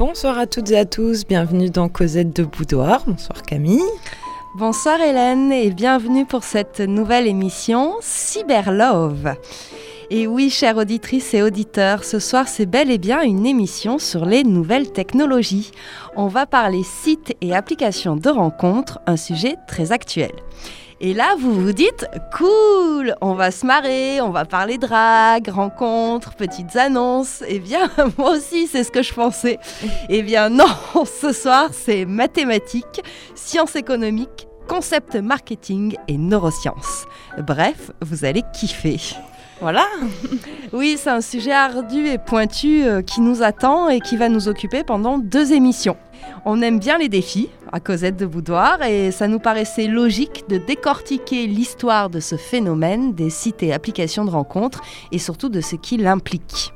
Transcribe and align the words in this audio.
Bonsoir 0.00 0.38
à 0.38 0.46
toutes 0.46 0.70
et 0.70 0.78
à 0.78 0.86
tous, 0.86 1.26
bienvenue 1.26 1.68
dans 1.68 1.90
Cosette 1.90 2.34
de 2.34 2.42
Boudoir. 2.42 3.02
Bonsoir 3.06 3.42
Camille. 3.42 3.84
Bonsoir 4.56 4.98
Hélène 4.98 5.52
et 5.52 5.70
bienvenue 5.70 6.24
pour 6.24 6.42
cette 6.42 6.80
nouvelle 6.80 7.26
émission 7.26 7.96
Cyberlove. 8.00 9.34
Et 10.08 10.26
oui, 10.26 10.48
chères 10.48 10.78
auditrices 10.78 11.34
et 11.34 11.42
auditeurs, 11.42 12.04
ce 12.04 12.18
soir 12.18 12.48
c'est 12.48 12.64
bel 12.64 12.90
et 12.90 12.96
bien 12.96 13.20
une 13.20 13.44
émission 13.44 13.98
sur 13.98 14.24
les 14.24 14.42
nouvelles 14.42 14.90
technologies. 14.90 15.70
On 16.16 16.28
va 16.28 16.46
parler 16.46 16.82
sites 16.82 17.36
et 17.42 17.54
applications 17.54 18.16
de 18.16 18.30
rencontres, 18.30 19.00
un 19.06 19.18
sujet 19.18 19.56
très 19.68 19.92
actuel. 19.92 20.32
Et 21.02 21.14
là, 21.14 21.34
vous 21.38 21.54
vous 21.54 21.72
dites, 21.72 22.06
cool, 22.36 23.14
on 23.22 23.32
va 23.32 23.50
se 23.50 23.64
marrer, 23.64 24.20
on 24.20 24.28
va 24.28 24.44
parler 24.44 24.76
drague, 24.76 25.48
rencontres, 25.48 26.34
petites 26.34 26.76
annonces. 26.76 27.42
Eh 27.48 27.58
bien, 27.58 27.90
moi 28.18 28.32
aussi, 28.32 28.66
c'est 28.66 28.84
ce 28.84 28.90
que 28.90 29.02
je 29.02 29.14
pensais. 29.14 29.58
Eh 30.10 30.22
bien, 30.22 30.50
non, 30.50 30.66
ce 31.06 31.32
soir, 31.32 31.70
c'est 31.72 32.04
mathématiques, 32.04 33.02
sciences 33.34 33.76
économiques, 33.76 34.46
concept 34.68 35.16
marketing 35.16 35.96
et 36.06 36.18
neurosciences. 36.18 37.06
Bref, 37.38 37.92
vous 38.02 38.26
allez 38.26 38.42
kiffer. 38.52 38.98
Voilà. 39.60 39.86
Oui, 40.72 40.96
c'est 40.98 41.10
un 41.10 41.20
sujet 41.20 41.52
ardu 41.52 42.06
et 42.06 42.16
pointu 42.16 42.82
euh, 42.82 43.02
qui 43.02 43.20
nous 43.20 43.42
attend 43.42 43.90
et 43.90 44.00
qui 44.00 44.16
va 44.16 44.30
nous 44.30 44.48
occuper 44.48 44.84
pendant 44.84 45.18
deux 45.18 45.52
émissions. 45.52 45.96
On 46.46 46.62
aime 46.62 46.78
bien 46.78 46.96
les 46.96 47.10
défis 47.10 47.50
à 47.70 47.78
Cosette 47.78 48.16
de 48.16 48.24
Boudoir 48.24 48.82
et 48.82 49.10
ça 49.10 49.28
nous 49.28 49.38
paraissait 49.38 49.86
logique 49.86 50.44
de 50.48 50.56
décortiquer 50.56 51.46
l'histoire 51.46 52.08
de 52.08 52.20
ce 52.20 52.36
phénomène, 52.36 53.12
des 53.12 53.28
sites 53.28 53.62
et 53.62 53.72
applications 53.72 54.24
de 54.24 54.30
rencontres 54.30 54.80
et 55.12 55.18
surtout 55.18 55.50
de 55.50 55.60
ce 55.60 55.76
qui 55.76 55.98
l'implique. 55.98 56.72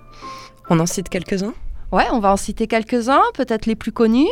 On 0.68 0.78
en 0.78 0.86
cite 0.86 1.08
quelques-uns? 1.08 1.54
Ouais, 1.90 2.06
on 2.12 2.18
va 2.18 2.32
en 2.32 2.36
citer 2.36 2.66
quelques-uns, 2.66 3.22
peut-être 3.34 3.66
les 3.66 3.76
plus 3.76 3.92
connus. 3.92 4.28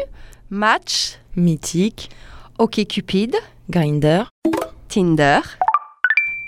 Match, 0.51 1.19
Mythique, 1.37 2.11
OkCupid, 2.59 3.37
Grinder, 3.71 4.25
Tinder, 4.89 5.41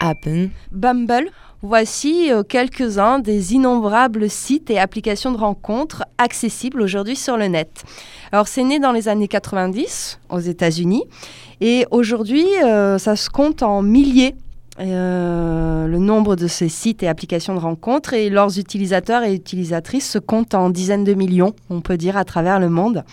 Happen, 0.00 0.50
Bumble. 0.71 1.31
Voici 1.67 2.31
euh, 2.31 2.43
quelques-uns 2.43 3.20
des 3.20 3.55
innombrables 3.55 4.29
sites 4.29 4.69
et 4.69 4.79
applications 4.79 5.33
de 5.33 5.39
rencontres 5.39 6.05
accessibles 6.19 6.83
aujourd'hui 6.83 7.17
sur 7.17 7.39
le 7.39 7.47
net. 7.47 7.84
Alors 8.33 8.48
c'est 8.48 8.65
né 8.65 8.79
dans 8.81 8.93
les 8.93 9.09
années 9.09 9.29
90 9.29 10.21
aux 10.29 10.41
États-Unis 10.41 11.05
et 11.62 11.87
aujourd'hui 11.91 12.45
euh, 12.62 12.98
ça 12.98 13.17
se 13.17 13.31
compte 13.31 13.62
en 13.62 13.81
milliers 13.81 14.34
euh, 14.80 15.86
le 15.86 15.98
nombre 15.98 16.34
de 16.34 16.48
ces 16.48 16.69
sites 16.69 17.03
et 17.03 17.08
applications 17.08 17.55
de 17.55 17.61
rencontres 17.61 18.12
et 18.12 18.28
leurs 18.28 18.58
utilisateurs 18.58 19.22
et 19.22 19.33
utilisatrices 19.33 20.11
se 20.11 20.19
comptent 20.19 20.55
en 20.55 20.69
dizaines 20.69 21.05
de 21.05 21.14
millions, 21.14 21.55
on 21.70 21.81
peut 21.81 21.97
dire, 21.97 22.16
à 22.16 22.25
travers 22.25 22.58
le 22.58 22.69
monde. 22.69 23.05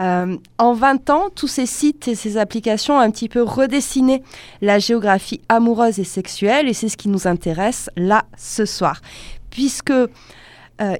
Euh, 0.00 0.36
en 0.58 0.74
20 0.74 1.10
ans, 1.10 1.24
tous 1.34 1.48
ces 1.48 1.66
sites 1.66 2.06
et 2.06 2.14
ces 2.14 2.36
applications 2.36 2.96
ont 2.96 3.00
un 3.00 3.10
petit 3.10 3.28
peu 3.28 3.42
redessiné 3.42 4.22
la 4.60 4.78
géographie 4.78 5.40
amoureuse 5.48 5.98
et 5.98 6.04
sexuelle 6.04 6.68
et 6.68 6.74
c'est 6.74 6.88
ce 6.88 6.96
qui 6.96 7.08
nous 7.08 7.26
intéresse 7.26 7.90
là 7.96 8.24
ce 8.36 8.64
soir. 8.64 9.00
Puisque 9.50 9.90
euh, 9.90 10.08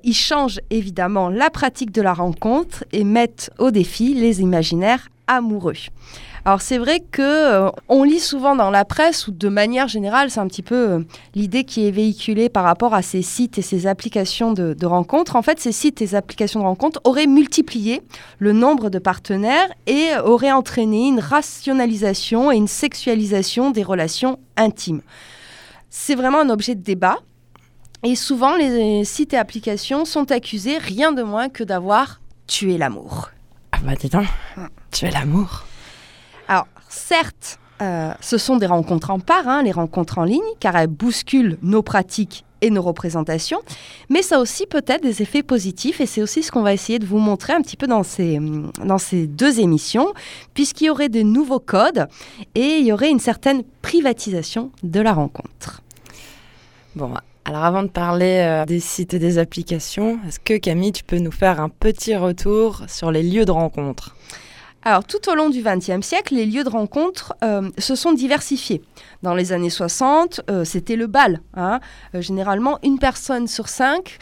ils 0.02 0.14
changent 0.14 0.60
évidemment 0.70 1.28
la 1.28 1.50
pratique 1.50 1.92
de 1.92 2.02
la 2.02 2.14
rencontre 2.14 2.84
et 2.92 3.04
mettent 3.04 3.50
au 3.58 3.70
défi 3.70 4.14
les 4.14 4.40
imaginaires 4.40 5.08
amoureux. 5.26 5.74
Alors 6.44 6.60
c'est 6.60 6.78
vrai 6.78 7.00
que 7.00 7.22
euh, 7.22 7.70
on 7.88 8.04
lit 8.04 8.20
souvent 8.20 8.54
dans 8.54 8.70
la 8.70 8.84
presse 8.84 9.26
ou 9.26 9.32
de 9.32 9.48
manière 9.48 9.88
générale, 9.88 10.30
c'est 10.30 10.38
un 10.38 10.46
petit 10.46 10.62
peu 10.62 10.90
euh, 10.90 11.00
l'idée 11.34 11.64
qui 11.64 11.88
est 11.88 11.90
véhiculée 11.90 12.48
par 12.48 12.62
rapport 12.62 12.94
à 12.94 13.02
ces 13.02 13.22
sites 13.22 13.58
et 13.58 13.62
ces 13.62 13.88
applications 13.88 14.52
de, 14.52 14.72
de 14.72 14.86
rencontres. 14.86 15.34
En 15.34 15.42
fait, 15.42 15.58
ces 15.58 15.72
sites 15.72 16.00
et 16.02 16.06
ces 16.06 16.14
applications 16.14 16.60
de 16.60 16.64
rencontres 16.64 17.00
auraient 17.02 17.26
multiplié 17.26 18.00
le 18.38 18.52
nombre 18.52 18.90
de 18.90 19.00
partenaires 19.00 19.68
et 19.88 20.10
auraient 20.24 20.52
entraîné 20.52 21.08
une 21.08 21.18
rationalisation 21.18 22.52
et 22.52 22.56
une 22.56 22.68
sexualisation 22.68 23.72
des 23.72 23.82
relations 23.82 24.38
intimes. 24.56 25.02
C'est 25.90 26.14
vraiment 26.14 26.38
un 26.40 26.50
objet 26.50 26.76
de 26.76 26.82
débat. 26.82 27.16
Et 28.04 28.14
souvent, 28.14 28.54
les 28.54 29.04
sites 29.04 29.34
et 29.34 29.38
applications 29.38 30.04
sont 30.04 30.30
accusés 30.30 30.78
rien 30.78 31.10
de 31.10 31.24
moins 31.24 31.48
que 31.48 31.64
d'avoir 31.64 32.20
tué 32.46 32.78
l'amour. 32.78 33.30
Ah 33.76 33.80
bah 33.82 33.94
dis 33.94 34.08
donc, 34.08 34.26
tu 34.90 35.04
es 35.04 35.10
l'amour. 35.10 35.64
Alors, 36.48 36.66
certes, 36.88 37.58
euh, 37.82 38.14
ce 38.22 38.38
sont 38.38 38.56
des 38.56 38.64
rencontres 38.64 39.10
en 39.10 39.20
part, 39.20 39.46
hein, 39.48 39.62
les 39.62 39.72
rencontres 39.72 40.18
en 40.18 40.24
ligne, 40.24 40.40
car 40.60 40.76
elles 40.76 40.86
bousculent 40.86 41.58
nos 41.60 41.82
pratiques 41.82 42.46
et 42.62 42.70
nos 42.70 42.80
représentations, 42.80 43.60
mais 44.08 44.22
ça 44.22 44.36
a 44.36 44.38
aussi 44.38 44.64
peut-être 44.66 45.02
des 45.02 45.20
effets 45.20 45.42
positifs, 45.42 46.00
et 46.00 46.06
c'est 46.06 46.22
aussi 46.22 46.42
ce 46.42 46.50
qu'on 46.50 46.62
va 46.62 46.72
essayer 46.72 46.98
de 46.98 47.04
vous 47.04 47.18
montrer 47.18 47.52
un 47.52 47.60
petit 47.60 47.76
peu 47.76 47.86
dans 47.86 48.02
ces, 48.02 48.38
dans 48.82 48.96
ces 48.96 49.26
deux 49.26 49.60
émissions, 49.60 50.14
puisqu'il 50.54 50.86
y 50.86 50.90
aurait 50.90 51.10
de 51.10 51.20
nouveaux 51.20 51.60
codes 51.60 52.08
et 52.54 52.78
il 52.78 52.86
y 52.86 52.92
aurait 52.92 53.10
une 53.10 53.20
certaine 53.20 53.62
privatisation 53.82 54.70
de 54.82 55.00
la 55.00 55.12
rencontre. 55.12 55.82
Bon, 56.94 57.12
alors 57.46 57.62
avant 57.62 57.84
de 57.84 57.88
parler 57.88 58.40
euh, 58.40 58.64
des 58.64 58.80
sites 58.80 59.14
et 59.14 59.20
des 59.20 59.38
applications, 59.38 60.18
est-ce 60.26 60.40
que 60.40 60.58
Camille, 60.58 60.90
tu 60.90 61.04
peux 61.04 61.18
nous 61.18 61.30
faire 61.30 61.60
un 61.60 61.68
petit 61.68 62.16
retour 62.16 62.82
sur 62.88 63.12
les 63.12 63.22
lieux 63.22 63.44
de 63.44 63.52
rencontre? 63.52 64.16
Alors, 64.82 65.04
tout 65.04 65.30
au 65.30 65.34
long 65.36 65.48
du 65.48 65.62
XXe 65.62 66.04
siècle, 66.04 66.34
les 66.34 66.44
lieux 66.44 66.64
de 66.64 66.68
rencontre 66.68 67.34
euh, 67.44 67.70
se 67.78 67.94
sont 67.94 68.12
diversifiés. 68.12 68.82
Dans 69.22 69.34
les 69.34 69.52
années 69.52 69.70
60, 69.70 70.40
euh, 70.50 70.64
c'était 70.64 70.96
le 70.96 71.06
bal. 71.06 71.40
hein. 71.54 71.78
Euh, 72.16 72.20
généralement, 72.20 72.80
une 72.82 72.98
personne 72.98 73.46
sur 73.46 73.68
cinq 73.68 74.18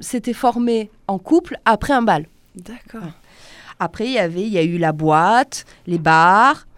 s'était 0.00 0.32
formée 0.32 0.88
en 1.08 1.18
couple 1.18 1.56
après 1.64 1.92
un 1.92 2.02
bal. 2.02 2.26
D'accord. 2.54 3.10
Après, 3.80 4.06
il 4.06 4.12
y 4.12 4.18
avait, 4.18 4.42
il 4.42 4.52
y 4.52 4.58
a 4.58 4.62
eu 4.62 4.78
la 4.78 4.92
boîte, 4.92 5.64
les 5.88 5.98
bars, 5.98 6.68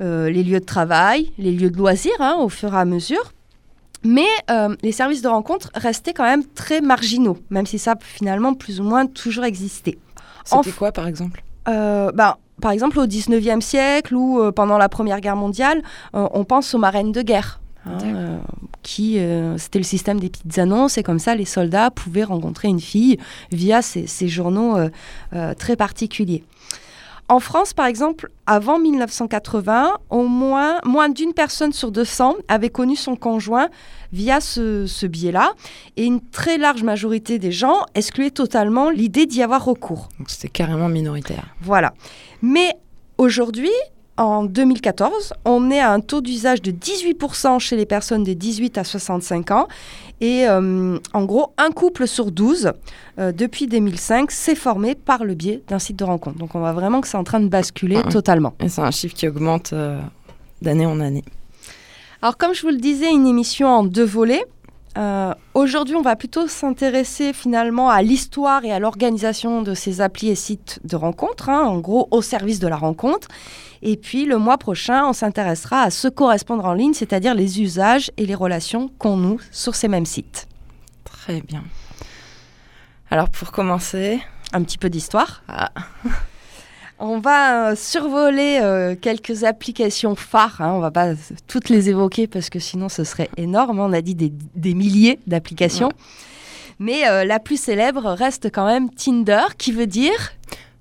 les 0.00 0.42
lieux 0.42 0.60
de 0.60 0.64
travail, 0.64 1.32
les 1.38 1.52
lieux 1.52 1.70
de 1.70 1.76
loisirs, 1.76 2.20
hein, 2.20 2.36
au 2.40 2.50
fur 2.50 2.74
et 2.74 2.78
à 2.78 2.84
mesure. 2.84 3.32
Mais 4.04 4.28
euh, 4.50 4.74
les 4.82 4.92
services 4.92 5.22
de 5.22 5.28
rencontre 5.28 5.70
restaient 5.74 6.14
quand 6.14 6.24
même 6.24 6.44
très 6.44 6.80
marginaux, 6.80 7.38
même 7.50 7.66
si 7.66 7.78
ça 7.78 7.92
a 7.92 7.96
finalement 8.00 8.54
plus 8.54 8.80
ou 8.80 8.84
moins 8.84 9.06
toujours 9.06 9.44
existé. 9.44 9.98
C'était 10.44 10.72
quoi 10.72 10.90
par 10.90 11.06
exemple? 11.06 11.42
Euh, 11.68 12.10
ben, 12.12 12.36
par 12.62 12.72
exemple, 12.72 12.98
au 12.98 13.06
19e 13.06 13.60
siècle 13.60 14.14
ou 14.14 14.40
euh, 14.40 14.52
pendant 14.52 14.78
la 14.78 14.88
Première 14.88 15.20
Guerre 15.20 15.36
mondiale, 15.36 15.82
on 16.12 16.44
pense 16.44 16.74
aux 16.74 16.78
marraines 16.78 17.12
de 17.12 17.22
guerre. 17.22 17.60
hein, 17.86 18.40
qui 18.82 19.18
c'était 19.56 19.78
le 19.78 19.84
système 19.84 20.20
des 20.20 20.30
petites 20.30 20.58
annonces 20.58 20.98
et 20.98 21.02
comme 21.02 21.18
ça 21.18 21.34
les 21.34 21.44
soldats 21.44 21.90
pouvaient 21.90 22.24
rencontrer 22.24 22.68
une 22.68 22.80
fille 22.80 23.18
via 23.52 23.82
ces, 23.82 24.06
ces 24.06 24.28
journaux 24.28 24.76
très 25.58 25.76
particuliers. 25.76 26.44
En 27.30 27.38
France, 27.38 27.74
par 27.74 27.86
exemple, 27.86 28.28
avant 28.46 28.80
1980, 28.80 29.98
au 30.10 30.24
moins, 30.24 30.80
moins 30.84 31.08
d'une 31.08 31.32
personne 31.32 31.72
sur 31.72 31.92
200 31.92 32.34
avait 32.48 32.70
connu 32.70 32.96
son 32.96 33.14
conjoint 33.14 33.68
via 34.12 34.40
ce, 34.40 34.84
ce 34.88 35.06
biais-là, 35.06 35.52
et 35.96 36.06
une 36.06 36.20
très 36.20 36.58
large 36.58 36.82
majorité 36.82 37.38
des 37.38 37.52
gens 37.52 37.86
excluaient 37.94 38.32
totalement 38.32 38.90
l'idée 38.90 39.26
d'y 39.26 39.44
avoir 39.44 39.64
recours. 39.64 40.08
Donc 40.18 40.28
c'était 40.28 40.48
carrément 40.48 40.88
minoritaire. 40.88 41.54
Voilà. 41.60 41.94
Mais 42.42 42.74
aujourd'hui, 43.16 43.70
en 44.20 44.44
2014, 44.44 45.32
on 45.46 45.70
est 45.70 45.80
à 45.80 45.90
un 45.92 46.00
taux 46.00 46.20
d'usage 46.20 46.60
de 46.60 46.70
18% 46.70 47.58
chez 47.58 47.74
les 47.76 47.86
personnes 47.86 48.22
de 48.22 48.34
18 48.34 48.76
à 48.76 48.84
65 48.84 49.50
ans. 49.50 49.66
Et 50.20 50.46
euh, 50.46 50.98
en 51.14 51.24
gros, 51.24 51.54
un 51.56 51.70
couple 51.70 52.06
sur 52.06 52.30
12, 52.30 52.72
euh, 53.18 53.32
depuis 53.32 53.66
2005, 53.66 54.30
s'est 54.30 54.54
formé 54.54 54.94
par 54.94 55.24
le 55.24 55.32
biais 55.34 55.62
d'un 55.68 55.78
site 55.78 55.96
de 55.96 56.04
rencontre. 56.04 56.36
Donc 56.36 56.54
on 56.54 56.58
voit 56.58 56.72
vraiment 56.74 57.00
que 57.00 57.08
c'est 57.08 57.16
en 57.16 57.24
train 57.24 57.40
de 57.40 57.48
basculer 57.48 57.96
Ouais. 57.96 58.08
totalement. 58.10 58.52
Et 58.60 58.68
c'est 58.68 58.82
un 58.82 58.90
chiffre 58.90 59.14
qui 59.14 59.26
augmente 59.26 59.72
euh, 59.72 59.98
d'année 60.60 60.84
en 60.84 61.00
année. 61.00 61.24
Alors 62.20 62.36
comme 62.36 62.52
je 62.52 62.60
vous 62.60 62.68
le 62.68 62.76
disais, 62.76 63.10
une 63.10 63.26
émission 63.26 63.68
en 63.68 63.84
deux 63.84 64.04
volets. 64.04 64.44
Euh, 64.98 65.34
Aujourd'hui, 65.54 65.94
on 65.94 66.02
va 66.02 66.16
plutôt 66.16 66.48
s'intéresser 66.48 67.32
finalement 67.32 67.90
à 67.90 68.02
l'histoire 68.02 68.64
et 68.64 68.72
à 68.72 68.78
l'organisation 68.78 69.62
de 69.62 69.74
ces 69.74 70.00
applis 70.00 70.28
et 70.28 70.34
sites 70.34 70.80
de 70.84 70.96
rencontres, 70.96 71.48
hein, 71.48 71.62
en 71.62 71.78
gros 71.78 72.08
au 72.10 72.22
service 72.22 72.60
de 72.60 72.68
la 72.68 72.76
rencontre. 72.76 73.28
Et 73.82 73.96
puis 73.96 74.24
le 74.24 74.38
mois 74.38 74.58
prochain, 74.58 75.06
on 75.06 75.12
s'intéressera 75.12 75.82
à 75.82 75.90
se 75.90 76.08
correspondre 76.08 76.64
en 76.64 76.72
ligne, 76.72 76.94
c'est-à-dire 76.94 77.34
les 77.34 77.60
usages 77.60 78.10
et 78.16 78.26
les 78.26 78.34
relations 78.34 78.90
qu'on 78.98 79.16
noue 79.16 79.40
sur 79.50 79.74
ces 79.74 79.88
mêmes 79.88 80.06
sites. 80.06 80.48
Très 81.04 81.40
bien. 81.40 81.64
Alors 83.10 83.28
pour 83.28 83.52
commencer, 83.52 84.20
Un 84.52 84.62
petit 84.62 84.78
peu 84.78 84.90
d'histoire. 84.90 85.42
Ah. 85.48 85.70
On 87.02 87.18
va 87.18 87.70
euh, 87.70 87.76
survoler 87.76 88.58
euh, 88.60 88.94
quelques 88.94 89.44
applications 89.44 90.14
phares. 90.14 90.60
Hein. 90.60 90.72
On 90.74 90.80
va 90.80 90.90
pas 90.90 91.14
toutes 91.48 91.70
les 91.70 91.88
évoquer 91.88 92.26
parce 92.26 92.50
que 92.50 92.58
sinon 92.58 92.90
ce 92.90 93.04
serait 93.04 93.30
énorme. 93.38 93.80
On 93.80 93.92
a 93.94 94.02
dit 94.02 94.14
des, 94.14 94.30
des 94.54 94.74
milliers 94.74 95.18
d'applications. 95.26 95.88
Ouais. 95.88 95.94
Mais 96.78 97.08
euh, 97.08 97.24
la 97.24 97.38
plus 97.38 97.58
célèbre 97.58 98.04
reste 98.10 98.50
quand 98.52 98.66
même 98.66 98.90
Tinder, 98.90 99.44
qui 99.56 99.72
veut 99.72 99.86
dire 99.86 100.32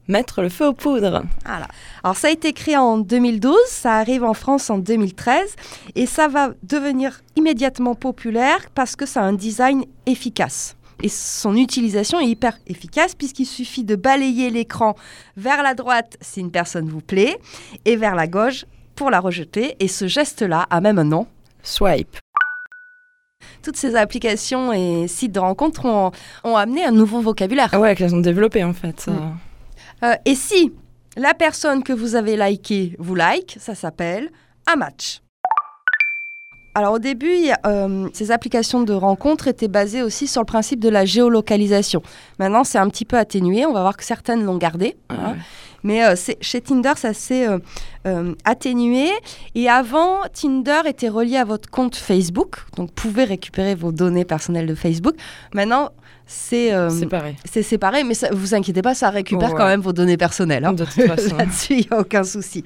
mettre 0.10 0.42
le 0.42 0.50
feu 0.50 0.68
aux 0.68 0.74
poudres. 0.74 1.24
Voilà. 1.46 1.68
Alors 2.04 2.18
ça 2.18 2.28
a 2.28 2.32
été 2.32 2.52
créé 2.52 2.76
en 2.76 2.98
2012, 2.98 3.56
ça 3.68 3.94
arrive 3.94 4.26
en 4.26 4.34
France 4.34 4.70
en 4.70 4.78
2013 4.78 5.56
et 5.96 6.06
ça 6.06 6.28
va 6.28 6.50
devenir 6.64 7.22
immédiatement 7.38 7.96
populaire 7.96 8.60
parce 8.76 8.96
que 8.96 9.06
ça 9.06 9.22
a 9.22 9.24
un 9.24 9.34
design 9.34 9.86
efficace. 10.06 10.76
Et 11.02 11.10
son 11.10 11.56
utilisation 11.56 12.20
est 12.20 12.28
hyper 12.28 12.58
efficace 12.68 13.16
puisqu'il 13.16 13.46
suffit 13.46 13.84
de 13.84 13.96
balayer 13.96 14.50
l'écran 14.50 14.96
vers 15.38 15.64
la 15.64 15.74
droite 15.74 16.18
si 16.22 16.42
une 16.42 16.52
personne 16.52 16.90
vous 16.90 17.02
plaît 17.02 17.40
et 17.86 17.96
vers 17.96 18.16
la 18.16 18.28
gauche 18.28 18.66
pour 18.96 19.10
la 19.10 19.20
rejeter. 19.20 19.76
Et 19.80 19.88
ce 19.88 20.08
geste-là 20.08 20.68
a 20.70 20.82
même 20.82 21.00
un 21.00 21.06
nom. 21.06 21.28
Swipe. 21.64 22.18
Toutes 23.62 23.78
ces 23.78 23.96
applications 23.96 24.74
et 24.74 25.08
sites 25.08 25.34
de 25.34 25.40
rencontres 25.40 25.86
ont, 25.86 26.12
ont 26.44 26.56
amené 26.56 26.86
un 26.86 26.92
nouveau 26.92 27.22
vocabulaire. 27.22 27.70
Ah 27.72 27.80
ouais, 27.80 27.96
qu'elles 27.96 28.16
ont 28.16 28.22
développé 28.22 28.64
en 28.64 28.74
fait. 28.74 29.00
ça. 29.00 29.12
Mm. 29.12 29.38
Euh, 30.04 30.16
et 30.26 30.36
si 30.36 30.74
la 31.18 31.34
personne 31.34 31.84
que 31.84 31.94
vous 31.94 32.16
avez 32.16 32.38
likée 32.38 32.96
vous 33.00 33.16
like, 33.16 33.58
ça 33.60 33.76
s'appelle 33.76 34.32
un 34.68 34.76
match. 34.76 35.22
Alors 36.76 36.94
au 36.94 37.00
début, 37.00 37.36
euh, 37.66 38.08
ces 38.14 38.32
applications 38.32 38.84
de 38.84 38.94
rencontres 38.94 39.48
étaient 39.48 39.68
basées 39.68 40.02
aussi 40.04 40.28
sur 40.28 40.42
le 40.42 40.46
principe 40.46 40.80
de 40.80 40.90
la 40.90 41.04
géolocalisation. 41.06 42.02
Maintenant, 42.38 42.64
c'est 42.64 42.78
un 42.78 42.88
petit 42.90 43.06
peu 43.06 43.18
atténué. 43.18 43.66
On 43.66 43.74
va 43.74 43.82
voir 43.82 43.98
que 43.98 44.04
certaines 44.04 44.44
l'ont 44.44 44.58
gardé. 44.58 44.96
Ah 45.10 45.14
hein. 45.30 45.36
Mais 45.84 46.04
euh, 46.06 46.14
chez 46.42 46.62
Tinder, 46.62 46.94
ça 46.98 47.14
s'est 47.14 47.48
euh, 48.06 48.34
atténué. 48.46 49.10
Et 49.56 49.70
avant, 49.70 50.20
Tinder 50.34 50.82
était 50.86 51.08
relié 51.10 51.38
à 51.38 51.46
votre 51.46 51.70
compte 51.70 51.96
Facebook. 51.96 52.58
Donc, 52.76 52.90
vous 52.90 52.94
pouvez 53.10 53.24
récupérer 53.24 53.76
vos 53.76 53.92
données 53.94 54.26
personnelles 54.26 54.68
de 54.68 54.76
Facebook. 54.76 55.16
Maintenant, 55.54 55.90
c'est 56.28 56.72
c'est 57.46 57.64
séparé. 57.64 58.04
Mais 58.04 58.14
ça, 58.14 58.28
vous 58.32 58.54
inquiétez 58.54 58.82
pas, 58.82 58.94
ça 58.94 59.10
récupère 59.10 59.50
Ouais. 59.52 59.58
quand 59.58 59.66
même 59.68 59.82
vos 59.82 59.94
données 59.94 60.18
personnelles. 60.18 60.66
hein. 60.66 60.74
De 60.74 60.86
toute 60.86 61.02
façon. 61.08 61.36
Là-dessus, 61.38 61.74
il 61.76 61.78
n'y 61.80 61.88
a 61.92 62.00
aucun 62.00 62.24
souci. 62.24 62.64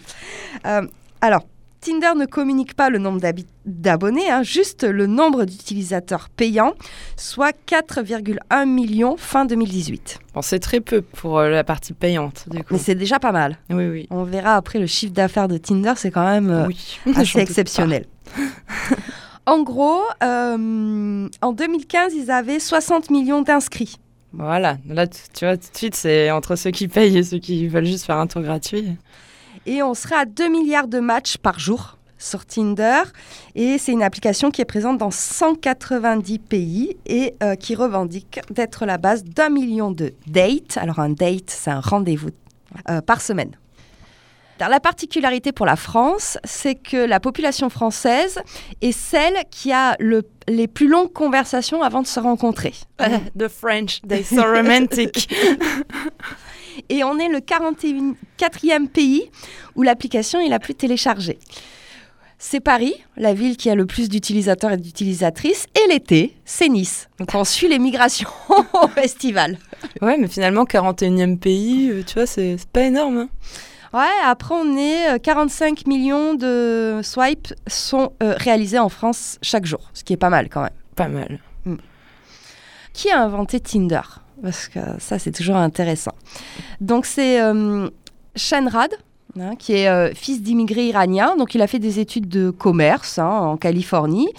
Alors, 1.21 1.43
Tinder 1.83 2.13
ne 2.15 2.25
communique 2.25 2.75
pas 2.75 2.89
le 2.89 2.97
nombre 2.97 3.19
d'abonnés, 3.65 4.31
hein, 4.31 4.41
juste 4.41 4.85
le 4.85 5.05
nombre 5.05 5.43
d'utilisateurs 5.43 6.29
payants, 6.29 6.75
soit 7.17 7.53
4,1 7.67 8.65
millions 8.65 9.17
fin 9.17 9.43
2018. 9.43 10.19
Bon, 10.33 10.41
c'est 10.41 10.59
très 10.59 10.79
peu 10.79 11.01
pour 11.01 11.39
euh, 11.39 11.49
la 11.49 11.65
partie 11.65 11.91
payante, 11.91 12.45
du 12.49 12.59
coup. 12.59 12.75
Mais 12.75 12.79
c'est 12.79 12.95
déjà 12.95 13.19
pas 13.19 13.33
mal. 13.33 13.57
Oui, 13.69 13.85
oui. 13.87 14.07
On 14.11 14.23
verra 14.23 14.55
après 14.55 14.79
le 14.79 14.87
chiffre 14.87 15.11
d'affaires 15.11 15.49
de 15.49 15.57
Tinder, 15.57 15.93
c'est 15.97 16.09
quand 16.09 16.25
même 16.25 16.49
euh, 16.49 16.67
oui. 16.67 16.99
Assez 17.17 17.39
exceptionnel. 17.39 18.05
en 19.45 19.61
gros, 19.61 20.03
euh, 20.23 21.27
en 21.41 21.51
2015, 21.51 22.13
ils 22.15 22.31
avaient 22.31 22.59
60 22.61 23.09
millions 23.09 23.41
d'inscrits. 23.41 23.97
Voilà, 24.31 24.77
là, 24.87 25.05
tu 25.05 25.45
vois, 25.45 25.57
tout 25.57 25.69
de 25.71 25.77
suite, 25.77 25.95
c'est 25.95 26.31
entre 26.31 26.55
ceux 26.55 26.71
qui 26.71 26.87
payent 26.87 27.17
et 27.17 27.23
ceux 27.23 27.39
qui 27.39 27.67
veulent 27.67 27.85
juste 27.85 28.05
faire 28.05 28.17
un 28.17 28.27
tour 28.27 28.41
gratuit. 28.41 28.95
Et 29.65 29.81
on 29.83 29.93
serait 29.93 30.15
à 30.15 30.25
2 30.25 30.49
milliards 30.49 30.87
de 30.87 30.99
matchs 30.99 31.37
par 31.37 31.59
jour 31.59 31.97
sur 32.17 32.45
Tinder. 32.45 33.01
Et 33.55 33.77
c'est 33.77 33.91
une 33.91 34.03
application 34.03 34.51
qui 34.51 34.61
est 34.61 34.65
présente 34.65 34.97
dans 34.97 35.11
190 35.11 36.39
pays 36.39 36.97
et 37.05 37.33
euh, 37.43 37.55
qui 37.55 37.75
revendique 37.75 38.39
d'être 38.49 38.85
la 38.85 38.97
base 38.97 39.23
d'un 39.23 39.49
million 39.49 39.91
de 39.91 40.13
dates. 40.27 40.77
Alors 40.77 40.99
un 40.99 41.09
date, 41.09 41.49
c'est 41.49 41.71
un 41.71 41.79
rendez-vous 41.79 42.29
euh, 42.89 43.01
par 43.01 43.21
semaine. 43.21 43.51
Alors, 44.59 44.69
la 44.71 44.79
particularité 44.79 45.51
pour 45.51 45.65
la 45.65 45.75
France, 45.75 46.37
c'est 46.45 46.75
que 46.75 46.95
la 46.95 47.19
population 47.19 47.69
française 47.69 48.39
est 48.81 48.93
celle 48.93 49.33
qui 49.51 49.73
a 49.73 49.97
le- 49.99 50.23
les 50.47 50.67
plus 50.69 50.87
longues 50.87 51.11
conversations 51.11 51.81
avant 51.81 52.01
de 52.01 52.07
se 52.07 52.19
rencontrer. 52.21 52.73
The 53.37 53.49
French, 53.49 53.99
they 54.07 54.23
so 54.23 54.41
romantic. 54.41 55.27
Et 56.89 57.03
on 57.03 57.17
est 57.19 57.29
le 57.29 57.39
44e 57.39 58.87
pays 58.87 59.29
où 59.75 59.81
l'application 59.83 60.39
est 60.39 60.49
la 60.49 60.59
plus 60.59 60.75
téléchargée. 60.75 61.39
C'est 62.39 62.59
Paris, 62.59 62.93
la 63.15 63.33
ville 63.33 63.55
qui 63.55 63.69
a 63.69 63.75
le 63.75 63.85
plus 63.85 64.09
d'utilisateurs 64.09 64.71
et 64.73 64.77
d'utilisatrices. 64.77 65.65
Et 65.75 65.87
l'été, 65.91 66.35
c'est 66.43 66.67
Nice. 66.67 67.07
Donc 67.17 67.33
on 67.35 67.45
suit 67.45 67.69
les 67.69 67.79
migrations 67.79 68.27
au 68.49 68.87
festival. 68.89 69.57
ouais, 70.01 70.17
mais 70.17 70.27
finalement, 70.27 70.65
41e 70.65 71.37
pays, 71.37 71.89
euh, 71.89 72.03
tu 72.05 72.15
vois, 72.15 72.25
c'est 72.25 72.57
pas 72.73 72.81
énorme. 72.81 73.17
hein. 73.17 73.29
Ouais, 73.93 74.11
après 74.25 74.55
on 74.55 74.75
est 74.75 75.11
euh, 75.13 75.17
45 75.19 75.85
millions 75.87 76.33
de 76.33 76.99
swipes 77.03 77.53
sont 77.67 78.11
euh, 78.23 78.33
réalisés 78.37 78.79
en 78.79 78.89
France 78.89 79.37
chaque 79.43 79.65
jour, 79.65 79.91
ce 79.93 80.03
qui 80.03 80.13
est 80.13 80.17
pas 80.17 80.31
mal 80.31 80.49
quand 80.49 80.63
même. 80.63 80.71
Pas 80.95 81.07
mal. 81.07 81.39
Qui 82.91 83.09
a 83.09 83.21
inventé 83.21 83.59
Tinder? 83.59 84.01
Parce 84.41 84.67
que 84.67 84.79
ça, 84.99 85.19
c'est 85.19 85.31
toujours 85.31 85.55
intéressant. 85.55 86.13
Donc, 86.81 87.05
c'est 87.05 87.41
euh, 87.41 87.89
Shanrad, 88.35 88.91
hein, 89.39 89.55
qui 89.55 89.73
est 89.73 89.87
euh, 89.87 90.13
fils 90.13 90.41
d'immigrés 90.41 90.87
iraniens. 90.87 91.35
Donc, 91.37 91.55
il 91.55 91.61
a 91.61 91.67
fait 91.67 91.79
des 91.79 91.99
études 91.99 92.27
de 92.27 92.49
commerce 92.49 93.19
hein, 93.19 93.29
en 93.29 93.57
Californie. 93.57 94.29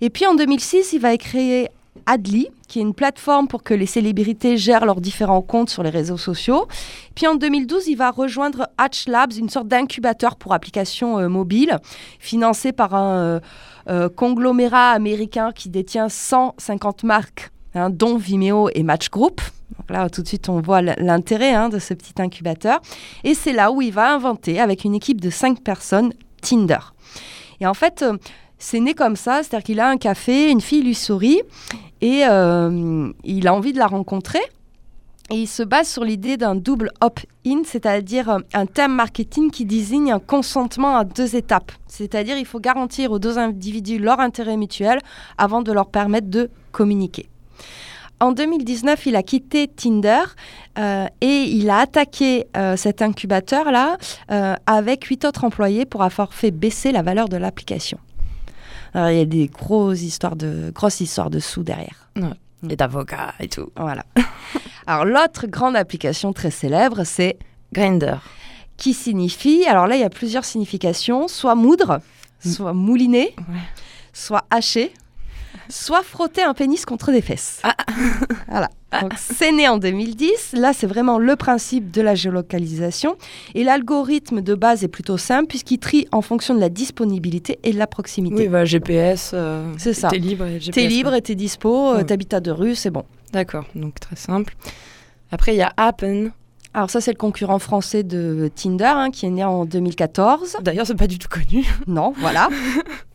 Et 0.00 0.10
puis, 0.10 0.26
en 0.26 0.34
2006, 0.34 0.92
il 0.92 1.00
va 1.00 1.16
créer 1.16 1.68
Adly, 2.06 2.48
qui 2.68 2.78
est 2.78 2.82
une 2.82 2.94
plateforme 2.94 3.48
pour 3.48 3.62
que 3.62 3.74
les 3.74 3.86
célébrités 3.86 4.56
gèrent 4.56 4.84
leurs 4.84 5.00
différents 5.00 5.42
comptes 5.42 5.70
sur 5.70 5.82
les 5.82 5.90
réseaux 5.90 6.16
sociaux. 6.16 6.66
Puis 7.14 7.26
en 7.26 7.34
2012, 7.34 7.88
il 7.88 7.96
va 7.96 8.10
rejoindre 8.10 8.68
Hatch 8.78 9.08
Labs, 9.08 9.32
une 9.32 9.48
sorte 9.48 9.68
d'incubateur 9.68 10.36
pour 10.36 10.54
applications 10.54 11.18
euh, 11.18 11.28
mobiles, 11.28 11.78
financé 12.18 12.72
par 12.72 12.94
un 12.94 13.40
euh, 13.88 14.08
conglomérat 14.08 14.90
américain 14.90 15.52
qui 15.54 15.68
détient 15.68 16.08
150 16.08 17.04
marques, 17.04 17.50
hein, 17.74 17.90
dont 17.90 18.16
Vimeo 18.16 18.68
et 18.74 18.82
Match 18.82 19.10
Group. 19.10 19.40
Là, 19.88 20.08
tout 20.10 20.22
de 20.22 20.28
suite, 20.28 20.48
on 20.48 20.60
voit 20.60 20.82
l'intérêt 20.82 21.54
hein, 21.54 21.68
de 21.68 21.78
ce 21.78 21.94
petit 21.94 22.20
incubateur. 22.20 22.80
Et 23.24 23.34
c'est 23.34 23.52
là 23.52 23.70
où 23.70 23.80
il 23.80 23.92
va 23.92 24.12
inventer, 24.12 24.60
avec 24.60 24.84
une 24.84 24.94
équipe 24.94 25.20
de 25.20 25.30
5 25.30 25.62
personnes, 25.62 26.12
Tinder. 26.42 26.78
Et 27.60 27.66
en 27.66 27.74
fait, 27.74 28.02
euh, 28.02 28.16
c'est 28.58 28.80
né 28.80 28.94
comme 28.94 29.16
ça, 29.16 29.42
c'est-à-dire 29.42 29.64
qu'il 29.64 29.80
a 29.80 29.88
un 29.88 29.96
café, 29.96 30.50
une 30.50 30.60
fille 30.60 30.82
lui 30.82 30.94
sourit, 30.94 31.40
et 32.00 32.24
euh, 32.26 33.10
il 33.24 33.48
a 33.48 33.54
envie 33.54 33.72
de 33.72 33.78
la 33.78 33.86
rencontrer. 33.86 34.40
Et 35.30 35.36
il 35.36 35.46
se 35.46 35.62
base 35.62 35.88
sur 35.88 36.04
l'idée 36.04 36.38
d'un 36.38 36.54
double 36.54 36.90
opt-in, 37.02 37.62
c'est-à-dire 37.64 38.30
euh, 38.30 38.38
un 38.54 38.66
thème 38.66 38.94
marketing 38.94 39.50
qui 39.50 39.66
désigne 39.66 40.10
un 40.10 40.20
consentement 40.20 40.96
à 40.96 41.04
deux 41.04 41.36
étapes. 41.36 41.72
C'est-à-dire 41.86 42.38
il 42.38 42.46
faut 42.46 42.60
garantir 42.60 43.12
aux 43.12 43.18
deux 43.18 43.38
individus 43.38 43.98
leur 43.98 44.20
intérêt 44.20 44.56
mutuel 44.56 45.00
avant 45.36 45.60
de 45.60 45.70
leur 45.70 45.88
permettre 45.90 46.28
de 46.28 46.50
communiquer. 46.72 47.28
En 48.20 48.32
2019, 48.32 49.06
il 49.06 49.16
a 49.16 49.22
quitté 49.22 49.68
Tinder 49.68 50.22
euh, 50.78 51.06
et 51.20 51.42
il 51.44 51.70
a 51.70 51.78
attaqué 51.78 52.46
euh, 52.56 52.76
cet 52.76 53.00
incubateur-là 53.00 53.96
euh, 54.30 54.54
avec 54.66 55.04
huit 55.04 55.24
autres 55.24 55.44
employés 55.44 55.86
pour 55.86 56.02
avoir 56.02 56.34
fait 56.34 56.50
baisser 56.50 56.90
la 56.90 57.02
valeur 57.02 57.28
de 57.28 57.36
l'application. 57.36 57.98
Alors, 58.94 59.10
il 59.10 59.18
y 59.18 59.20
a 59.20 59.24
des 59.24 59.46
grosses 59.46 60.02
histoires 60.02 60.34
de, 60.34 60.72
grosses 60.74 61.00
histoires 61.00 61.30
de 61.30 61.38
sous 61.38 61.62
derrière. 61.62 62.10
Et 62.68 62.74
d'avocats 62.74 63.34
et 63.38 63.46
tout. 63.48 63.70
Voilà. 63.76 64.04
Alors, 64.88 65.04
l'autre 65.04 65.46
grande 65.46 65.76
application 65.76 66.32
très 66.32 66.50
célèbre, 66.50 67.04
c'est 67.04 67.38
Grinder. 67.72 68.16
qui 68.76 68.94
signifie, 68.94 69.64
alors 69.66 69.86
là, 69.86 69.96
il 69.96 70.00
y 70.00 70.04
a 70.04 70.10
plusieurs 70.10 70.44
significations, 70.44 71.28
soit 71.28 71.54
moudre, 71.54 72.00
Mm. 72.44 72.50
soit 72.50 72.72
mouliner, 72.72 73.34
Ouais. 73.36 73.58
soit 74.12 74.44
hacher, 74.50 74.92
soit 75.68 76.02
frotter 76.02 76.42
un 76.42 76.54
pénis 76.54 76.84
contre 76.84 77.12
des 77.12 77.20
fesses. 77.22 77.60
Ah. 77.62 77.74
Voilà. 78.48 78.68
Donc, 79.02 79.12
c'est 79.18 79.52
né 79.52 79.68
en 79.68 79.76
2010. 79.76 80.54
Là, 80.54 80.72
c'est 80.72 80.86
vraiment 80.86 81.18
le 81.18 81.36
principe 81.36 81.90
de 81.90 82.00
la 82.00 82.14
géolocalisation. 82.14 83.16
Et 83.54 83.62
l'algorithme 83.62 84.40
de 84.40 84.54
base 84.54 84.82
est 84.82 84.88
plutôt 84.88 85.18
simple 85.18 85.46
puisqu'il 85.48 85.78
trie 85.78 86.06
en 86.10 86.22
fonction 86.22 86.54
de 86.54 86.60
la 86.60 86.70
disponibilité 86.70 87.58
et 87.64 87.72
de 87.74 87.78
la 87.78 87.86
proximité. 87.86 88.34
Oui, 88.44 88.48
bah, 88.48 88.64
GPS. 88.64 89.32
euh, 89.34 89.70
C'est 89.76 89.92
ça. 89.92 90.08
T'es 90.08 90.16
libre 90.18 90.46
et 90.46 90.58
GPS. 90.60 90.74
T'es 90.74 90.86
libre 90.88 91.12
et 91.14 91.20
t'es 91.20 91.34
dispo, 91.34 91.90
euh, 91.90 91.96
Ouais. 91.98 92.04
t'habites 92.04 92.32
à 92.32 92.40
deux 92.40 92.52
rues, 92.52 92.74
c'est 92.74 92.90
bon. 92.90 93.04
D'accord, 93.32 93.66
donc 93.74 94.00
très 94.00 94.16
simple. 94.16 94.56
Après, 95.30 95.52
il 95.54 95.58
y 95.58 95.62
a 95.62 95.72
Happen. 95.76 96.30
Alors 96.72 96.88
ça, 96.90 97.00
c'est 97.02 97.10
le 97.12 97.18
concurrent 97.18 97.58
français 97.58 98.02
de 98.04 98.50
Tinder, 98.54 98.84
hein, 98.86 99.10
qui 99.10 99.26
est 99.26 99.30
né 99.30 99.44
en 99.44 99.64
2014. 99.66 100.56
D'ailleurs, 100.62 100.86
c'est 100.86 100.94
pas 100.94 101.06
du 101.06 101.18
tout 101.18 101.28
connu. 101.28 101.66
Non, 101.86 102.14
voilà. 102.18 102.48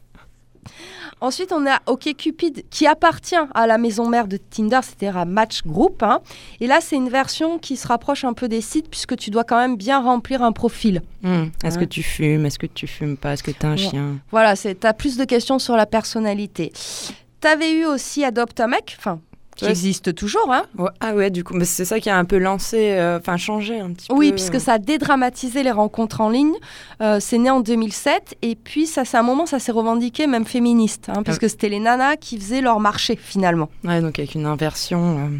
Ensuite, 1.24 1.54
on 1.54 1.66
a 1.66 1.80
OkCupid 1.86 2.66
qui 2.70 2.86
appartient 2.86 3.38
à 3.56 3.66
la 3.66 3.78
maison 3.78 4.10
mère 4.10 4.28
de 4.28 4.36
Tinder, 4.36 4.82
c'est-à-dire 4.84 5.18
à 5.18 5.24
Match 5.24 5.62
Group. 5.66 6.04
hein. 6.04 6.20
Et 6.60 6.68
là, 6.68 6.80
c'est 6.82 6.98
une 6.98 7.08
version 7.08 7.60
qui 7.60 7.78
se 7.78 7.88
rapproche 7.88 8.26
un 8.26 8.34
peu 8.34 8.50
des 8.50 8.60
sites 8.60 8.90
puisque 8.90 9.16
tu 9.16 9.30
dois 9.30 9.46
quand 9.46 9.56
même 9.58 9.78
bien 9.78 10.02
remplir 10.02 10.44
un 10.44 10.52
profil. 10.52 11.02
Hmm. 11.22 11.46
Est-ce 11.64 11.80
que 11.80 11.86
tu 11.86 12.04
fumes 12.04 12.46
Est-ce 12.46 12.60
que 12.60 12.66
tu 12.68 12.88
fumes 12.88 13.16
pas 13.16 13.32
Est-ce 13.32 13.44
que 13.44 13.52
t'as 13.52 13.70
un 13.70 13.72
Ouais. 13.72 13.78
chien? 13.78 14.18
Voilà, 14.32 14.58
tu 14.58 14.76
as 14.84 14.94
plus 14.94 15.16
de 15.16 15.24
questions 15.24 15.60
sur 15.60 15.78
la 15.78 15.86
personnalité. 15.86 16.74
Tu 17.42 17.48
avais 17.48 17.72
eu 17.72 17.86
aussi 17.86 18.26
Adopt 18.26 18.60
a 18.60 18.68
Mec, 18.68 18.96
enfin, 19.00 19.22
qui 19.56 19.66
Ouais. 19.66 19.72
existe 19.72 20.16
toujours. 20.16 20.52
Hein. 20.52 20.64
Ouais, 20.78 20.90
Ah 21.00 21.14
ouais, 21.14 21.30
du 21.30 21.44
coup, 21.44 21.54
mais 21.54 21.66
c'est 21.66 21.86
ça 21.86 22.00
qui 22.00 22.10
a 22.10 22.18
un 22.18 22.26
peu 22.26 22.38
lancé, 22.38 22.92
euh, 22.94 23.20
enfin 23.20 23.38
changé 23.38 23.80
un 23.80 23.92
petit 23.92 24.08
peu. 24.08 24.16
Oui, 24.16 24.32
puisque 24.32 24.60
ça 24.60 24.74
a 24.74 24.78
dédramatisé 24.80 25.64
les 25.64 25.72
rencontres 25.72 26.22
en 26.22 26.30
ligne. 26.30 26.54
Euh, 27.02 27.20
c'est 27.20 27.38
né 27.38 27.50
en 27.50 27.60
2007 27.60 28.36
et 28.42 28.56
puis 28.56 28.88
ça, 28.88 29.06
c'est 29.06 29.18
un 29.18 29.24
moment, 29.24 29.46
ça 29.46 29.60
s'est 29.60 29.72
revendiqué 29.72 30.26
même 30.28 30.46
féministe, 30.46 31.10
hein, 31.10 31.24
puisque 31.24 31.50
c'était 31.50 31.70
les 31.70 31.80
nanas 31.80 32.16
qui 32.18 32.38
faisaient 32.40 32.62
leur 32.62 32.80
marché 32.80 33.16
finalement. 33.16 33.70
Ouais, 33.84 34.02
donc 34.02 34.18
avec 34.20 34.36
une 34.36 34.46
inversion. 34.46 35.18
euh, 35.20 35.38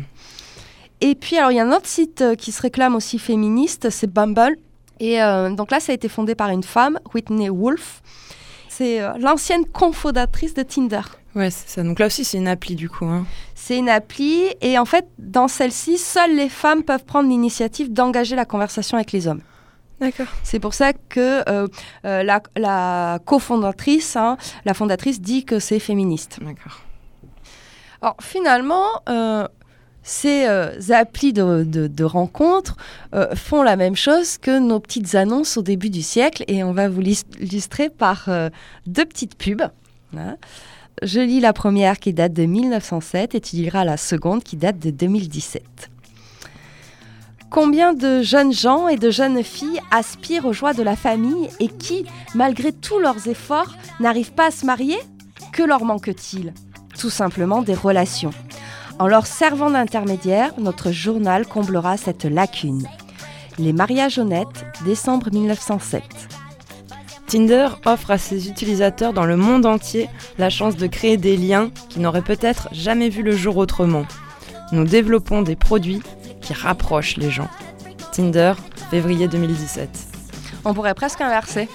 Et 1.02 1.16
puis, 1.16 1.38
alors, 1.38 1.52
il 1.52 1.56
y 1.58 1.60
a 1.60 1.64
un 1.66 1.72
autre 1.72 1.88
site 1.88 2.22
euh, 2.22 2.36
qui 2.36 2.52
se 2.52 2.62
réclame 2.62 2.96
aussi 2.96 3.20
féministe, 3.20 3.90
c'est 3.90 4.08
Bumble. 4.12 4.56
Et 5.00 5.22
euh, 5.22 5.50
donc 5.50 5.72
là, 5.72 5.80
ça 5.80 5.92
a 5.92 5.96
été 5.96 6.08
fondé 6.08 6.36
par 6.36 6.50
une 6.50 6.64
femme, 6.64 7.00
Whitney 7.14 7.50
Wolf. 7.50 8.02
C'est 8.70 9.02
euh, 9.02 9.12
l'ancienne 9.20 9.66
cofondatrice 9.66 10.54
de 10.54 10.64
Tinder. 10.64 11.02
Ouais, 11.36 11.50
c'est 11.50 11.68
ça. 11.68 11.84
Donc 11.84 11.98
là 12.00 12.06
aussi, 12.06 12.24
c'est 12.24 12.38
une 12.38 12.48
appli 12.48 12.76
du 12.76 12.90
coup. 12.90 13.06
Hein. 13.06 13.26
C'est 13.56 13.78
une 13.78 13.90
appli 13.90 14.44
et 14.62 14.78
en 14.78 14.86
fait, 14.86 15.08
dans 15.18 15.48
celle-ci, 15.48 15.98
seules 15.98 16.36
les 16.36 16.50
femmes 16.50 16.84
peuvent 16.84 17.06
prendre 17.06 17.28
l'initiative 17.30 17.92
d'engager 17.92 18.36
la 18.36 18.46
conversation 18.46 18.98
avec 18.98 19.12
les 19.12 19.28
hommes. 19.28 19.42
D'accord. 20.00 20.28
C'est 20.44 20.60
pour 20.60 20.74
ça 20.74 20.94
que 20.94 21.50
euh, 21.50 21.68
euh, 22.06 22.24
la, 22.24 22.42
la 22.56 23.20
cofondatrice, 23.26 24.16
hein, 24.16 24.38
la 24.66 24.74
fondatrice 24.74 25.22
dit 25.22 25.44
que 25.46 25.60
c'est 25.60 25.80
féministe. 25.80 26.40
D'accord. 26.42 26.82
Alors 28.02 28.18
finalement, 28.22 28.86
euh, 29.10 29.48
ces 30.04 30.46
applis 30.92 31.32
de, 31.32 31.64
de- 31.64 31.88
de 31.88 32.04
rencontres 32.04 32.76
font 33.36 33.64
la 33.64 33.78
même 33.78 33.96
chose 33.96 34.38
que 34.38 34.60
nos 34.60 34.82
petites 34.82 35.16
annonces 35.16 35.56
au 35.56 35.62
début 35.62 35.90
du 35.90 36.02
siècle 36.02 36.44
et 36.50 36.64
on 36.66 36.74
va 36.74 36.90
vous 36.90 37.00
l'is- 37.00 37.24
illustrer 37.40 37.90
par 37.90 38.28
deux 38.86 39.06
petites 39.06 39.36
pubs. 39.38 39.64
Voilà. 40.12 40.36
Je 41.02 41.20
lis 41.20 41.40
la 41.40 41.54
première 41.54 42.00
qui 42.00 42.14
date 42.14 42.34
de 42.34 42.46
1907 42.46 43.36
et 43.36 43.42
tu 43.42 43.56
liras 43.56 43.84
la 43.84 43.98
seconde 43.98 44.44
qui 44.44 44.56
date 44.56 44.80
de 44.80 44.92
2017. 44.92 45.90
Combien 47.50 47.94
de 47.94 48.22
jeunes 48.22 48.54
gens 48.54 48.88
et 48.88 48.98
de 48.98 49.12
jeunes 49.12 49.44
filles 49.44 49.80
aspirent 49.92 50.46
aux 50.46 50.54
joies 50.54 50.74
de 50.74 50.84
la 50.84 50.96
famille 50.96 51.50
et 51.60 51.68
qui, 51.68 52.06
malgré 52.36 52.72
tous 52.72 53.00
leurs 53.00 53.28
efforts, 53.28 53.76
n'arrivent 54.00 54.34
pas 54.34 54.48
à 54.48 54.52
se 54.52 54.66
marier? 54.66 54.98
Que 55.52 55.64
leur 55.64 55.84
manque-t-il? 55.84 56.54
Tout 56.98 57.10
simplement 57.10 57.62
des 57.62 57.76
relations. 57.76 58.34
En 59.00 59.08
leur 59.08 59.26
servant 59.26 59.72
d'intermédiaire, 59.72 60.54
notre 60.60 60.92
journal 60.92 61.46
comblera 61.46 61.98
cette 61.98 62.26
lacune. 62.26 62.88
Les 63.60 63.74
mariages 63.74 64.20
honnêtes, 64.20 64.66
décembre 64.86 65.30
1907. 65.32 66.02
Tinder 67.28 67.70
offre 67.86 68.12
à 68.12 68.18
ses 68.18 68.50
utilisateurs 68.50 69.14
dans 69.14 69.26
le 69.26 69.38
monde 69.38 69.66
entier 69.66 70.10
la 70.38 70.50
chance 70.50 70.76
de 70.76 70.88
créer 70.88 71.18
des 71.18 71.38
liens 71.38 71.72
qui 71.90 72.00
n'auraient 72.00 72.22
peut-être 72.22 72.70
jamais 72.72 73.10
vu 73.10 73.24
le 73.24 73.36
jour 73.36 73.58
autrement. 73.58 74.06
Nous 74.72 74.84
développons 74.84 75.42
des 75.42 75.56
produits 75.56 76.02
qui 76.42 76.54
rapprochent 76.54 77.18
les 77.18 77.32
gens. 77.32 77.50
Tinder, 78.12 78.54
février 78.92 79.28
2017. 79.28 79.90
On 80.66 80.74
pourrait 80.74 80.94
presque 80.94 81.22
inverser. 81.22 81.68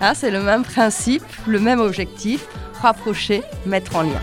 Hein, 0.00 0.12
c'est 0.14 0.30
le 0.30 0.42
même 0.42 0.62
principe, 0.62 1.24
le 1.46 1.58
même 1.58 1.80
objectif, 1.80 2.46
rapprocher, 2.80 3.42
mettre 3.66 3.96
en 3.96 4.02
lien. 4.02 4.20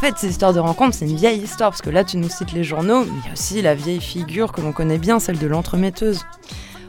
Fait, 0.00 0.16
ces 0.18 0.28
histoires 0.30 0.52
de 0.52 0.60
rencontres, 0.60 0.94
c'est 0.96 1.06
une 1.08 1.16
vieille 1.16 1.40
histoire, 1.42 1.70
parce 1.70 1.82
que 1.82 1.90
là, 1.90 2.04
tu 2.04 2.16
nous 2.16 2.28
cites 2.28 2.52
les 2.52 2.64
journaux, 2.64 3.04
mais 3.04 3.32
aussi 3.32 3.62
la 3.62 3.74
vieille 3.74 4.00
figure 4.00 4.52
que 4.52 4.60
l'on 4.60 4.72
connaît 4.72 4.98
bien, 4.98 5.18
celle 5.20 5.38
de 5.38 5.46
l'entremetteuse. 5.46 6.24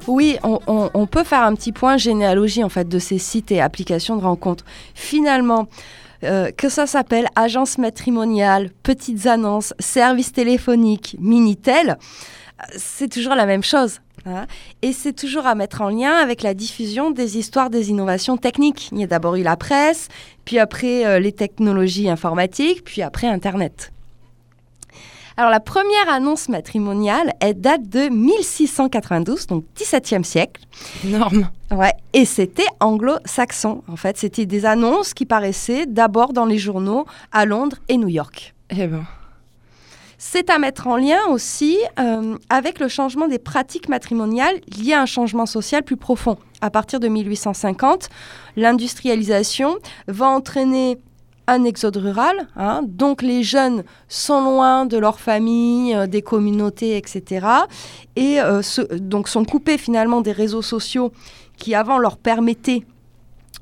Oui, 0.08 0.38
on, 0.44 0.60
on- 0.68 0.90
on 0.94 1.06
peut 1.08 1.24
faire 1.24 1.44
un 1.44 1.54
petit 1.56 1.72
point 1.72 1.98
généalogie 1.98 2.64
en 2.64 2.70
fait 2.70 2.88
de 2.88 3.00
ces 3.00 3.18
sites 3.20 3.52
et 3.52 3.62
applications 3.62 4.16
de 4.16 4.24
rencontres. 4.24 4.64
Finalement, 4.96 5.68
euh, 6.24 6.52
que 6.52 6.70
ça 6.70 6.86
s'appelle 6.88 7.28
agence 7.36 7.78
matrimoniale, 7.78 8.72
petites 8.84 9.26
annonces, 9.26 9.74
services 9.80 10.32
téléphoniques, 10.32 11.16
minitel, 11.20 11.92
euh, 11.92 12.64
c'est 12.78 13.10
toujours 13.10 13.36
la 13.36 13.46
même 13.46 13.64
chose. 13.64 14.00
hein. 14.26 14.46
Et 14.82 14.94
c'est 14.94 15.14
toujours 15.14 15.48
à 15.48 15.56
mettre 15.56 15.82
en 15.82 15.90
lien 15.90 16.14
avec 16.14 16.44
la 16.44 16.54
diffusion 16.54 17.12
des 17.12 17.38
histoires 17.38 17.70
des 17.70 17.90
innovations 17.90 18.38
techniques. 18.38 18.90
Il 18.92 19.00
y 19.00 19.04
a 19.04 19.08
d'abord 19.08 19.36
eu 19.36 19.44
la 19.44 19.56
presse, 19.56 20.08
puis 20.46 20.60
après 20.60 21.06
euh, 21.06 21.20
les 21.20 21.32
technologies 21.32 22.10
informatiques, 22.10 22.84
puis 22.84 23.02
après 23.02 23.28
Internet. 23.28 23.92
Alors 25.40 25.52
la 25.52 25.62
première 25.62 26.10
annonce 26.10 26.50
matrimoniale, 26.50 27.32
elle 27.40 27.62
date 27.62 27.88
de 27.88 28.10
1692, 28.10 29.48
donc 29.48 29.64
17e 29.78 30.26
siècle. 30.26 30.62
Énorme. 31.06 31.50
Ouais, 31.72 31.94
et 32.12 32.26
c'était 32.26 32.68
anglo-saxon. 32.82 33.82
En 33.88 33.96
fait, 33.96 34.18
c'était 34.18 34.46
des 34.46 34.66
annonces 34.66 35.14
qui 35.14 35.26
paraissaient 35.26 35.86
d'abord 35.86 36.34
dans 36.34 36.44
les 36.44 36.58
journaux 36.58 37.06
à 37.32 37.46
Londres 37.46 37.78
et 37.88 37.96
New 37.96 38.10
York. 38.10 38.54
Eh 38.70 38.88
ben, 38.88 39.06
C'est 40.18 40.50
à 40.50 40.60
mettre 40.60 40.88
en 40.88 40.98
lien 40.98 41.22
aussi 41.30 41.78
euh, 42.00 42.36
avec 42.50 42.82
le 42.82 42.90
changement 42.90 43.30
des 43.30 43.40
pratiques 43.40 43.88
matrimoniales 43.88 44.60
liées 44.78 44.92
à 44.92 45.02
un 45.04 45.06
changement 45.06 45.46
social 45.46 45.84
plus 45.84 45.96
profond. 45.96 46.38
À 46.60 46.70
partir 46.70 47.00
de 47.00 47.08
1850, 47.08 48.10
l'industrialisation 48.58 49.78
va 50.10 50.28
entraîner 50.28 50.98
un 51.50 51.64
exode 51.64 51.98
rural, 51.98 52.48
hein, 52.56 52.82
donc 52.86 53.22
les 53.22 53.44
jeunes 53.44 53.84
sont 54.08 54.42
loin 54.42 54.86
de 54.86 54.98
leur 54.98 55.20
famille, 55.20 55.96
euh, 55.96 56.08
des 56.08 56.22
communautés, 56.22 56.98
etc. 56.98 57.48
Et 58.16 58.40
euh, 58.40 58.62
donc 59.00 59.28
sont 59.28 59.46
coupés 59.46 59.78
finalement 59.78 60.22
des 60.22 60.32
réseaux 60.32 60.62
sociaux 60.62 61.12
qui 61.58 61.76
avant 61.76 61.98
leur 61.98 62.18
permettaient 62.18 62.86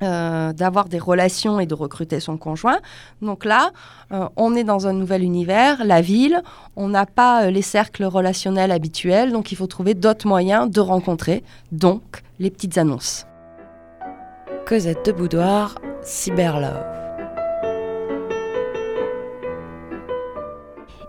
euh, 0.04 0.54
d'avoir 0.54 0.90
des 0.90 1.00
relations 1.00 1.60
et 1.60 1.66
de 1.66 1.74
recruter 1.74 2.20
son 2.20 2.38
conjoint. 2.38 2.80
Donc 3.22 3.46
là, 3.46 3.72
on 4.36 4.56
est 4.56 4.64
dans 4.64 4.88
un 4.88 4.94
nouvel 4.94 5.24
univers, 5.24 5.84
la 5.84 6.02
ville, 6.02 6.42
on 6.76 6.88
n'a 6.88 7.06
pas 7.06 7.50
les 7.50 7.62
cercles 7.62 8.06
relationnels 8.06 8.72
habituels, 8.72 9.32
donc 9.32 9.52
il 9.52 9.56
faut 9.56 9.68
trouver 9.68 9.96
d'autres 9.96 10.28
moyens 10.28 10.70
de 10.70 10.80
rencontrer, 10.80 11.44
donc 11.72 12.22
les 12.40 12.52
petites 12.52 12.78
annonces. 12.78 13.26
Cosette 14.66 15.06
de 15.06 15.12
Boudoir, 15.12 15.76
Cyberlove. 16.04 17.07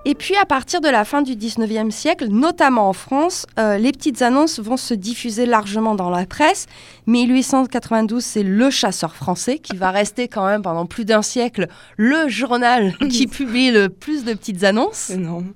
Et 0.09 0.15
puis 0.15 0.37
à 0.37 0.47
partir 0.47 0.81
de 0.81 0.89
la 0.89 1.05
fin 1.05 1.21
du 1.21 1.37
19e 1.37 1.91
siècle, 1.91 2.29
notamment 2.29 2.89
en 2.89 2.95
France, 2.95 3.45
euh, 3.59 3.77
les 3.77 3.93
petites 3.93 4.23
annonces 4.23 4.59
vont 4.59 4.79
se 4.79 4.95
diffuser 4.95 5.45
largement 5.45 5.95
dans 5.95 6.09
la 6.09 6.25
presse. 6.25 6.67
1892, 7.09 8.25
c'est 8.25 8.43
le 8.43 8.71
chasseur 8.71 9.15
français 9.15 9.59
qui 9.59 9.77
va 9.77 9.91
rester 9.91 10.27
quand 10.27 10.47
même 10.47 10.63
pendant 10.63 10.87
plus 10.87 11.05
d'un 11.05 11.21
siècle 11.21 11.69
le 11.99 12.27
journal 12.27 12.97
qui 13.11 13.27
publie 13.27 13.71
le 13.71 13.91
plus 13.91 14.25
de 14.25 14.33
petites 14.33 14.65
annonces. 14.65 15.11
Énorme. 15.11 15.53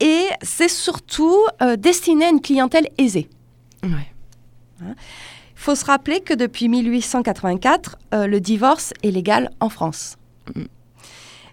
Et 0.00 0.24
c'est 0.42 0.68
surtout 0.68 1.38
euh, 1.62 1.76
destiné 1.76 2.24
à 2.24 2.30
une 2.30 2.40
clientèle 2.40 2.88
aisée. 2.98 3.28
Ouais. 3.84 4.10
Il 4.80 4.94
faut 5.54 5.76
se 5.76 5.84
rappeler 5.84 6.18
que 6.20 6.34
depuis 6.34 6.68
1884, 6.68 7.96
euh, 8.12 8.26
le 8.26 8.40
divorce 8.40 8.92
est 9.04 9.12
légal 9.12 9.50
en 9.60 9.68
France. 9.68 10.16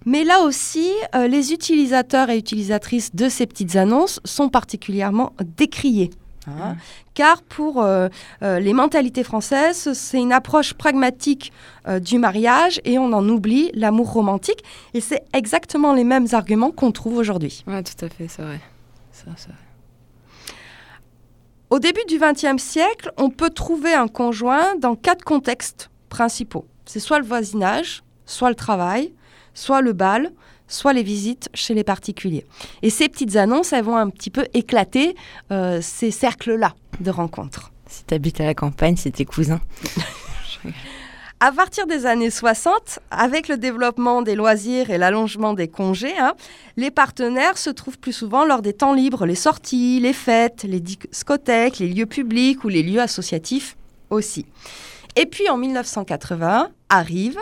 Mais 0.05 0.23
là 0.23 0.41
aussi, 0.41 0.89
euh, 1.15 1.27
les 1.27 1.53
utilisateurs 1.53 2.29
et 2.29 2.37
utilisatrices 2.37 3.15
de 3.15 3.29
ces 3.29 3.45
petites 3.47 3.75
annonces 3.75 4.19
sont 4.25 4.49
particulièrement 4.49 5.33
décriés. 5.57 6.09
hein. 6.47 6.73
Mm. 6.73 6.77
Car 7.13 7.43
pour 7.43 7.81
euh, 7.83 8.09
euh, 8.41 8.59
les 8.59 8.73
mentalités 8.73 9.23
françaises, 9.23 9.93
c'est 9.93 10.17
une 10.17 10.33
approche 10.33 10.73
pragmatique 10.73 11.51
euh, 11.87 11.99
du 11.99 12.17
mariage 12.17 12.81
et 12.85 12.97
on 12.97 13.13
en 13.13 13.27
oublie 13.29 13.69
l'amour 13.75 14.11
romantique. 14.11 14.63
Et 14.93 15.01
c'est 15.01 15.23
exactement 15.33 15.93
les 15.93 16.03
mêmes 16.03 16.27
arguments 16.31 16.71
qu'on 16.71 16.91
trouve 16.91 17.17
aujourd'hui. 17.17 17.63
Ouais, 17.67 17.83
tout 17.83 18.05
à 18.05 18.09
fait, 18.09 18.27
c'est 18.27 18.41
vrai. 18.41 18.59
Ça. 19.11 19.51
Au 21.69 21.79
début 21.79 22.01
du 22.07 22.19
XXe 22.19 22.61
siècle, 22.61 23.11
on 23.17 23.29
peut 23.29 23.49
trouver 23.49 23.93
un 23.93 24.07
conjoint 24.07 24.75
dans 24.75 24.95
quatre 24.95 25.23
contextes 25.23 25.89
principaux. 26.09 26.65
C'est 26.85 26.99
soit 26.99 27.19
le 27.19 27.25
voisinage, 27.25 28.03
soit 28.25 28.49
le 28.49 28.55
travail, 28.55 29.13
soit 29.53 29.81
le 29.81 29.93
bal, 29.93 30.31
soit 30.67 30.93
les 30.93 31.03
visites 31.03 31.49
chez 31.53 31.73
les 31.73 31.83
particuliers. 31.83 32.45
Et 32.81 32.89
ces 32.89 33.09
petites 33.09 33.35
annonces, 33.35 33.73
elles 33.73 33.83
vont 33.83 33.97
un 33.97 34.09
petit 34.09 34.29
peu 34.29 34.45
éclater 34.53 35.15
euh, 35.51 35.79
ces 35.81 36.11
cercles-là 36.11 36.73
de 36.99 37.11
rencontres. 37.11 37.71
Si 37.87 38.03
t'habites 38.03 38.41
à 38.41 38.45
la 38.45 38.53
campagne, 38.53 38.95
c'est 38.95 39.11
tes 39.11 39.25
cousins. 39.25 39.61
À 41.45 41.51
partir 41.51 41.87
des 41.87 42.05
années 42.05 42.29
60, 42.29 42.99
avec 43.11 43.49
le 43.49 43.57
développement 43.57 44.21
des 44.21 44.33
loisirs 44.33 44.89
et 44.91 44.97
l'allongement 44.97 45.53
des 45.53 45.67
congés, 45.67 46.17
hein, 46.17 46.35
les 46.77 46.89
partenaires 46.89 47.57
se 47.57 47.69
trouvent 47.69 47.99
plus 47.99 48.13
souvent 48.13 48.45
lors 48.45 48.61
des 48.61 48.71
temps 48.71 48.93
libres, 48.93 49.25
les 49.25 49.35
sorties, 49.35 49.99
les 49.99 50.13
fêtes, 50.13 50.63
les 50.63 50.79
discothèques, 50.79 51.79
les 51.79 51.89
lieux 51.89 52.05
publics 52.05 52.63
ou 52.63 52.69
les 52.69 52.81
lieux 52.81 53.01
associatifs 53.01 53.75
aussi. 54.09 54.45
Et 55.17 55.25
puis 55.25 55.49
en 55.49 55.57
1980 55.57 56.69
arrive 56.87 57.37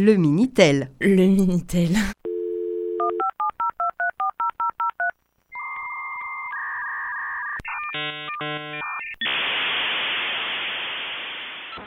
le 0.00 0.16
Minitel. 0.16 0.90
Le 1.00 1.24
Minitel. 1.24 1.90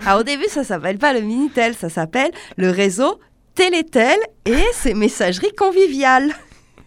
Alors 0.06 0.22
au 0.22 0.24
début, 0.24 0.46
ça 0.48 0.64
s'appelle 0.64 0.98
pas 0.98 1.12
le 1.12 1.20
Minitel, 1.20 1.76
ça 1.76 1.90
s'appelle 1.90 2.32
le 2.56 2.70
réseau 2.70 3.20
Télétel 3.56 4.18
et 4.46 4.64
ses 4.72 4.94
messageries 4.94 5.54
conviviales. 5.54 6.34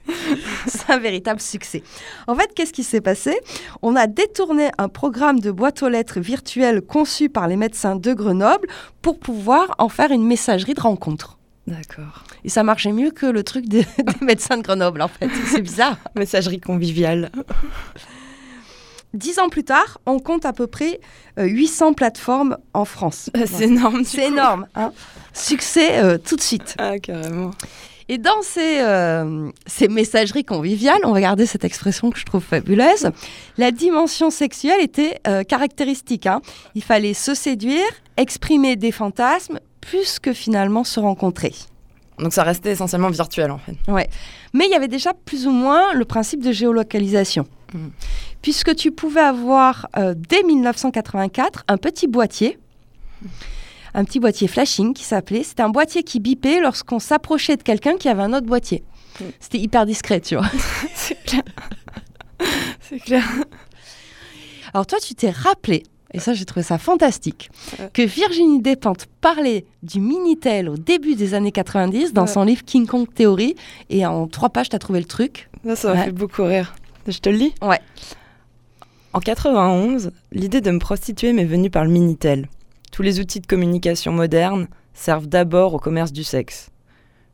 C'est 0.66 0.90
un 0.90 0.99
véritable 0.99 1.40
succès. 1.40 1.83
En 2.26 2.35
fait, 2.35 2.52
qu'est-ce 2.54 2.73
qui 2.73 2.85
s'est 2.85 3.00
passé? 3.00 3.38
On 3.83 3.97
a 3.97 4.07
détourné 4.07 4.71
un 4.78 4.88
programme 4.88 5.40
de 5.40 5.50
boîte 5.50 5.83
aux 5.83 5.88
lettres 5.88 6.21
virtuelle 6.21 6.83
conçu 6.83 7.28
par 7.28 7.49
les 7.49 7.57
médecins 7.57 7.97
de 7.97 8.12
Grenoble 8.12 8.69
pour 9.02 9.19
pouvoir 9.19 9.75
en 9.78 9.88
faire 9.88 10.11
une 10.11 10.25
messagerie 10.25 10.75
de 10.75 10.80
rencontre. 10.80 11.38
D'accord. 11.66 12.25
Et 12.45 12.49
ça 12.49 12.62
marchait 12.62 12.92
mieux 12.92 13.11
que 13.11 13.26
le 13.26 13.42
truc 13.45 13.69
des, 13.69 13.83
des 13.99 14.25
médecins 14.25 14.57
de 14.57 14.62
Grenoble, 14.62 15.02
en 15.02 15.09
fait. 15.09 15.28
C'est 15.47 15.62
bizarre. 15.62 15.97
Messagerie 16.16 16.61
conviviale. 16.61 17.30
Dix 19.14 19.38
ans 19.40 19.48
plus 19.48 19.64
tard, 19.64 19.98
on 20.06 20.18
compte 20.20 20.46
à 20.46 20.52
peu 20.52 20.66
près 20.66 21.00
euh, 21.38 21.44
800 21.44 21.94
plateformes 21.94 22.56
en 22.74 22.84
France. 22.84 23.28
C'est 23.46 23.64
énorme. 23.64 24.04
C'est 24.04 24.26
énorme. 24.26 24.66
hein. 24.74 24.92
Succès 25.32 25.98
euh, 25.98 26.18
tout 26.18 26.36
de 26.36 26.40
suite. 26.40 26.74
Ah, 26.78 26.98
carrément. 26.98 27.50
Et 28.08 28.18
dans 28.18 28.42
ces, 28.42 28.80
euh, 28.80 29.50
ces 29.66 29.86
messageries 29.86 30.44
conviviales, 30.44 31.00
on 31.04 31.12
va 31.12 31.20
garder 31.20 31.46
cette 31.46 31.64
expression 31.64 32.10
que 32.10 32.18
je 32.18 32.24
trouve 32.24 32.42
fabuleuse, 32.42 33.10
la 33.56 33.70
dimension 33.70 34.30
sexuelle 34.30 34.80
était 34.80 35.20
euh, 35.28 35.44
caractéristique. 35.44 36.26
hein. 36.26 36.40
Il 36.74 36.82
fallait 36.82 37.14
se 37.14 37.34
séduire, 37.34 37.86
exprimer 38.16 38.74
des 38.74 38.90
fantasmes, 38.90 39.60
plus 39.80 40.18
que 40.18 40.32
finalement 40.32 40.82
se 40.82 40.98
rencontrer. 40.98 41.54
Donc 42.18 42.32
ça 42.32 42.42
restait 42.42 42.72
essentiellement 42.72 43.10
virtuel 43.10 43.50
en 43.50 43.58
fait. 43.58 43.74
Mais 44.52 44.66
il 44.66 44.70
y 44.70 44.74
avait 44.74 44.88
déjà 44.88 45.14
plus 45.14 45.46
ou 45.46 45.50
moins 45.52 45.94
le 45.94 46.04
principe 46.04 46.42
de 46.44 46.50
géolocalisation. 46.52 47.46
Mm. 47.72 47.88
Puisque 48.42 48.74
tu 48.74 48.90
pouvais 48.90 49.20
avoir, 49.20 49.88
euh, 49.96 50.14
dès 50.16 50.42
1984, 50.42 51.64
un 51.68 51.76
petit 51.76 52.06
boîtier, 52.08 52.58
un 53.94 54.04
petit 54.04 54.20
boîtier 54.20 54.48
flashing 54.48 54.94
qui 54.94 55.04
s'appelait. 55.04 55.42
C'était 55.42 55.62
un 55.62 55.68
boîtier 55.68 56.02
qui 56.02 56.20
bipait 56.20 56.60
lorsqu'on 56.60 56.98
s'approchait 56.98 57.56
de 57.56 57.62
quelqu'un 57.62 57.96
qui 57.96 58.08
avait 58.08 58.22
un 58.22 58.32
autre 58.32 58.46
boîtier. 58.46 58.82
Mm. 59.20 59.24
C'était 59.40 59.58
hyper 59.58 59.86
discret, 59.86 60.20
tu 60.20 60.36
vois. 60.36 60.46
C'est 60.94 61.22
clair. 61.24 61.42
C'est 62.80 62.98
clair. 63.00 63.24
Alors 64.72 64.86
toi, 64.86 64.98
tu 65.00 65.14
t'es 65.14 65.30
rappelé, 65.30 65.82
et 66.14 66.20
ça 66.20 66.32
j'ai 66.32 66.44
trouvé 66.44 66.62
ça 66.62 66.78
fantastique, 66.78 67.50
Ouais. 67.78 67.90
que 67.92 68.02
Virginie 68.02 68.60
Despentes 68.62 69.06
parlait 69.20 69.64
du 69.82 70.00
Minitel 70.00 70.68
au 70.68 70.76
début 70.76 71.16
des 71.16 71.34
années 71.34 71.52
90 71.52 72.12
dans 72.12 72.22
Ouais. 72.22 72.28
son 72.28 72.44
livre 72.44 72.62
King 72.64 72.86
Kong 72.86 73.06
Theory, 73.12 73.56
et 73.90 74.06
en 74.06 74.26
trois 74.28 74.48
pages, 74.50 74.68
tu 74.68 74.76
as 74.76 74.78
trouvé 74.78 75.00
le 75.00 75.06
truc. 75.06 75.50
Ça, 75.64 75.76
ça 75.76 75.88
m'a 75.88 75.94
Ouais. 76.00 76.04
fait 76.06 76.12
beaucoup 76.12 76.44
rire. 76.44 76.74
Je 77.07 77.19
te 77.19 77.28
le 77.28 77.37
lis 77.37 77.54
Ouais. 77.62 77.80
En 79.12 79.21
91, 79.21 80.12
l'idée 80.33 80.61
de 80.61 80.71
me 80.71 80.78
prostituer 80.78 81.33
m'est 81.33 81.45
venue 81.45 81.71
par 81.71 81.85
le 81.85 81.90
Minitel. 81.90 82.49
Tous 82.92 83.02
les 83.02 83.19
outils 83.21 83.40
de 83.40 83.47
communication 83.47 84.12
modernes 84.12 84.69
servent 84.95 85.26
d'abord 85.26 85.75
au 85.75 85.78
commerce 85.78 86.12
du 86.12 86.25
sexe. 86.25 86.71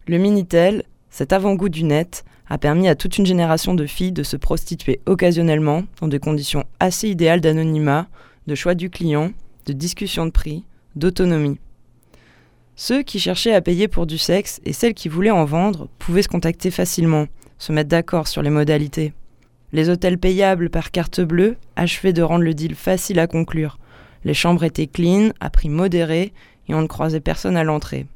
Le 0.06 0.18
Minitel, 0.18 0.84
cet 1.10 1.32
avant-goût 1.32 1.68
du 1.68 1.84
net, 1.84 2.24
a 2.48 2.58
permis 2.58 2.88
à 2.88 2.94
toute 2.94 3.18
une 3.18 3.26
génération 3.26 3.74
de 3.74 3.86
filles 3.86 4.12
de 4.12 4.22
se 4.22 4.36
prostituer 4.36 5.00
occasionnellement 5.06 5.82
dans 6.00 6.08
des 6.08 6.20
conditions 6.20 6.64
assez 6.78 7.08
idéales 7.08 7.40
d'anonymat, 7.40 8.06
de 8.46 8.54
choix 8.54 8.74
du 8.74 8.88
client, 8.88 9.32
de 9.66 9.72
discussion 9.72 10.26
de 10.26 10.30
prix, 10.30 10.64
d'autonomie. 10.94 11.58
Ceux 12.76 13.02
qui 13.02 13.18
cherchaient 13.18 13.54
à 13.54 13.60
payer 13.60 13.88
pour 13.88 14.06
du 14.06 14.18
sexe 14.18 14.60
et 14.64 14.72
celles 14.72 14.94
qui 14.94 15.08
voulaient 15.08 15.30
en 15.30 15.44
vendre 15.44 15.88
pouvaient 15.98 16.22
se 16.22 16.28
contacter 16.28 16.70
facilement, 16.70 17.26
se 17.58 17.72
mettre 17.72 17.88
d'accord 17.88 18.28
sur 18.28 18.42
les 18.42 18.50
modalités. 18.50 19.12
Les 19.76 19.90
hôtels 19.90 20.16
payables 20.16 20.70
par 20.70 20.90
carte 20.90 21.20
bleue 21.20 21.58
achevaient 21.76 22.14
de 22.14 22.22
rendre 22.22 22.44
le 22.44 22.54
deal 22.54 22.74
facile 22.74 23.18
à 23.18 23.26
conclure. 23.26 23.78
Les 24.24 24.32
chambres 24.32 24.64
étaient 24.64 24.86
clean, 24.86 25.32
à 25.38 25.50
prix 25.50 25.68
modéré, 25.68 26.32
et 26.66 26.74
on 26.74 26.80
ne 26.80 26.86
croisait 26.86 27.20
personne 27.20 27.58
à 27.58 27.62
l'entrée. 27.62 28.06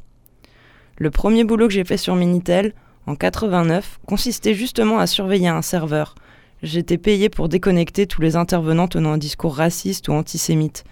Le 0.97 1.11
premier 1.11 1.45
boulot 1.45 1.69
que 1.69 1.75
j'ai 1.75 1.85
fait 1.85 1.99
sur 1.99 2.17
Minitel, 2.17 2.73
en 3.07 3.15
89, 3.15 4.01
consistait 4.07 4.55
justement 4.55 5.01
à 5.01 5.07
surveiller 5.07 5.49
un 5.49 5.61
serveur. 5.61 6.15
J'étais 6.63 6.97
payé 6.97 7.29
pour 7.29 7.51
déconnecter 7.51 8.07
tous 8.07 8.23
les 8.23 8.37
intervenants 8.37 8.89
tenant 8.89 9.13
un 9.13 9.19
discours 9.19 9.55
raciste 9.55 10.09
ou 10.09 10.13
antisémite, 10.13 10.85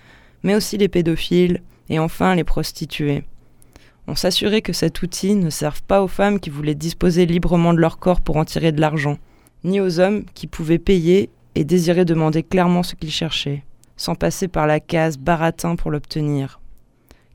mais 0.43 0.55
aussi 0.55 0.77
les 0.77 0.89
pédophiles, 0.89 1.63
et 1.89 1.99
enfin 1.99 2.35
les 2.35 2.45
prostituées. 2.45 3.25
On 4.07 4.17
s'assurait 4.17 4.61
que 4.61 4.75
cet 4.75 5.01
outil 5.01 5.35
ne 5.35 5.49
serve 5.49 5.83
pas 5.85 6.03
aux 6.03 6.09
femmes 6.09 6.39
qui 6.39 6.51
voulaient 6.51 6.75
disposer 6.75 7.25
librement 7.25 7.73
de 7.73 7.81
leur 7.81 7.99
corps 7.99 8.21
pour 8.21 8.37
en 8.37 8.45
tirer 8.45 8.73
de 8.73 8.83
l'argent, 8.83 9.17
ni 9.65 9.81
aux 9.81 10.01
hommes 10.01 10.25
qui 10.35 10.47
pouvaient 10.47 10.79
payer 10.79 11.31
et 11.55 11.65
désiraient 11.65 12.05
demander 12.05 12.43
clairement 12.43 12.83
ce 12.83 12.95
qu'ils 12.95 13.11
cherchaient, 13.11 13.65
sans 13.97 14.15
passer 14.15 14.49
par 14.49 14.67
la 14.67 14.81
case 14.81 15.19
baratin 15.19 15.77
pour 15.77 15.91
l'obtenir. 15.91 16.61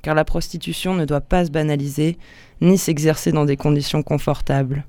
Car 0.01 0.15
la 0.15 0.25
prostitution 0.25 0.93
ne 0.93 1.05
doit 1.05 1.21
pas 1.21 1.45
se 1.45 1.51
banaliser, 1.51 2.17
ni 2.61 2.77
s'exercer 2.77 3.31
dans 3.31 3.45
des 3.45 3.57
conditions 3.57 4.03
confortables. 4.03 4.83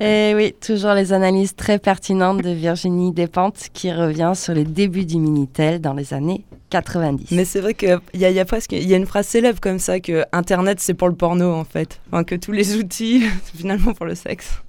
Et 0.00 0.32
oui, 0.34 0.54
toujours 0.58 0.92
les 0.94 1.12
analyses 1.12 1.54
très 1.54 1.78
pertinentes 1.78 2.40
de 2.42 2.48
Virginie 2.50 3.12
Despentes 3.12 3.68
qui 3.74 3.92
revient 3.92 4.32
sur 4.34 4.54
les 4.54 4.64
débuts 4.64 5.04
du 5.04 5.18
Minitel 5.18 5.82
dans 5.82 5.92
les 5.92 6.14
années 6.14 6.44
90. 6.70 7.30
Mais 7.32 7.44
c'est 7.44 7.60
vrai 7.60 7.74
qu'il 7.74 7.98
y, 8.14 8.24
a- 8.24 8.30
y 8.30 8.38
a 8.40 8.44
presque 8.46 8.72
il 8.72 8.88
y 8.88 8.94
a 8.94 8.96
une 8.96 9.04
phrase 9.06 9.26
célèbre 9.26 9.60
comme 9.60 9.78
ça 9.78 10.00
que 10.00 10.24
Internet 10.32 10.80
c'est 10.80 10.94
pour 10.94 11.08
le 11.08 11.14
porno 11.14 11.52
en 11.52 11.64
fait. 11.64 12.00
Enfin, 12.10 12.24
que 12.24 12.34
tous 12.34 12.52
les 12.52 12.76
outils 12.76 13.22
finalement 13.54 13.92
pour 13.92 14.06
le 14.06 14.14
sexe. 14.14 14.62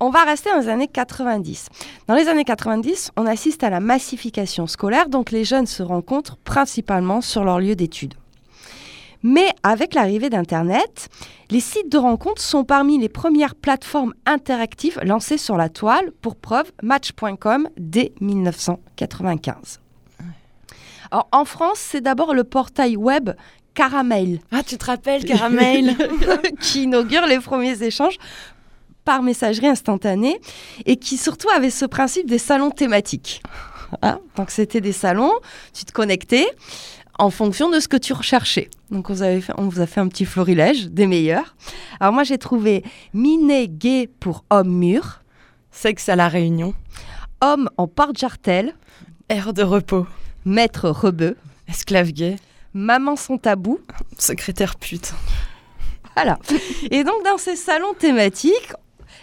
On 0.00 0.10
va 0.10 0.22
rester 0.22 0.50
dans 0.50 0.60
les 0.60 0.68
années 0.68 0.86
90. 0.86 1.68
Dans 2.06 2.14
les 2.14 2.28
années 2.28 2.44
90, 2.44 3.10
on 3.16 3.26
assiste 3.26 3.64
à 3.64 3.70
la 3.70 3.80
massification 3.80 4.68
scolaire, 4.68 5.08
donc 5.08 5.32
les 5.32 5.44
jeunes 5.44 5.66
se 5.66 5.82
rencontrent 5.82 6.36
principalement 6.36 7.20
sur 7.20 7.42
leur 7.42 7.58
lieu 7.58 7.74
d'études. 7.74 8.14
Mais 9.24 9.50
avec 9.64 9.94
l'arrivée 9.94 10.30
d'Internet, 10.30 11.08
les 11.50 11.58
sites 11.58 11.90
de 11.90 11.98
rencontres 11.98 12.40
sont 12.40 12.62
parmi 12.62 12.98
les 12.98 13.08
premières 13.08 13.56
plateformes 13.56 14.14
interactives 14.24 15.00
lancées 15.02 15.38
sur 15.38 15.56
la 15.56 15.68
toile, 15.68 16.12
pour 16.22 16.36
preuve 16.36 16.70
Match.com 16.80 17.68
dès 17.76 18.12
1995. 18.20 19.80
Alors, 21.10 21.26
en 21.32 21.44
France, 21.44 21.78
c'est 21.78 22.02
d'abord 22.02 22.34
le 22.34 22.44
portail 22.44 22.96
web 22.96 23.30
Caramel 23.74 24.40
Ah 24.50 24.62
tu 24.64 24.76
te 24.76 24.86
rappelles 24.86 25.24
Caramel 25.24 25.96
qui 26.60 26.82
inaugure 26.84 27.26
les 27.26 27.38
premiers 27.38 27.82
échanges 27.82 28.18
par 29.08 29.22
messagerie 29.22 29.68
instantanée 29.68 30.38
et 30.84 30.96
qui 30.96 31.16
surtout 31.16 31.48
avait 31.48 31.70
ce 31.70 31.86
principe 31.86 32.28
des 32.28 32.36
salons 32.36 32.70
thématiques. 32.70 33.42
Hein? 34.02 34.18
Donc 34.36 34.50
c'était 34.50 34.82
des 34.82 34.92
salons, 34.92 35.32
tu 35.72 35.86
te 35.86 35.92
connectais 35.92 36.46
en 37.18 37.30
fonction 37.30 37.70
de 37.70 37.80
ce 37.80 37.88
que 37.88 37.96
tu 37.96 38.12
recherchais. 38.12 38.68
Donc 38.90 39.08
on 39.08 39.14
vous, 39.14 39.22
avait 39.22 39.40
fait, 39.40 39.54
on 39.56 39.66
vous 39.66 39.80
a 39.80 39.86
fait 39.86 40.00
un 40.00 40.08
petit 40.08 40.26
florilège 40.26 40.88
des 40.90 41.06
meilleurs. 41.06 41.56
Alors 42.00 42.12
moi 42.12 42.22
j'ai 42.22 42.36
trouvé 42.36 42.84
Minet 43.14 43.68
gay 43.68 44.10
pour 44.20 44.44
homme 44.50 44.74
mûr, 44.74 45.22
Sexe 45.70 46.10
à 46.10 46.14
la 46.14 46.28
Réunion. 46.28 46.74
homme 47.40 47.70
en 47.78 47.86
porte-jartel, 47.88 48.74
Air 49.30 49.54
de 49.54 49.62
repos. 49.62 50.06
maître 50.44 50.90
rebeu, 50.90 51.38
Esclave 51.66 52.12
gay. 52.12 52.36
maman 52.74 53.16
son 53.16 53.38
tabou. 53.38 53.80
Secrétaire 54.18 54.76
pute. 54.76 55.14
Voilà. 56.18 56.36
Et 56.90 57.04
donc, 57.04 57.24
dans 57.24 57.38
ces 57.38 57.54
salons 57.54 57.94
thématiques, 57.96 58.72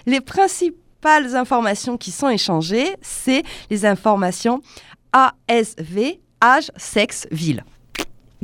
les 0.05 0.21
principales 0.21 1.35
informations 1.35 1.97
qui 1.97 2.11
sont 2.11 2.29
échangées, 2.29 2.95
c'est 3.01 3.43
les 3.69 3.85
informations 3.85 4.61
ASV, 5.13 6.19
âge, 6.43 6.71
sexe, 6.77 7.27
ville. 7.31 7.63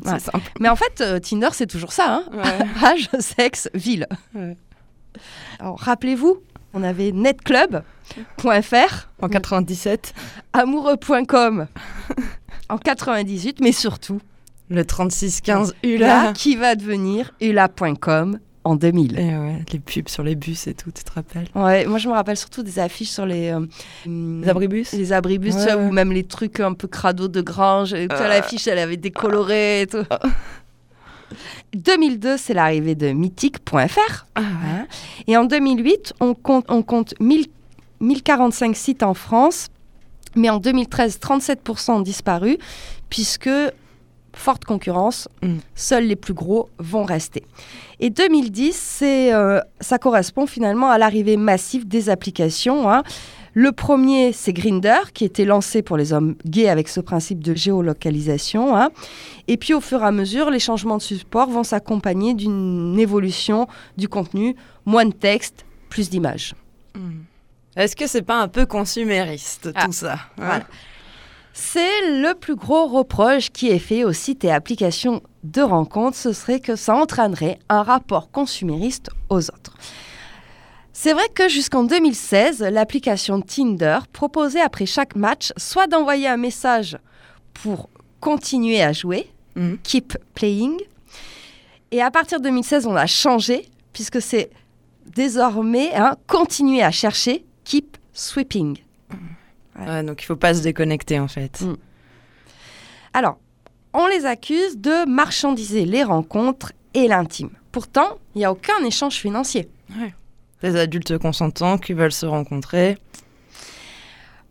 Simple. 0.03 0.39
Mais 0.59 0.69
en 0.69 0.75
fait, 0.75 1.01
euh, 1.01 1.19
Tinder, 1.19 1.49
c'est 1.51 1.67
toujours 1.67 1.91
ça. 1.93 2.05
Hein 2.07 2.23
Ouais. 2.33 2.83
âge, 2.83 3.09
sexe, 3.19 3.69
ville. 3.73 4.07
Ouais. 4.33 4.55
Alors, 5.59 5.77
rappelez-vous, 5.79 6.41
on 6.73 6.81
avait 6.83 7.11
netclub.fr, 7.11 9.07
En 9.21 9.27
97, 9.29 10.13
amoureux.com 10.53 11.67
en 12.69 12.77
98, 12.77 13.59
mais 13.59 13.73
surtout, 13.73 14.21
le 14.69 14.85
3615 14.85 15.73
là, 15.83 15.89
Ula. 15.89 16.33
qui 16.33 16.55
va 16.55 16.75
devenir 16.75 17.33
ula.com 17.41 18.39
en 18.63 18.75
2000. 18.75 19.17
Et 19.19 19.37
ouais, 19.37 19.59
les 19.73 19.79
pubs 19.79 20.07
sur 20.07 20.23
les 20.23 20.35
bus 20.35 20.67
et 20.67 20.73
tout, 20.73 20.91
tu 20.91 21.03
te 21.03 21.11
rappelles? 21.11 21.47
Ouais, 21.55 21.85
moi 21.85 21.97
je 21.97 22.07
me 22.07 22.13
rappelle 22.13 22.37
surtout 22.37 22.61
des 22.63 22.77
affiches 22.79 23.09
sur 23.09 23.25
les, 23.25 23.49
euh, 23.51 23.65
Les 24.05 24.49
abribus? 24.49 24.91
les 24.93 25.13
abribus, 25.13 25.53
tu 25.55 25.59
Ouais, 25.61 25.65
vois, 25.73 25.75
ouais. 25.83 25.89
ou 25.89 25.91
même 25.91 26.11
les 26.11 26.23
trucs 26.23 26.59
un 26.59 26.73
peu 26.73 26.87
crado 26.87 27.27
de 27.27 27.41
grange. 27.41 27.93
Et, 27.93 28.07
tu 28.07 28.15
vois, 28.15 28.25
Euh. 28.25 28.29
l'affiche, 28.29 28.67
elle 28.67 28.77
avait 28.79 28.97
décoloré 28.97 29.81
et 29.81 29.87
tout. 29.87 30.03
2002, 31.75 32.37
c'est 32.37 32.53
l'arrivée 32.53 32.95
de 32.95 33.11
mythique.fr. 33.11 34.25
Ah 34.35 34.41
ouais. 34.41 34.45
hein. 34.65 34.87
Et 35.27 35.37
en 35.37 35.45
2008, 35.45 36.13
on 36.19 36.33
compte, 36.33 36.65
on 36.69 36.83
compte 36.83 37.13
1000 37.19 37.47
1045 38.01 38.75
sites 38.75 39.03
en 39.03 39.13
France. 39.13 39.67
Mais 40.35 40.49
en 40.49 40.57
2013, 40.59 41.19
37% 41.19 41.91
ont 41.91 41.99
disparu, 42.01 42.57
puisque, 43.09 43.49
forte 44.33 44.65
concurrence, 44.65 45.27
Mm. 45.41 45.57
seuls 45.75 46.05
les 46.05 46.15
plus 46.15 46.33
gros 46.33 46.69
vont 46.79 47.03
rester. 47.03 47.43
Et 47.99 48.09
2010, 48.09 48.75
c'est, 48.75 49.33
euh, 49.33 49.59
ça 49.79 49.97
correspond 49.97 50.45
finalement 50.47 50.89
à 50.89 50.97
l'arrivée 50.97 51.37
massive 51.37 51.87
des 51.87 52.09
applications. 52.09 52.89
hein. 52.91 53.03
Le 53.53 53.73
premier, 53.73 54.31
c'est 54.31 54.53
Grinder, 54.53 54.99
qui 55.13 55.25
était 55.25 55.43
lancé 55.43 55.81
pour 55.81 55.97
les 55.97 56.13
hommes 56.13 56.35
gays 56.45 56.69
avec 56.69 56.87
ce 56.87 57.01
principe 57.01 57.43
de 57.43 57.53
géolocalisation. 57.53 58.75
hein. 58.77 58.89
Et 59.49 59.57
puis, 59.57 59.73
au 59.73 59.81
fur 59.81 60.01
et 60.01 60.05
à 60.05 60.11
mesure, 60.11 60.49
les 60.49 60.59
changements 60.59 60.97
de 60.97 61.01
support 61.01 61.49
vont 61.49 61.63
s'accompagner 61.65 62.33
d'une 62.33 62.97
évolution 62.97 63.67
du 63.97 64.07
contenu, 64.07 64.55
moins 64.85 65.05
de 65.05 65.11
texte, 65.13 65.65
plus 65.89 66.09
d'images. 66.09 66.55
Hmm. 66.95 67.23
Est-ce 67.75 67.95
que 67.95 68.07
c'est 68.07 68.21
pas 68.21 68.39
un 68.41 68.47
peu 68.47 68.65
consumériste 68.65 69.69
Ah, 69.75 69.85
tout 69.85 69.91
ça? 69.93 70.13
Hein 70.13 70.17
voilà. 70.37 70.63
C'est 71.53 72.07
le 72.21 72.33
plus 72.33 72.55
gros 72.55 72.87
reproche 72.87 73.49
qui 73.51 73.69
est 73.69 73.79
fait 73.79 74.03
aux 74.03 74.13
sites 74.13 74.43
et 74.45 74.51
applications 74.51 75.21
de 75.43 75.61
rencontres, 75.61 76.17
ce 76.17 76.33
serait 76.33 76.59
que 76.59 76.75
ça 76.75 76.95
entraînerait 76.95 77.59
un 77.67 77.83
rapport 77.83 78.31
consumériste 78.31 79.09
aux 79.29 79.49
autres. 79.49 79.75
C'est 80.93 81.13
vrai 81.13 81.27
que 81.33 81.49
jusqu'en 81.49 81.83
2016, 81.83 82.61
l'application 82.61 83.41
Tinder 83.41 83.99
proposait 84.13 84.61
après 84.61 84.85
chaque 84.85 85.15
match 85.15 85.51
soit 85.57 85.87
d'envoyer 85.87 86.27
un 86.27 86.37
message 86.37 86.97
pour 87.53 87.89
continuer 88.19 88.81
à 88.81 88.93
jouer, 88.93 89.29
Mhm. 89.55 89.79
keep 89.83 90.17
playing, 90.35 90.77
et 91.91 92.01
à 92.01 92.11
partir 92.11 92.39
de 92.39 92.43
2016, 92.45 92.85
on 92.87 92.95
a 92.95 93.07
changé 93.07 93.67
puisque 93.91 94.21
c'est 94.21 94.49
désormais 95.07 95.93
hein, 95.95 96.15
continuer 96.27 96.81
à 96.83 96.91
chercher, 96.91 97.43
keep 97.65 97.97
sweeping. 98.13 98.77
Ouais, 99.79 100.03
donc 100.03 100.21
il 100.21 100.25
faut 100.25 100.35
pas 100.35 100.53
se 100.53 100.61
déconnecter 100.61 101.19
en 101.19 101.27
fait. 101.27 101.61
Mm. 101.61 101.75
Alors, 103.13 103.37
on 103.93 104.07
les 104.07 104.25
accuse 104.25 104.77
de 104.77 105.05
marchandiser 105.09 105.85
les 105.85 106.03
rencontres 106.03 106.71
et 106.93 107.07
l'intime. 107.07 107.49
Pourtant, 107.71 108.17
il 108.35 108.39
n'y 108.39 108.45
a 108.45 108.51
aucun 108.51 108.83
échange 108.85 109.15
financier. 109.15 109.69
Des 110.61 110.75
adultes 110.75 111.17
consentants 111.17 111.77
qui 111.77 111.93
veulent 111.93 112.11
se 112.11 112.25
rencontrer. 112.25 112.97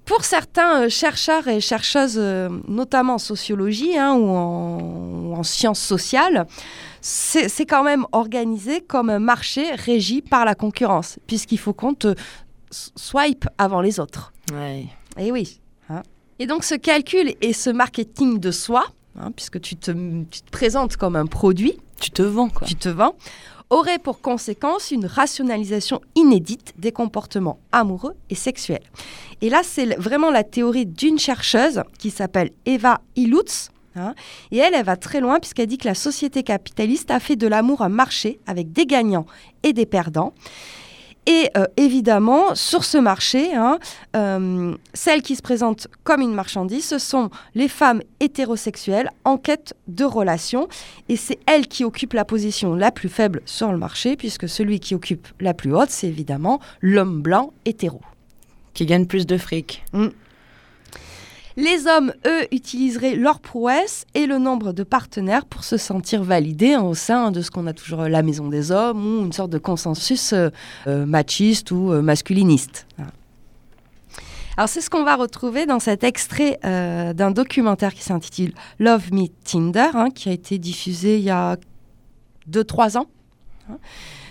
Pour 0.05 0.25
certains 0.25 0.83
euh, 0.83 0.89
chercheurs 0.89 1.47
et 1.47 1.61
chercheuses, 1.61 2.19
euh, 2.19 2.49
notamment 2.67 3.15
en 3.15 3.19
sociologie 3.19 3.97
hein, 3.97 4.15
ou, 4.15 4.29
en, 4.29 4.79
ou 4.81 5.37
en 5.37 5.45
sciences 5.45 5.81
sociales, 5.81 6.49
c'est 7.01 7.65
quand 7.65 7.85
même 7.85 8.05
organisé 8.11 8.81
comme 8.81 9.09
un 9.09 9.21
marché 9.21 9.73
régi 9.73 10.21
par 10.21 10.45
la 10.45 10.57
concurrence, 10.57 11.19
puisqu'il 11.29 11.59
faut 11.59 11.73
qu'on 11.73 11.95
te 11.95 12.15
swipe 12.71 13.47
avant 13.57 13.81
les 13.81 14.01
autres. 14.01 14.33
Ouais. 14.53 14.87
Eh 15.19 15.33
oui. 15.33 15.61
hein. 15.89 16.03
Et 16.39 16.47
donc 16.47 16.65
ce 16.65 16.75
calcul 16.75 17.35
et 17.41 17.53
ce 17.53 17.71
marketing 17.71 18.39
de 18.39 18.51
soi, 18.51 18.85
hein, 19.19 19.31
puisque 19.35 19.61
tu 19.61 19.77
te, 19.77 19.91
tu 20.31 20.41
te 20.43 20.51
présentes 20.51 20.97
comme 20.97 21.17
un 21.17 21.27
produit, 21.27 21.79
Tu 22.01 22.11
te 22.11 22.23
vends 22.23 22.49
quoi. 22.49 22.67
tu 22.67 22.75
te 22.77 22.89
vends, 22.89 23.15
aurait 23.69 23.99
pour 23.99 24.21
conséquence 24.21 24.91
une 24.91 25.07
rationalisation 25.07 26.01
inédite 26.17 26.73
des 26.79 26.93
comportements 26.93 27.59
amoureux 27.73 28.15
et 28.31 28.35
sexuels. 28.35 28.83
Et 29.43 29.49
là, 29.51 29.61
c'est 29.63 29.95
vraiment 29.97 30.31
la 30.31 30.43
théorie 30.45 30.87
d'une 30.87 31.19
chercheuse 31.19 31.83
qui 31.99 32.11
s'appelle 32.11 32.51
Eva 32.67 33.01
Ilutz. 33.17 33.71
hein, 33.97 34.15
et 34.51 34.59
elle, 34.59 34.75
elle 34.75 34.85
va 34.85 34.97
très 34.97 35.21
loin 35.21 35.39
puisqu'elle 35.41 35.67
dit 35.69 35.79
que 35.79 35.87
la 35.89 35.95
société 35.95 36.43
capitaliste 36.43 37.11
a 37.11 37.21
fait 37.21 37.37
de 37.37 37.47
l'amour 37.47 37.83
un 37.83 37.89
marché 37.91 38.41
avec 38.47 38.73
des 38.73 38.87
gagnants 38.87 39.27
et 39.63 39.73
des 39.73 39.87
perdants. 39.87 40.33
Et 41.31 41.49
euh, 41.57 41.67
évidemment, 41.77 42.57
sur 42.57 42.83
ce 42.83 42.99
marché, 42.99 43.55
hein, 43.55 43.79
euh, 44.17 44.75
celles 44.95 45.23
qui 45.23 45.37
se 45.37 45.43
présentent 45.43 45.87
comme 46.03 46.23
une 46.23 46.35
marchandise, 46.35 46.85
ce 46.85 46.99
sont 46.99 47.31
les 47.55 47.69
femmes 47.69 48.03
hétérosexuelles 48.19 49.09
en 49.25 49.37
quête 49.37 49.75
de 49.87 50.05
relations. 50.05 50.67
Et 51.09 51.15
c'est 51.15 51.39
elles 51.47 51.69
qui 51.69 51.85
occupent 51.85 52.15
la 52.15 52.25
position 52.25 52.75
la 52.75 52.91
plus 52.91 53.09
faible 53.09 53.43
sur 53.45 53.71
le 53.71 53.79
marché, 53.79 54.17
puisque 54.17 54.49
celui 54.49 54.81
qui 54.81 54.97
occupe 54.97 55.29
la 55.39 55.55
plus 55.55 55.73
haute, 55.73 55.91
c'est 55.91 56.09
évidemment 56.09 56.59
l'homme 56.81 57.23
blanc 57.23 57.53
hétéro. 57.65 58.01
Qui 58.75 58.85
gagnent 58.85 59.07
plus 59.07 59.25
de 59.25 59.37
fric. 59.37 59.85
Les 61.57 61.87
hommes, 61.87 62.13
eux, 62.27 62.47
utiliseraient 62.53 63.17
leur 63.17 63.41
prouesse 63.41 64.07
et 64.15 64.27
le 64.27 64.39
nombre 64.39 64.73
de 64.73 64.83
partenaires 64.83 65.45
pour 65.47 65.65
se 65.65 65.77
sentir 65.77 66.23
validés 66.23 66.75
hein, 66.75 66.83
au 66.83 66.95
sein 66.95 67.33
de 67.33 67.41
ce 67.43 67.51
qu'on 67.51 67.67
a 67.67 67.73
toujours 67.73 68.03
la 68.03 68.23
maison 68.23 68.49
des 68.49 68.71
hommes 68.71 69.05
ou 69.05 69.25
une 69.25 69.33
sorte 69.33 69.51
de 69.51 69.59
consensus 69.59 70.33
euh, 70.33 70.51
euh, 70.87 71.07
machiste 71.07 71.73
ou 71.73 71.93
euh, 71.93 72.03
masculiniste. 72.03 72.87
Alors 74.57 74.69
c'est 74.69 74.81
ce 74.81 74.91
qu'on 74.91 75.05
va 75.05 75.17
retrouver 75.17 75.65
dans 75.65 75.81
cet 75.81 76.05
extrait 76.05 76.59
d'un 76.63 77.31
documentaire 77.31 77.95
qui 77.95 78.03
s'intitule 78.03 78.53
Love 78.79 79.13
Me 79.13 79.27
Tinder, 79.45 79.89
hein, 79.95 80.11
qui 80.11 80.29
a 80.29 80.33
été 80.33 80.59
diffusé 80.59 81.17
il 81.17 81.25
y 81.25 81.31
a 81.31 81.57
2-3 82.51 82.99
ans, 82.99 83.07
hein, 83.71 83.79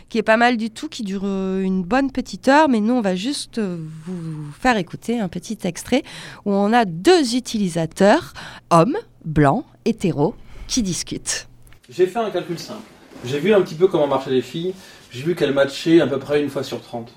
qui 0.10 0.18
est 0.18 0.24
pas 0.24 0.38
mal 0.38 0.58
du 0.58 0.72
tout, 0.72 0.90
qui 0.90 1.04
dure 1.04 1.22
euh, 1.24 1.62
une 1.62 1.84
bonne 1.84 2.12
petite 2.12 2.48
heure, 2.48 2.68
mais 2.68 2.80
nous 2.80 2.94
on 2.94 3.02
va 3.02 3.16
juste 3.16 3.60
euh, 3.60 3.78
vous 4.06 4.52
faire 4.60 4.76
écouter 4.78 5.20
un 5.20 5.30
petit 5.30 5.58
extrait 5.64 6.04
où 6.46 6.52
on 6.52 6.74
a 6.74 6.86
deux 6.86 7.36
utilisateurs, 7.36 8.34
hommes, 8.72 8.98
blancs, 9.24 9.66
hétéros, 9.86 10.36
qui 10.68 10.82
discutent. 10.84 11.48
J'ai 11.90 12.08
fait 12.08 12.20
un 12.20 12.32
calcul 12.32 12.60
simple. 12.60 12.82
J'ai 13.26 13.40
vu 13.40 13.54
un 13.54 13.62
petit 13.62 13.76
peu 13.76 13.88
comment 13.88 14.08
marchaient 14.08 14.30
les 14.32 14.42
filles. 14.42 14.74
J'ai 15.12 15.24
vu 15.24 15.36
qu'elles 15.36 15.54
matchaient 15.54 16.02
à 16.02 16.08
peu 16.08 16.20
près 16.20 16.42
une 16.42 16.50
fois 16.50 16.64
sur 16.64 16.82
30. 16.82 17.12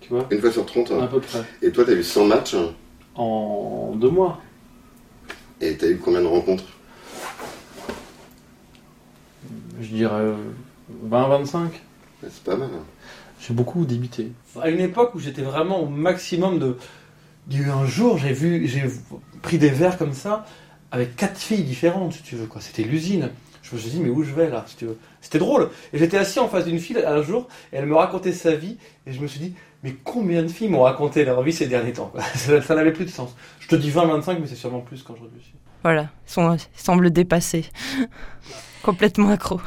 Tu 0.00 0.08
vois? 0.10 0.26
Une 0.30 0.40
fois 0.40 0.52
sur 0.52 0.66
30. 0.66 0.90
À 0.90 0.94
hein. 0.94 1.06
peu 1.06 1.20
près. 1.20 1.42
Et 1.62 1.70
toi, 1.70 1.84
t'as 1.84 1.92
eu 1.92 2.02
100 2.02 2.24
matchs 2.26 2.54
hein, 2.54 2.72
En 3.14 3.94
deux 3.96 4.10
mois. 4.10 4.40
et 5.60 5.76
t'as 5.76 5.88
eu 5.88 5.98
combien 5.98 6.20
de 6.20 6.26
rencontres? 6.26 6.64
Je 9.80 9.88
dirais 9.88 10.14
euh, 10.14 10.34
20-25. 11.08 11.56
Ouais, 11.58 11.70
C'est 12.30 12.42
pas 12.44 12.56
mal. 12.56 12.68
hein. 12.74 12.84
J'ai 13.40 13.52
beaucoup 13.54 13.84
débité. 13.84 14.32
À 14.60 14.70
une 14.70 14.80
époque 14.80 15.14
où 15.14 15.18
j'étais 15.18 15.42
vraiment 15.42 15.80
au 15.80 15.86
maximum 15.86 16.58
de. 16.58 16.76
Il 17.50 17.60
y 17.60 17.62
a 17.62 17.66
eu 17.66 17.70
un 17.70 17.86
jour, 17.86 18.18
j'ai 18.18 18.32
vu, 18.32 18.66
j'ai 18.66 18.84
pris 19.42 19.58
des 19.58 19.68
verres 19.70 19.98
comme 19.98 20.12
ça 20.14 20.46
avec 20.90 21.14
quatre 21.16 21.38
filles 21.38 21.62
différentes, 21.64 22.14
si 22.14 22.22
tu 22.22 22.34
veux. 22.36 22.46
quoi. 22.46 22.60
C'était 22.60 22.82
l'usine. 22.82 23.30
Je 23.62 23.74
me 23.74 23.80
suis 23.80 23.90
dit, 23.90 24.00
mais 24.00 24.08
où 24.10 24.22
je 24.22 24.32
vais 24.32 24.48
là, 24.48 24.64
si 24.68 24.76
tu 24.76 24.86
veux? 24.86 24.96
C'était 25.20 25.38
drôle. 25.40 25.70
Et 25.92 25.98
j'étais 25.98 26.16
assis 26.16 26.38
en 26.38 26.48
face 26.48 26.64
d'une 26.64 26.78
fille 26.78 26.98
un 27.04 27.20
jour, 27.22 27.48
et 27.72 27.76
elle 27.76 27.86
me 27.86 27.96
racontait 27.96 28.32
sa 28.32 28.54
vie, 28.54 28.78
et 29.06 29.12
je 29.12 29.20
me 29.20 29.26
suis 29.26 29.40
dit, 29.40 29.54
mais 29.82 29.94
combien 30.04 30.42
de 30.44 30.48
filles 30.48 30.68
m'ont 30.68 30.82
raconté 30.82 31.24
leur 31.24 31.42
vie 31.42 31.52
ces 31.52 31.66
derniers 31.66 31.92
temps. 31.92 32.12
Ça, 32.36 32.62
ça 32.62 32.74
n'avait 32.76 32.92
plus 32.92 33.04
de 33.04 33.10
sens. 33.10 33.34
Je 33.60 33.66
te 33.68 33.74
dis 33.76 33.90
20-25, 33.90 34.38
mais 34.40 34.46
c'est 34.46 34.54
sûrement 34.54 34.80
plus 34.80 35.02
quand 35.02 35.16
je 35.16 35.22
réfléchis. 35.24 35.54
Voilà. 35.82 36.10
Ils, 36.28 36.32
sont, 36.32 36.54
ils 36.56 36.80
semblent 36.80 37.10
dépassés. 37.10 37.66
Complètement 38.82 39.30
accro. 39.30 39.60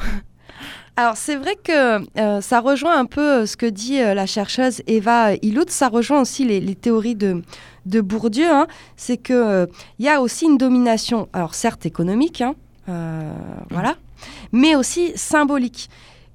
Alors 0.96 1.16
c'est 1.16 1.36
vrai 1.36 1.56
que 1.56 2.04
euh, 2.18 2.40
ça 2.42 2.60
rejoint 2.60 2.98
un 2.98 3.06
peu 3.06 3.20
euh, 3.20 3.46
ce 3.46 3.56
que 3.56 3.64
dit 3.64 4.00
euh, 4.00 4.12
la 4.12 4.26
chercheuse 4.26 4.82
Eva 4.86 5.34
Illout, 5.40 5.64
ça 5.68 5.88
rejoint 5.88 6.20
aussi 6.20 6.44
les, 6.44 6.74
théories 6.74 7.14
de, 7.14 7.42
Bourdieu, 7.86 8.50
hein. 8.50 8.66
c'est 8.96 9.16
qu'il 9.16 9.68
y 9.98 10.08
a 10.08 10.20
aussi 10.20 10.44
une 10.44 10.58
domination, 10.58 11.28
alors 11.32 11.54
certes 11.54 11.86
économique, 11.86 12.42
hein, 12.42 12.54
voilà, 13.70 13.96
mais 14.52 14.74
aussi 14.74 15.12
symbolique. 15.14 15.88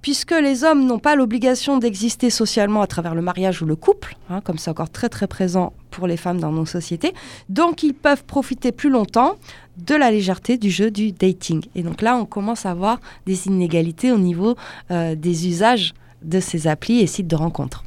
Puisque 0.06 0.36
les 0.40 0.64
hommes 0.64 0.86
n'ont 0.86 1.00
pas 1.00 1.16
l'obligation 1.16 1.80
d'exister 1.80 2.30
socialement 2.30 2.84
à 2.84 2.86
travers 2.86 3.16
le 3.16 3.24
mariage 3.24 3.64
ou 3.64 3.66
le 3.66 3.76
couple, 3.76 4.16
hein, 4.30 4.40
comme 4.40 4.60
c'est 4.60 4.70
encore 4.70 4.92
très 4.92 5.10
très 5.10 5.26
présent 5.26 5.74
pour 5.90 6.06
les 6.06 6.16
femmes 6.16 6.40
dans 6.40 6.52
nos 6.52 6.68
sociétés, 6.68 7.16
donc 7.50 7.82
ils 7.82 7.96
peuvent 7.96 8.24
profiter 8.24 8.72
plus 8.72 8.92
longtemps 8.92 9.38
de 9.78 9.96
la 9.96 10.12
légèreté 10.12 10.60
du 10.60 10.70
jeu 10.70 10.92
du 10.92 11.12
dating. 11.12 11.66
Et 11.74 11.82
donc 11.82 12.04
là, 12.04 12.16
on 12.18 12.26
commence 12.26 12.68
à 12.68 12.76
voir 12.76 13.00
des 13.26 13.48
inégalités 13.48 14.12
au 14.12 14.20
niveau 14.20 14.56
euh, 14.92 15.16
des 15.16 15.48
usages 15.48 15.96
de 16.22 16.40
ces 16.40 16.68
applis 16.68 17.00
et 17.00 17.08
sites 17.08 17.28
de 17.28 17.36
rencontres. 17.36 17.84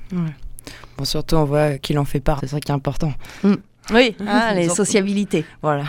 Bon, 0.97 1.05
surtout, 1.05 1.37
on 1.37 1.45
voit 1.45 1.79
qu'il 1.79 2.01
en 2.01 2.05
fait 2.05 2.19
part. 2.19 2.41
C'est 2.41 2.49
ça 2.49 2.59
qui 2.59 2.73
est 2.73 2.75
important. 2.75 3.13
Oui, 3.45 4.17
hein, 4.27 4.55
les 4.57 4.69
sociabilités. 4.69 5.45
Voilà. 5.63 5.85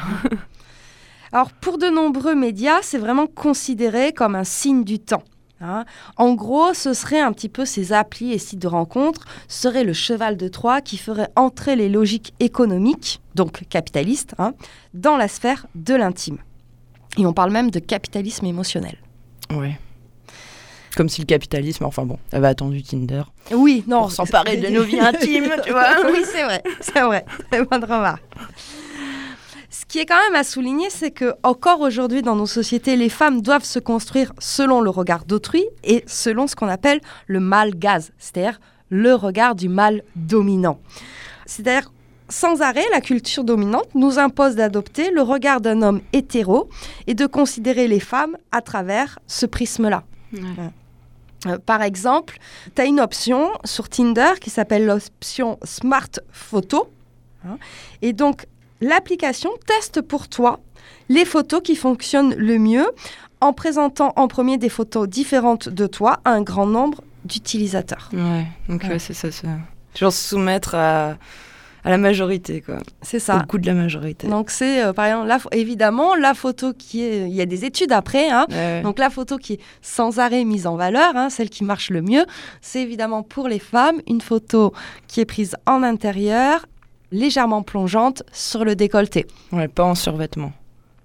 Alors, 1.31 1.53
pour 1.53 1.79
de 1.79 1.87
nombreux 1.87 2.35
médias, 2.35 2.81
c'est 2.83 2.99
vraiment 2.99 3.25
considéré 3.25 4.13
comme 4.13 4.35
un 4.35 4.43
signe 4.43 4.83
du 4.83 4.99
temps. 4.99 5.23
Hein. 5.61 5.85
En 6.17 6.33
gros, 6.33 6.73
ce 6.73 6.93
serait 6.93 7.19
un 7.19 7.31
petit 7.31 7.49
peu 7.49 7.65
ces 7.65 7.93
applis 7.93 8.31
et 8.31 8.37
sites 8.37 8.59
de 8.59 8.67
rencontres, 8.67 9.25
serait 9.47 9.83
le 9.83 9.93
cheval 9.93 10.37
de 10.37 10.47
Troie 10.47 10.81
qui 10.81 10.97
ferait 10.97 11.29
entrer 11.35 11.75
les 11.75 11.89
logiques 11.89 12.33
économiques, 12.39 13.21
donc 13.35 13.63
capitalistes, 13.69 14.35
hein, 14.39 14.53
dans 14.93 15.17
la 15.17 15.27
sphère 15.27 15.67
de 15.75 15.95
l'intime. 15.95 16.37
Et 17.17 17.25
on 17.25 17.33
parle 17.33 17.51
même 17.51 17.71
de 17.71 17.79
capitalisme 17.79 18.45
émotionnel. 18.45 18.97
Ouais. 19.51 19.79
Comme 20.95 21.09
si 21.09 21.21
le 21.21 21.25
capitalisme, 21.25 21.85
enfin 21.85 22.05
bon, 22.05 22.17
avait 22.31 22.47
attendu 22.47 22.83
Tinder 22.83 23.23
Oui, 23.51 23.83
non. 23.87 24.01
pour 24.01 24.11
s'emparer 24.11 24.57
de 24.57 24.67
nos 24.67 24.83
vies 24.83 24.99
intimes, 24.99 25.53
tu 25.63 25.71
vois. 25.71 25.95
oui, 26.11 26.23
c'est 26.25 26.43
vrai, 26.43 26.61
c'est 26.81 27.01
vrai. 27.01 27.25
Très 27.51 27.63
bonne 27.63 27.83
remarque. 27.83 28.23
Qui 29.89 29.97
est 29.97 30.05
quand 30.05 30.19
même 30.23 30.35
à 30.35 30.43
souligner, 30.43 30.91
c'est 30.91 31.09
que 31.09 31.33
encore 31.41 31.81
aujourd'hui 31.81 32.21
dans 32.21 32.35
nos 32.35 32.45
sociétés, 32.45 32.95
les 32.95 33.09
femmes 33.09 33.41
doivent 33.41 33.63
se 33.63 33.79
construire 33.79 34.33
selon 34.37 34.81
le 34.81 34.91
regard 34.91 35.25
d'autrui 35.25 35.65
et 35.83 36.03
selon 36.05 36.45
ce 36.45 36.55
qu'on 36.55 36.67
appelle 36.67 37.01
le 37.25 37.39
mâle 37.39 37.73
gaz, 37.73 38.11
c'est-à-dire 38.19 38.59
le 38.91 39.15
regard 39.15 39.55
du 39.55 39.67
mâle 39.67 40.03
dominant. 40.15 40.79
C'est-à-dire 41.47 41.91
sans 42.29 42.61
arrêt, 42.61 42.85
la 42.91 43.01
culture 43.01 43.43
dominante 43.43 43.95
nous 43.95 44.19
impose 44.19 44.55
d'adopter 44.55 45.09
le 45.09 45.23
regard 45.23 45.59
d'un 45.59 45.81
homme 45.81 46.01
hétéro 46.13 46.69
et 47.07 47.15
de 47.15 47.25
considérer 47.25 47.87
les 47.87 47.99
femmes 47.99 48.37
à 48.51 48.61
travers 48.61 49.17
ce 49.25 49.47
prisme-là. 49.47 50.03
Euh, 51.47 51.57
par 51.57 51.81
exemple, 51.81 52.37
tu 52.75 52.81
as 52.83 52.85
une 52.85 52.99
option 52.99 53.49
sur 53.65 53.89
Tinder 53.89 54.33
qui 54.39 54.51
s'appelle 54.51 54.85
l'option 54.85 55.57
Smart 55.63 56.09
Photo. 56.31 56.91
hein. 57.43 57.57
et 58.03 58.13
donc, 58.13 58.45
l'application 58.81 59.49
teste 59.65 60.01
pour 60.01 60.27
toi 60.27 60.59
les 61.09 61.25
photos 61.25 61.61
qui 61.63 61.75
fonctionnent 61.75 62.35
le 62.35 62.57
mieux 62.59 62.85
en 63.41 63.53
présentant 63.53 64.13
en 64.15 64.27
premier 64.27 64.57
des 64.57 64.69
photos 64.69 65.07
différentes 65.07 65.69
de 65.69 65.87
toi 65.87 66.19
à 66.25 66.31
un 66.31 66.41
grand 66.41 66.65
nombre 66.65 67.01
d'utilisateurs. 67.25 68.09
Ouais, 68.13 68.45
donc 68.67 68.83
Ouais. 68.83 68.89
ouais, 68.91 68.99
c'est 68.99 69.13
ça, 69.13 69.27
genre 69.97 70.11
se 70.13 70.29
soumettre 70.29 70.75
à, 70.75 71.15
à 71.83 71.89
la 71.89 71.97
majorité, 71.97 72.61
quoi. 72.61 72.77
C'est 73.01 73.19
ça. 73.19 73.37
Au 73.37 73.45
goût 73.47 73.57
de 73.57 73.65
la 73.65 73.73
majorité. 73.73 74.27
Donc 74.27 74.49
c'est 74.51 74.83
euh, 74.83 74.93
par 74.93 75.05
exemple, 75.05 75.27
la 75.27 75.39
évidemment, 75.51 76.15
la 76.15 76.33
photo 76.33 76.73
qui 76.73 77.01
est... 77.03 77.27
Il 77.29 77.33
y 77.35 77.41
a 77.41 77.45
des 77.45 77.65
études 77.65 77.91
après, 77.91 78.29
hein, 78.29 78.45
Ouais. 78.49 78.81
Donc 78.81 78.99
la 78.99 79.09
photo 79.09 79.37
qui 79.37 79.53
est 79.53 79.59
sans 79.81 80.19
arrêt 80.19 80.43
mise 80.43 80.67
en 80.67 80.75
valeur, 80.75 81.15
hein, 81.15 81.29
celle 81.29 81.49
qui 81.49 81.63
marche 81.63 81.89
le 81.89 82.01
mieux, 82.01 82.25
c'est 82.61 82.81
évidemment 82.81 83.23
pour 83.23 83.47
les 83.47 83.59
femmes 83.59 84.01
une 84.07 84.21
photo 84.21 84.73
qui 85.07 85.21
est 85.21 85.25
prise 85.25 85.55
en 85.65 85.81
intérieur, 85.83 86.65
légèrement 87.11 87.63
plongeante 87.63 88.23
sur 88.31 88.65
le 88.65 88.75
décolleté. 88.75 89.25
Ouais, 89.51 89.67
pas 89.67 89.83
en 89.83 89.95
survêtement. 89.95 90.51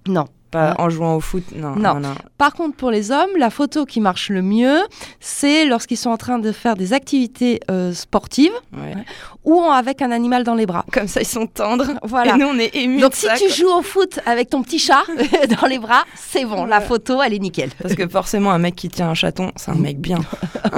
Non. 0.06 0.26
Pas 0.50 0.76
en 0.78 0.88
jouant 0.88 1.16
au 1.16 1.20
foot, 1.20 1.42
non. 1.56 1.74
Non. 1.74 1.94
Non, 1.94 2.00
non. 2.00 2.14
Par 2.38 2.54
contre, 2.54 2.76
pour 2.76 2.92
les 2.92 3.10
hommes, 3.10 3.30
la 3.38 3.50
photo 3.50 3.84
qui 3.84 4.00
marche 4.00 4.30
le 4.30 4.40
mieux, 4.40 4.78
c'est 5.18 5.64
lorsqu'ils 5.64 5.96
sont 5.96 6.10
en 6.10 6.16
train 6.16 6.38
de 6.38 6.52
faire 6.52 6.76
des 6.76 6.92
activités 6.92 7.58
euh, 7.72 7.92
sportives 7.92 8.52
Ouais. 8.72 8.94
ou 9.42 9.60
avec 9.62 10.00
un 10.00 10.12
animal 10.12 10.44
dans 10.44 10.54
les 10.54 10.64
bras. 10.66 10.84
Comme 10.92 11.08
ça, 11.08 11.22
ils 11.22 11.26
sont 11.26 11.48
tendres. 11.48 11.94
Voilà. 12.04 12.36
Et 12.36 12.38
nous, 12.38 12.46
on 12.46 12.56
est 12.60 12.72
émus. 12.76 13.00
Donc 13.00 13.10
de 13.10 13.16
si 13.16 13.26
ça, 13.26 13.34
tu 13.34 13.46
quoi. 13.46 13.54
joues 13.54 13.72
au 13.78 13.82
foot 13.82 14.20
avec 14.26 14.48
ton 14.50 14.62
petit 14.62 14.78
chat 14.78 15.02
dans 15.60 15.66
les 15.66 15.80
bras, 15.80 16.04
c'est 16.14 16.44
bon, 16.44 16.66
la 16.66 16.80
photo, 16.80 17.20
elle 17.20 17.34
est 17.34 17.40
nickel. 17.40 17.70
Parce 17.82 17.96
que 17.96 18.06
forcément, 18.06 18.52
un 18.52 18.58
mec 18.58 18.76
qui 18.76 18.88
tient 18.88 19.08
un 19.08 19.14
chaton, 19.14 19.50
c'est 19.56 19.72
un 19.72 19.74
mec 19.74 19.98
bien. 19.98 20.20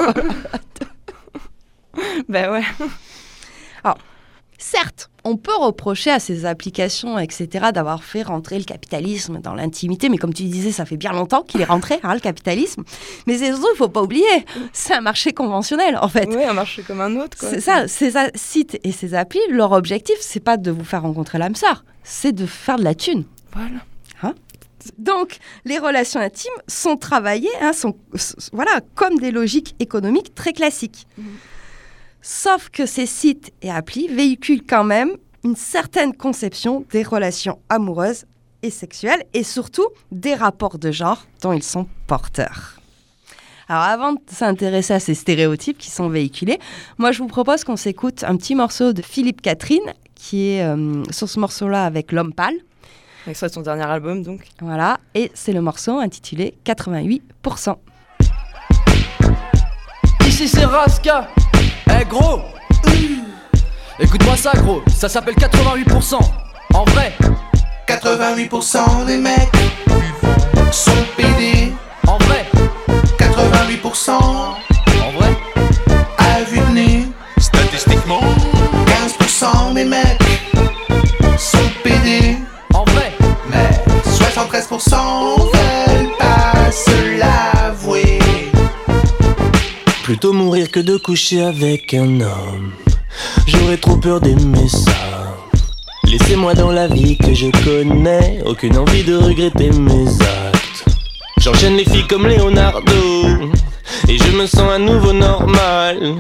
bah 2.31 2.51
ouais. 2.51 2.63
Certes, 4.69 5.11
on 5.23 5.37
peut 5.37 5.55
reprocher 5.55 6.11
à 6.11 6.19
ces 6.19 6.45
applications, 6.45 7.21
etc., 7.21 7.67
d'avoir 7.73 8.03
fait 8.03 8.25
rentrer 8.25 8.59
le 8.59 8.65
capitalisme 8.65 9.39
dans 9.39 9.55
l'intimité, 9.55 10.09
mais 10.09 10.19
comme 10.19 10.35
tu 10.35 10.43
disais, 10.43 10.73
ça 10.73 10.85
fait 10.85 10.97
bien 10.97 11.13
longtemps 11.13 11.45
qu'il 11.45 11.61
est 11.61 11.67
rentré, 11.67 12.01
hein, 12.03 12.15
le 12.15 12.19
capitalisme. 12.19 12.83
Mais 13.29 13.39
c'est 13.39 13.53
surtout, 13.53 13.69
il 13.75 13.77
faut 13.77 13.89
pas 13.89 14.03
oublier, 14.03 14.25
c'est 14.73 14.95
un 14.95 15.01
marché 15.03 15.33
conventionnel, 15.33 15.97
en 16.03 16.09
fait. 16.09 16.29
Ouais, 16.29 16.47
un 16.47 16.53
marché 16.53 16.83
comme 16.83 17.01
un 17.01 17.15
autre. 17.15 17.37
C'est 17.39 17.61
ça, 17.61 17.87
ces 17.87 18.11
sites 18.35 18.81
et 18.83 18.91
ces 18.91 19.15
applis, 19.15 19.39
leur 19.51 19.71
objectif, 19.71 20.17
c'est 20.19 20.41
pas 20.41 20.57
de 20.57 20.73
vous 20.73 20.85
faire 20.85 21.03
rencontrer 21.03 21.39
l'âme 21.39 21.55
sœur, 21.55 21.85
c'est 22.03 22.33
de 22.33 22.45
faire 22.45 22.77
de 22.77 22.83
la 22.83 22.97
thune. 22.97 23.25
Voilà. 23.53 24.35
Donc, 24.99 25.39
les 25.65 25.79
relations 25.79 26.21
intimes 26.21 26.51
sont 26.67 26.97
travaillées, 26.97 27.49
hein, 27.61 27.73
sont, 27.73 27.97
voilà, 28.53 28.81
comme 28.97 29.21
des 29.21 29.31
logiques 29.31 29.77
économiques 29.79 30.35
très 30.35 30.53
classiques. 30.53 31.07
Sauf 32.29 32.71
que 32.71 32.87
ces 32.87 33.07
sites 33.07 33.53
et 33.63 33.71
applis 33.71 34.09
véhiculent 34.09 34.67
quand 34.69 34.83
même 34.83 35.13
une 35.45 35.55
certaine 35.55 36.13
conception 36.13 36.85
des 36.91 37.05
relations 37.05 37.61
amoureuses 37.69 38.25
et 38.65 38.71
sexuelles, 38.71 39.23
et 39.33 39.45
surtout 39.45 39.87
des 40.11 40.35
rapports 40.35 40.77
de 40.77 40.91
genre 40.91 41.25
dont 41.43 41.53
ils 41.53 41.63
sont 41.63 41.87
porteurs. 42.09 42.81
Alors 43.69 43.85
avant 43.85 44.15
de 44.15 44.19
s'intéresser 44.27 44.95
à 44.95 44.99
ces 44.99 45.15
stéréotypes 45.15 45.79
qui 45.79 45.89
sont 45.89 46.09
véhiculés, 46.09 46.59
moi 46.99 47.13
je 47.13 47.21
vous 47.21 47.29
propose 47.29 47.63
qu'on 47.63 47.77
s'écoute 47.77 48.25
un 48.25 48.37
petit 48.37 48.57
morceau 48.57 48.93
de 48.93 49.03
Philippe 49.03 49.41
Catherine, 49.41 49.95
qui 50.17 50.49
est 50.49 50.65
euh, 50.65 51.05
sur 51.13 51.29
ce 51.29 51.39
morceau-là 51.39 51.85
avec 51.85 52.11
L'homme 52.11 52.35
pâle. 52.35 52.57
De 53.29 53.35
son 53.35 53.61
dernier 53.61 53.85
album, 53.85 54.25
donc. 54.25 54.41
Voilà, 54.61 54.99
et 55.15 55.31
c'est 55.33 55.53
le 55.53 55.61
morceau 55.61 56.01
intitulé 56.01 56.55
88%. 56.65 57.77
Ici 60.27 60.49
c'est 60.49 60.65
Raska. 60.65 61.29
Eh 61.99 62.05
gros 62.05 62.43
Écoute-moi 63.99 64.37
ça 64.37 64.53
gros, 64.57 64.83
ça 64.95 65.09
s'appelle 65.09 65.35
88%. 65.37 66.19
En 66.75 66.85
vrai, 66.85 67.15
88% 67.89 69.07
des 69.07 69.17
mecs 69.17 69.49
sont 70.71 70.91
pédés. 71.17 71.73
en 72.07 72.19
vrai, 72.19 72.45
88% 73.19 74.11
en 74.11 75.11
vrai. 75.19 75.37
à 76.19 76.43
vue 76.51 76.61
de 76.61 76.73
nez. 76.73 77.07
Statistiquement, 77.39 78.21
15% 78.87 79.73
des 79.75 79.85
mecs 79.85 80.21
sont 81.39 81.59
pédés. 81.83 82.37
En 82.75 82.85
vrai, 82.85 83.13
Mais 83.49 83.71
73% 84.05 85.16
Mourir 90.33 90.71
que 90.71 90.81
de 90.81 90.97
coucher 90.97 91.43
avec 91.43 91.95
un 91.95 92.21
homme. 92.21 92.73
J'aurais 93.47 93.77
trop 93.77 93.97
peur 93.97 94.21
d'aimer 94.21 94.69
ça. 94.69 95.37
Laissez-moi 96.05 96.55
dans 96.55 96.73
la 96.73 96.89
vie 96.89 97.17
que 97.17 97.33
je 97.33 97.47
connais. 97.65 98.43
Aucune 98.45 98.77
envie 98.77 99.05
de 99.05 99.15
regretter 99.15 99.71
mes 99.71 100.09
actes. 100.09 100.85
J'enchaîne 101.39 101.77
les 101.77 101.85
filles 101.85 102.07
comme 102.09 102.27
Leonardo. 102.27 103.25
Et 104.09 104.19
je 104.19 104.37
me 104.37 104.47
sens 104.47 104.69
à 104.69 104.79
nouveau 104.79 105.13
normal. 105.13 106.17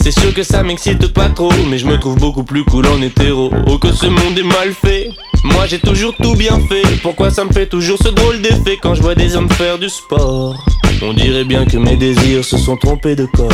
C'est 0.00 0.12
sûr 0.12 0.34
que 0.34 0.42
ça 0.42 0.62
m'excite 0.62 1.08
pas 1.14 1.30
trop, 1.30 1.52
mais 1.68 1.78
je 1.78 1.86
me 1.86 1.98
trouve 1.98 2.18
beaucoup 2.18 2.44
plus 2.44 2.64
cool 2.64 2.86
en 2.86 3.00
hétéro. 3.00 3.50
Oh 3.66 3.78
que 3.78 3.90
ce 3.90 4.06
monde 4.06 4.38
est 4.38 4.42
mal 4.42 4.72
fait. 4.72 5.08
Moi 5.44 5.66
j'ai 5.66 5.78
toujours 5.78 6.14
tout 6.22 6.34
bien 6.34 6.60
fait. 6.68 6.82
Pourquoi 7.02 7.30
ça 7.30 7.44
me 7.44 7.52
fait 7.52 7.66
toujours 7.66 7.98
ce 8.02 8.08
drôle 8.08 8.42
d'effet 8.42 8.78
quand 8.82 8.94
je 8.94 9.02
vois 9.02 9.14
des 9.14 9.34
hommes 9.34 9.50
faire 9.50 9.78
du 9.78 9.88
sport? 9.88 10.56
On 11.02 11.12
dirait 11.12 11.44
bien 11.44 11.64
que 11.64 11.76
mes 11.76 11.96
désirs 11.96 12.44
se 12.44 12.56
sont 12.56 12.76
trompés 12.76 13.14
de 13.14 13.26
corps. 13.26 13.48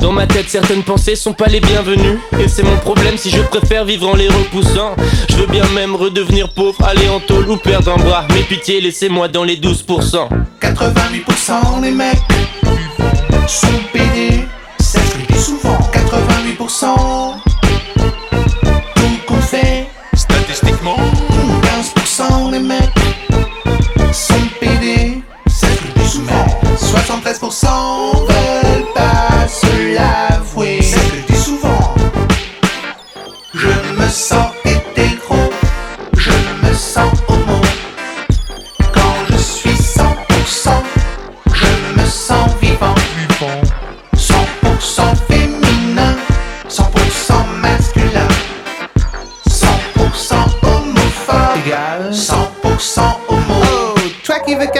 Dans 0.00 0.12
ma 0.12 0.26
tête, 0.26 0.48
certaines 0.48 0.82
pensées 0.82 1.14
sont 1.14 1.32
pas 1.32 1.46
les 1.46 1.60
bienvenues. 1.60 2.18
Et 2.40 2.48
c'est 2.48 2.64
mon 2.64 2.76
problème 2.78 3.16
si 3.16 3.30
je 3.30 3.40
préfère 3.42 3.84
vivre 3.84 4.08
en 4.08 4.16
les 4.16 4.28
repoussant. 4.28 4.96
Je 5.30 5.36
veux 5.36 5.46
bien 5.46 5.64
même 5.74 5.94
redevenir 5.94 6.48
pauvre, 6.48 6.82
aller 6.84 7.08
en 7.08 7.20
tôle 7.20 7.48
ou 7.48 7.56
perdre 7.56 7.92
un 7.92 7.96
bras. 7.96 8.26
Mais 8.30 8.42
pitié, 8.42 8.80
laissez-moi 8.80 9.28
dans 9.28 9.44
les 9.44 9.56
12%. 9.56 10.28
88% 10.60 11.80
des 11.80 11.90
mecs 11.92 12.18
sont 13.46 13.68
pédés. 13.92 14.44
C'est 14.80 15.38
souvent. 15.38 15.78
88% 15.92 17.51
73% 27.42 28.26
veulent 28.28 28.61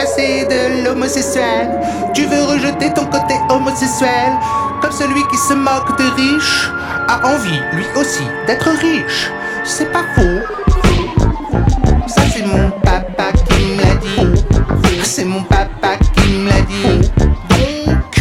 casser 0.03 0.45
de 0.45 0.83
l'homosexuel, 0.83 1.69
tu 2.13 2.25
veux 2.25 2.43
rejeter 2.43 2.93
ton 2.93 3.05
côté 3.05 3.35
homosexuel, 3.49 4.33
comme 4.81 4.91
celui 4.91 5.25
qui 5.27 5.37
se 5.37 5.53
moque 5.53 5.97
de 5.97 6.03
riches, 6.15 6.69
a 7.07 7.25
envie 7.25 7.61
lui 7.71 7.85
aussi 7.95 8.23
d'être 8.45 8.69
riche. 8.69 9.31
C'est 9.63 9.91
pas 9.91 10.03
faux. 10.15 10.41
Ça 12.07 12.21
c'est 12.33 12.45
mon 12.45 12.69
papa 12.81 13.31
qui 13.47 13.65
me 13.65 13.81
l'a 13.81 13.95
dit. 13.95 14.43
C'est 15.03 15.25
mon 15.25 15.43
papa 15.43 15.95
qui 16.15 16.33
me 16.33 16.49
l'a 16.49 16.61
dit. 16.61 17.09
Donc, 17.19 18.11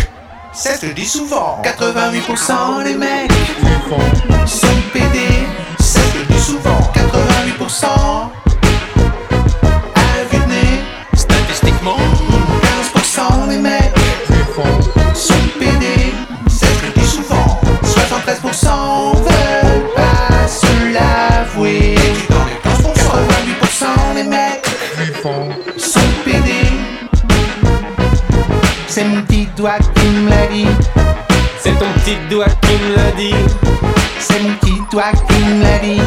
que 0.81 0.87
je 0.87 0.93
dis 0.93 1.07
souvent. 1.07 1.61
88% 1.65 2.85
des 2.85 2.95
mecs 2.95 3.33
sont 4.47 4.67
pédés. 4.93 5.52
Doigt 29.63 29.79
qui 29.95 30.07
me 30.09 30.29
l'a 30.29 30.47
dit. 30.49 30.67
C'est 31.61 31.79
ton 31.79 31.87
petit 32.01 32.17
doigt 32.29 32.47
qui 32.47 32.73
me 32.83 32.97
l'a 32.97 33.13
dit. 33.13 33.35
C'est 34.19 34.43
mon 34.43 34.55
petit 34.57 34.75
doigt 34.91 35.13
qui 35.13 35.39
me 35.45 35.63
l'a 35.63 35.79
dit. 35.79 36.01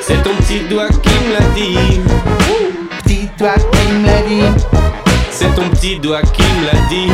C'est 0.00 0.22
ton 0.22 0.34
petit 0.36 0.60
doigt 0.70 0.88
qui 0.88 1.10
me 1.10 1.32
l'a 1.34 1.46
dit. 1.54 2.00
Petit 3.04 3.28
doigt 3.38 3.56
qui 3.56 3.92
me 3.92 4.06
l'a 4.06 4.22
dit. 4.22 4.64
C'est 5.30 5.54
ton 5.54 5.68
petit 5.68 5.98
doigt 5.98 6.22
qui 6.22 6.42
me 6.42 6.64
l'a 6.64 6.88
dit. 6.88 7.10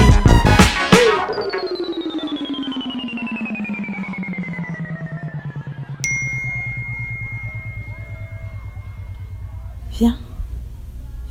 Viens, 9.90 10.16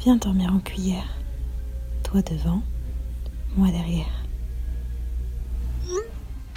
viens 0.01 0.17
dormir 0.17 0.51
en 0.53 0.59
cuillère. 0.59 1.07
Toi 2.03 2.21
devant, 2.23 2.61
moi 3.55 3.69
derrière. 3.69 4.16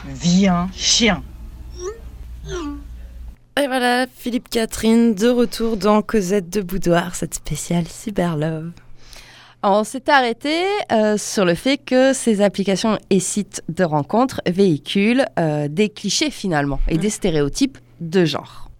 Viens, 0.06 0.68
chien. 0.74 1.22
Et 3.60 3.66
voilà, 3.66 4.06
Philippe 4.14 4.48
Catherine 4.48 5.14
de 5.14 5.28
retour 5.28 5.76
dans 5.76 6.00
Cosette 6.00 6.48
de 6.48 6.62
Boudoir, 6.62 7.14
cette 7.14 7.34
spéciale 7.34 7.86
Cyber 7.86 8.36
Love. 8.36 8.70
On 9.62 9.84
s'est 9.84 10.08
arrêté 10.08 10.62
euh, 10.90 11.18
sur 11.18 11.44
le 11.44 11.54
fait 11.54 11.76
que 11.76 12.14
ces 12.14 12.40
applications 12.40 12.98
et 13.10 13.20
sites 13.20 13.62
de 13.68 13.84
rencontres 13.84 14.40
véhiculent 14.46 15.26
euh, 15.38 15.68
des 15.68 15.90
clichés 15.90 16.30
finalement 16.30 16.80
et 16.88 16.96
des 16.96 17.10
stéréotypes 17.10 17.76
de 18.00 18.24
genre. 18.24 18.70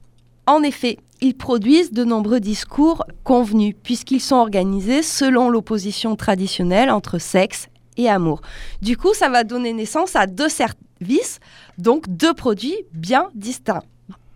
En 0.47 0.63
effet, 0.63 0.97
ils 1.21 1.37
produisent 1.37 1.93
de 1.93 2.05
nombreux 2.05 2.41
discours 2.41 3.05
convenus 3.25 3.75
puisqu'ils 3.83 4.23
sont 4.23 4.37
organisés 4.37 5.03
selon 5.03 5.51
l'opposition 5.51 6.17
traditionnelle 6.17 6.91
entre 6.91 7.19
sexe 7.19 7.69
et 7.99 8.09
amour. 8.09 8.41
Du 8.81 8.97
coup, 8.97 9.13
ça 9.13 9.29
va 9.29 9.45
donner 9.45 9.75
naissance 9.75 10.17
à 10.17 10.27
deux 10.27 10.49
services, 11.01 11.41
donc 11.79 12.09
deux 12.09 12.35
produits 12.35 12.77
bien 12.93 13.29
distincts. 13.35 13.83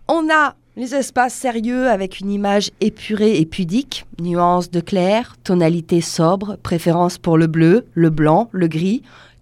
On 0.07 0.29
a 0.31 0.55
les 0.77 0.93
espaces 0.93 1.33
sérieux 1.33 1.89
avec 1.89 2.19
une 2.19 2.29
image 2.31 2.71
épurée 2.81 3.37
et 3.37 3.45
pudique, 3.45 4.05
nuances 4.19 4.69
de 4.69 4.81
clair, 4.81 5.35
tonalité 5.43 6.01
sobre, 6.01 6.57
préférence 6.57 7.17
pour 7.17 7.37
le 7.37 7.47
bleu, 7.47 7.85
le 7.93 8.09
blanc, 8.09 8.49
le 8.51 8.67
gris, 8.67 9.01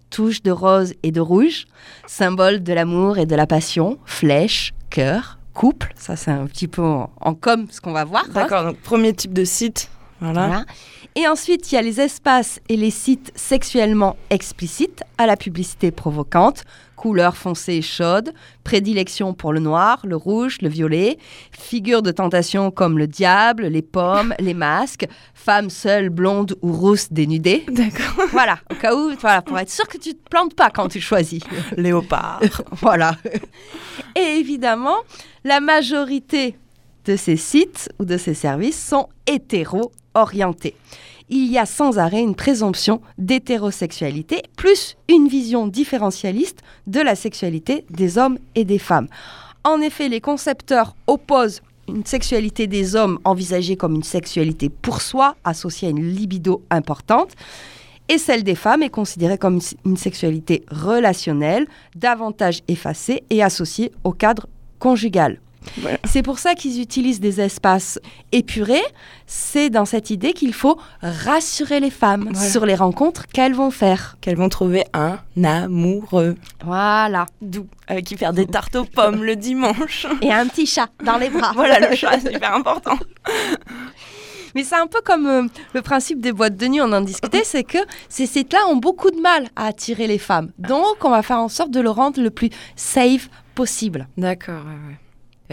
touches 0.09 0.43
de 0.43 0.51
rose 0.51 0.93
et 1.01 1.11
de 1.11 1.19
rouge, 1.19 1.65
symbole 2.05 2.61
de 2.61 2.71
l'amour 2.73 3.17
et 3.17 3.25
de 3.25 3.35
la 3.35 3.47
passion, 3.47 3.97
flèche, 4.05 4.73
cœur, 4.91 5.39
couple, 5.55 5.91
ça 5.97 6.15
c'est 6.15 6.31
un 6.31 6.45
petit 6.45 6.67
peu 6.67 6.83
en, 6.83 7.11
en 7.19 7.33
com 7.33 7.65
ce 7.69 7.81
qu'on 7.81 7.93
va 7.93 8.03
voir. 8.05 8.25
hein. 8.25 8.33
D'accord, 8.33 8.63
donc 8.65 8.77
premier 8.77 9.13
type 9.13 9.33
de 9.33 9.43
site. 9.43 9.89
Voilà. 10.23 10.47
Voilà. 10.47 10.65
Et 11.15 11.27
ensuite, 11.27 11.71
il 11.71 11.75
y 11.75 11.77
a 11.77 11.81
les 11.81 12.01
espaces 12.01 12.59
et 12.69 12.77
les 12.77 12.89
sites 12.89 13.31
sexuellement 13.35 14.15
explicites 14.29 15.03
à 15.17 15.27
la 15.27 15.37
publicité 15.37 15.91
provocante, 15.91 16.63
couleurs 16.95 17.37
foncées 17.37 17.73
et 17.73 17.81
chaudes, 17.81 18.33
prédilection 18.63 19.33
pour 19.33 19.53
le 19.53 19.59
noir, 19.59 19.99
le 20.05 20.15
rouge, 20.15 20.57
le 20.61 20.69
violet, 20.69 21.19
figures 21.51 22.01
de 22.01 22.11
tentation 22.11 22.71
comme 22.71 22.97
le 22.97 23.05
diable, 23.05 23.67
les 23.67 23.81
pommes, 23.83 24.33
les 24.39 24.55
masques, 24.55 25.07
femmes 25.35 25.69
seules, 25.69 26.09
blondes 26.09 26.55
ou 26.61 26.71
rousses 26.71 27.11
dénudées. 27.11 27.65
D'accord. 27.67 28.25
Voilà, 28.31 28.57
au 28.71 28.75
cas 28.75 28.95
où, 28.95 29.11
voilà, 29.19 29.41
pour 29.43 29.59
être 29.59 29.69
sûr 29.69 29.87
que 29.87 29.97
tu 29.97 30.15
te 30.15 30.29
plantes 30.29 30.55
pas 30.55 30.71
quand 30.71 30.87
tu 30.87 30.99
choisis. 30.99 31.43
Léopard. 31.77 32.41
voilà. 32.81 33.17
Et 34.15 34.39
évidemment, 34.39 34.97
la 35.43 35.59
majorité 35.59 36.55
de 37.05 37.15
ces 37.17 37.37
sites 37.37 37.91
ou 37.99 38.05
de 38.05 38.17
ces 38.17 38.33
services 38.33 38.81
sont 38.81 39.09
Il 41.29 41.51
y 41.51 41.57
a 41.57 41.65
sans 41.65 41.97
arrêt 41.97 42.21
une 42.21 42.35
présomption 42.35 43.01
d'hétérosexualité, 43.17 44.43
plus 44.55 44.97
une 45.09 45.27
vision 45.27 45.67
différentialiste 45.67 46.59
de 46.87 46.99
la 46.99 47.15
sexualité 47.15 47.85
des 47.89 48.17
hommes 48.17 48.37
et 48.55 48.65
des 48.65 48.79
femmes. 48.79 49.07
En 49.63 49.79
effet, 49.79 50.09
les 50.09 50.21
concepteurs 50.21 50.95
opposent 51.07 51.61
une 51.87 52.05
sexualité 52.05 52.67
des 52.67 52.95
hommes 52.95 53.19
envisagée 53.23 53.75
comme 53.75 53.95
une 53.95 54.03
sexualité 54.03 54.69
pour 54.69 55.01
soi, 55.01 55.35
associée 55.43 55.87
à 55.87 55.91
une 55.91 56.07
libido 56.07 56.61
importante, 56.69 57.31
et 58.09 58.17
celle 58.17 58.43
des 58.43 58.55
femmes 58.55 58.83
est 58.83 58.89
considérée 58.89 59.37
comme 59.37 59.59
une 59.85 59.97
sexualité 59.97 60.63
relationnelle, 60.69 61.67
davantage 61.95 62.61
effacée 62.67 63.23
et 63.29 63.41
associée 63.41 63.91
au 64.03 64.11
cadre 64.11 64.47
conjugal. 64.79 65.39
Voilà. 65.77 65.97
C'est 66.05 66.21
pour 66.21 66.39
ça 66.39 66.55
qu'ils 66.55 66.81
utilisent 66.81 67.19
des 67.19 67.41
espaces 67.41 67.99
épurés. 68.31 68.81
C'est 69.27 69.69
dans 69.69 69.85
cette 69.85 70.09
idée 70.09 70.33
qu'il 70.33 70.53
faut 70.53 70.77
rassurer 71.01 71.79
les 71.79 71.89
femmes 71.89 72.29
Voilà. 72.31 72.49
sur 72.49 72.65
les 72.65 72.75
rencontres 72.75 73.27
qu'elles 73.27 73.53
vont 73.55 73.71
faire. 73.71 74.17
Qu'elles 74.21 74.37
vont 74.37 74.49
trouver 74.49 74.83
un 74.93 75.19
amoureux. 75.43 76.35
Voilà. 76.63 77.25
Doux. 77.41 77.67
Avec 77.87 78.05
qui 78.05 78.17
faire 78.17 78.33
des 78.33 78.45
tartes 78.45 78.75
aux 78.75 78.85
pommes 78.85 79.23
le 79.23 79.35
dimanche. 79.35 80.05
Et 80.21 80.31
un 80.31 80.47
petit 80.47 80.65
chat 80.65 80.89
dans 81.03 81.17
les 81.17 81.29
bras. 81.29 81.51
voilà 81.55 81.89
le 81.89 81.95
chat, 81.95 82.19
c'est 82.21 82.33
hyper 82.33 82.53
important. 82.55 82.97
Mais 84.55 84.63
c'est 84.63 84.75
un 84.75 84.85
peu 84.85 85.01
comme 85.03 85.25
euh, 85.25 85.47
le 85.73 85.81
principe 85.81 86.21
des 86.21 86.31
boîtes 86.31 86.55
de 86.55 86.67
nuit, 86.67 86.79
on 86.79 86.91
en 86.93 87.01
discutait, 87.01 87.43
c'est 87.43 87.63
que 87.63 87.79
ces 88.07 88.27
sites-là 88.27 88.59
ont 88.69 88.75
beaucoup 88.75 89.09
de 89.09 89.19
mal 89.19 89.47
à 89.55 89.65
attirer 89.65 90.05
les 90.05 90.19
femmes. 90.19 90.51
Donc, 90.59 91.03
on 91.03 91.09
va 91.09 91.23
faire 91.23 91.39
en 91.39 91.49
sorte 91.49 91.71
de 91.71 91.79
le 91.79 91.89
rendre 91.89 92.21
le 92.21 92.29
plus 92.29 92.51
safe 92.75 93.29
possible. 93.55 94.07
D'accord, 94.15 94.61
ouais, 94.63 94.89
ouais. 94.89 94.97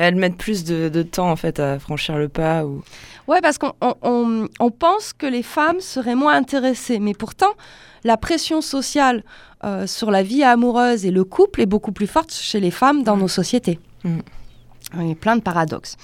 Elles 0.02 0.14
mettent 0.16 0.38
plus 0.38 0.64
de, 0.64 0.88
de 0.88 1.02
temps 1.02 1.30
en 1.30 1.36
fait 1.36 1.60
à 1.60 1.78
franchir 1.78 2.16
le 2.16 2.28
pas 2.28 2.64
ou. 2.64 2.82
Ouais, 3.26 3.40
parce 3.42 3.58
qu'on 3.58 3.72
on, 3.82 3.94
on- 4.02 4.48
on 4.58 4.70
pense 4.70 5.12
que 5.12 5.26
les 5.26 5.42
femmes 5.42 5.80
seraient 5.80 6.14
moins 6.14 6.34
intéressées, 6.34 6.98
mais 6.98 7.14
pourtant, 7.14 7.52
la 8.02 8.16
pression 8.16 8.60
sociale 8.62 9.22
euh, 9.62 9.86
sur 9.86 10.10
la 10.10 10.22
vie 10.22 10.42
amoureuse 10.42 11.04
et 11.04 11.10
le 11.10 11.22
couple 11.24 11.60
est 11.60 11.66
beaucoup 11.66 11.92
plus 11.92 12.06
forte 12.06 12.32
chez 12.32 12.60
les 12.60 12.70
femmes 12.70 13.02
dans 13.02 13.16
nos 13.16 13.28
sociétés. 13.28 13.78
Mm. 14.04 14.18
Il 14.98 15.08
y 15.08 15.12
a 15.12 15.14
plein 15.14 15.36
de 15.36 15.42
paradoxes. 15.42 15.96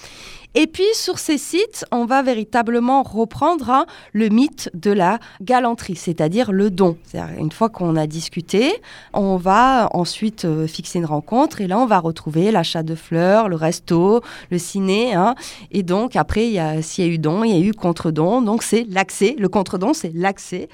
Et 0.58 0.66
puis, 0.66 0.86
sur 0.94 1.18
ces 1.18 1.36
sites, 1.36 1.84
on 1.92 2.06
va 2.06 2.22
véritablement 2.22 3.02
reprendre 3.02 3.68
hein, 3.68 3.84
le 4.14 4.30
mythe 4.30 4.70
de 4.72 4.90
la 4.90 5.18
galanterie, 5.42 5.96
c'est-à-dire 5.96 6.50
le 6.50 6.70
don. 6.70 6.96
C'est-à-dire, 7.04 7.38
une 7.38 7.52
fois 7.52 7.68
qu'on 7.68 7.94
a 7.94 8.06
discuté, 8.06 8.72
on 9.12 9.36
va 9.36 9.90
ensuite 9.92 10.46
euh, 10.46 10.66
fixer 10.66 10.98
une 10.98 11.04
rencontre 11.04 11.60
et 11.60 11.66
là, 11.66 11.78
on 11.78 11.84
va 11.84 11.98
retrouver 11.98 12.50
l'achat 12.52 12.82
de 12.82 12.94
fleurs, 12.94 13.50
le 13.50 13.56
resto, 13.56 14.22
le 14.50 14.56
ciné. 14.58 15.12
hein. 15.14 15.34
Et 15.72 15.82
donc, 15.82 16.16
après, 16.16 16.52
s'il 16.80 17.04
y 17.04 17.08
a 17.08 17.12
eu 17.12 17.18
don, 17.18 17.44
il 17.44 17.50
y 17.54 17.62
a 17.62 17.64
eu 17.64 17.72
contre-don. 17.72 18.40
Donc, 18.40 18.62
c'est 18.62 18.86
l'accès. 18.88 19.36
Le 19.38 19.50
contre-don, 19.50 19.92
c'est 19.92 20.12
l'accès 20.14 20.70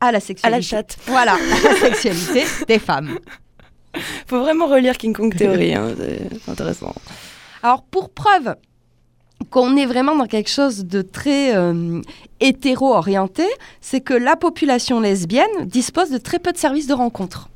à 0.00 0.10
la 0.10 0.18
À 0.18 0.20
sexualité. 0.20 0.56
la 0.58 0.62
chatte. 0.62 0.96
Voilà, 1.06 1.34
à 1.34 1.68
la 1.68 1.74
sexualité 1.76 2.44
des 2.66 2.78
femmes. 2.78 3.18
Faut 4.26 4.40
vraiment 4.40 4.66
relire 4.68 4.96
King 4.96 5.12
Kong 5.12 5.34
Theory, 5.36 5.74
hein, 5.74 5.88
c'est 5.98 6.50
intéressant. 6.50 6.94
Alors, 7.62 7.82
pour 7.82 8.08
preuve 8.10 8.54
qu'on 9.50 9.76
est 9.76 9.86
vraiment 9.86 10.16
dans 10.16 10.26
quelque 10.26 10.50
chose 10.50 10.84
de 10.84 11.02
très 11.02 11.56
euh, 11.56 12.00
hétéro-orienté, 12.40 13.46
c'est 13.80 14.00
que 14.00 14.14
la 14.14 14.36
population 14.36 15.00
lesbienne 15.00 15.46
dispose 15.66 16.10
de 16.10 16.18
très 16.18 16.38
peu 16.38 16.52
de 16.52 16.58
services 16.58 16.86
de 16.86 16.94
rencontre. 16.94 17.48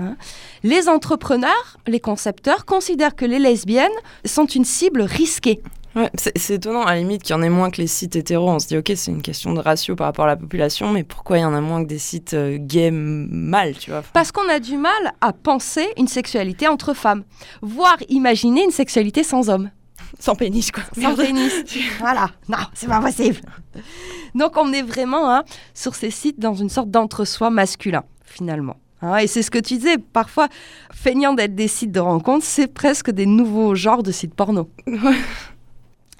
Hein. 0.00 0.16
les 0.62 0.88
entrepreneurs, 0.88 1.76
les 1.88 1.98
concepteurs 1.98 2.64
considèrent 2.64 3.16
que 3.16 3.24
les 3.24 3.40
lesbiennes 3.40 3.90
sont 4.24 4.46
une 4.46 4.64
cible 4.64 5.02
risquée. 5.02 5.60
Ouais, 5.96 6.10
c'est 6.14 6.54
étonnant 6.54 6.82
à 6.82 6.94
la 6.94 7.00
limite 7.00 7.22
qu'il 7.24 7.34
y 7.34 7.38
en 7.38 7.42
ait 7.42 7.48
moins 7.48 7.70
que 7.70 7.80
les 7.80 7.88
sites 7.88 8.14
hétéros. 8.14 8.48
On 8.48 8.58
se 8.60 8.68
dit 8.68 8.76
ok 8.76 8.92
c'est 8.94 9.10
une 9.10 9.22
question 9.22 9.52
de 9.54 9.60
ratio 9.60 9.96
par 9.96 10.06
rapport 10.06 10.26
à 10.26 10.28
la 10.28 10.36
population, 10.36 10.92
mais 10.92 11.02
pourquoi 11.02 11.38
il 11.38 11.40
y 11.40 11.44
en 11.44 11.54
a 11.54 11.60
moins 11.60 11.82
que 11.82 11.88
des 11.88 11.98
sites 11.98 12.34
euh, 12.34 12.58
gays 12.60 12.92
mâles, 12.92 13.76
tu 13.76 13.90
vois? 13.90 14.04
Parce 14.12 14.30
qu'on 14.30 14.48
a 14.48 14.60
du 14.60 14.76
mal 14.76 15.14
à 15.20 15.32
penser 15.32 15.88
une 15.96 16.06
sexualité 16.06 16.68
entre 16.68 16.94
femmes, 16.94 17.24
voire 17.62 17.96
imaginer 18.08 18.62
une 18.62 18.70
sexualité 18.70 19.24
sans 19.24 19.50
hommes. 19.50 19.70
Sans 20.18 20.34
pénis 20.34 20.70
quoi. 20.70 20.82
Sans 21.00 21.14
pénis. 21.14 21.52
voilà. 21.98 22.30
Non, 22.48 22.58
c'est 22.74 22.88
pas 22.88 23.00
possible. 23.00 23.40
Donc 24.34 24.56
on 24.56 24.72
est 24.72 24.82
vraiment 24.82 25.30
hein, 25.30 25.44
sur 25.74 25.94
ces 25.94 26.10
sites 26.10 26.38
dans 26.38 26.54
une 26.54 26.68
sorte 26.68 26.90
d'entre-soi 26.90 27.50
masculin, 27.50 28.04
finalement. 28.24 28.76
Hein, 29.00 29.18
et 29.18 29.26
c'est 29.26 29.42
ce 29.42 29.50
que 29.50 29.58
tu 29.58 29.74
disais, 29.74 29.98
parfois, 29.98 30.48
feignant 30.92 31.32
d'être 31.32 31.54
des 31.54 31.68
sites 31.68 31.92
de 31.92 32.00
rencontres, 32.00 32.44
c'est 32.44 32.66
presque 32.66 33.10
des 33.10 33.26
nouveaux 33.26 33.74
genres 33.74 34.02
de 34.02 34.10
sites 34.10 34.34
porno. 34.34 34.70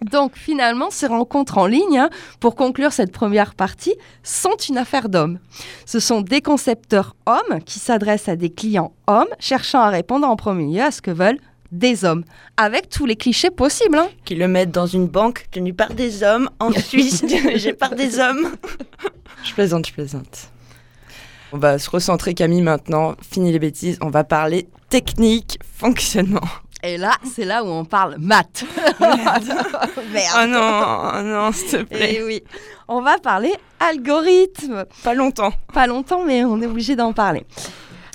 Donc 0.03 0.37
finalement, 0.37 0.91
ces 0.91 1.09
rencontres 1.09 1.59
en 1.59 1.67
ligne, 1.67 1.99
hein, 1.99 2.11
pour 2.39 2.55
conclure 2.55 2.93
cette 2.93 3.11
première 3.11 3.57
partie, 3.57 3.97
sont 4.23 4.57
une 4.69 4.79
affaire 4.79 5.09
d'hommes. 5.09 5.41
Ce 5.87 5.99
sont 5.99 6.21
des 6.21 6.41
concepteurs 6.41 7.17
hommes 7.27 7.61
qui 7.65 7.81
s'adressent 7.81 8.29
à 8.29 8.37
des 8.37 8.51
clients 8.51 8.93
hommes, 9.09 9.29
cherchant 9.41 9.81
à 9.81 9.89
répondre 9.89 10.29
en 10.29 10.37
premier 10.37 10.73
lieu 10.73 10.83
à 10.83 10.93
ce 10.93 11.03
que 11.03 11.11
veulent 11.11 11.41
des 11.73 12.05
hommes, 12.05 12.25
avec 12.57 12.89
tous 12.89 13.07
les 13.07 13.17
clichés 13.17 13.51
possibles. 13.51 13.99
hein. 13.99 14.09
Qui 14.25 14.35
le 14.35 14.49
mettent 14.49 14.71
dans 14.71 14.87
une 14.87 15.07
banque 15.07 15.47
tenue 15.51 15.75
par 15.75 15.93
des 15.93 16.23
hommes 16.23 16.49
en 16.61 16.73
Suisse, 16.79 17.25
dirigée 17.25 17.73
par 17.75 17.95
des 17.95 18.19
hommes. 18.19 18.55
je 19.45 19.53
plaisante, 19.53 19.87
je 19.87 19.93
plaisante. 19.93 20.51
On 21.53 21.59
va 21.59 21.79
se 21.79 21.89
recentrer 21.89 22.35
Camille 22.35 22.63
maintenant. 22.63 23.15
Fini 23.31 23.53
les 23.53 23.59
bêtises. 23.59 23.99
On 24.03 24.11
va 24.11 24.23
parler 24.25 24.69
technique, 24.91 25.59
fonctionnement. 25.77 26.43
Et 26.83 26.97
là, 26.97 27.13
c'est 27.35 27.45
là 27.45 27.65
où 27.65 27.67
on 27.69 27.85
parle 27.85 28.17
maths. 28.19 28.65
Merde. 29.01 29.45
Oh 30.37 30.47
non, 30.47 31.11
oh 31.15 31.23
non, 31.23 31.53
s'il 31.53 31.71
te 31.71 31.83
plaît. 31.83 32.19
Eh 32.21 32.23
oui, 32.25 32.43
on 32.87 33.01
va 33.03 33.19
parler 33.19 33.53
algorithme. 33.81 34.85
Pas 35.03 35.15
longtemps. 35.15 35.53
Pas 35.73 35.87
longtemps, 35.87 36.23
mais 36.25 36.45
on 36.45 36.61
est 36.63 36.67
obligé 36.67 36.95
d'en 36.97 37.13
parler. 37.13 37.45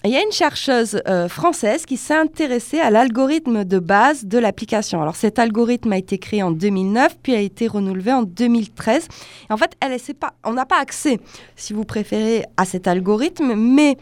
Il 0.06 0.12
y 0.12 0.18
a 0.18 0.22
une 0.22 0.34
chercheuse 0.34 1.02
euh, 1.08 1.30
française 1.30 1.86
qui 1.86 1.96
s'est 1.96 2.14
intéressée 2.14 2.78
à 2.78 2.90
l'algorithme 2.90 3.64
de 3.64 3.80
base 3.80 4.26
de 4.26 4.38
l'application. 4.38 5.02
Alors 5.02 5.16
cet 5.16 5.40
algorithme 5.40 5.94
a 5.94 5.98
été 5.98 6.18
créé 6.18 6.44
en 6.44 6.52
2009, 6.52 7.20
puis 7.24 7.34
a 7.34 7.40
été 7.40 7.68
renouvelé 7.68 8.12
en 8.12 8.24
2013. 8.24 9.08
Et 9.50 9.54
en 9.54 9.56
fait, 9.56 9.78
elle, 9.80 9.98
pas, 10.16 10.34
on 10.44 10.52
n'a 10.52 10.66
pas 10.66 10.80
accès, 10.80 11.22
si 11.56 11.72
vous 11.72 11.86
préférez, 11.86 12.44
à 12.58 12.66
cet 12.66 12.86
algorithme, 12.90 13.54
mais 13.56 13.96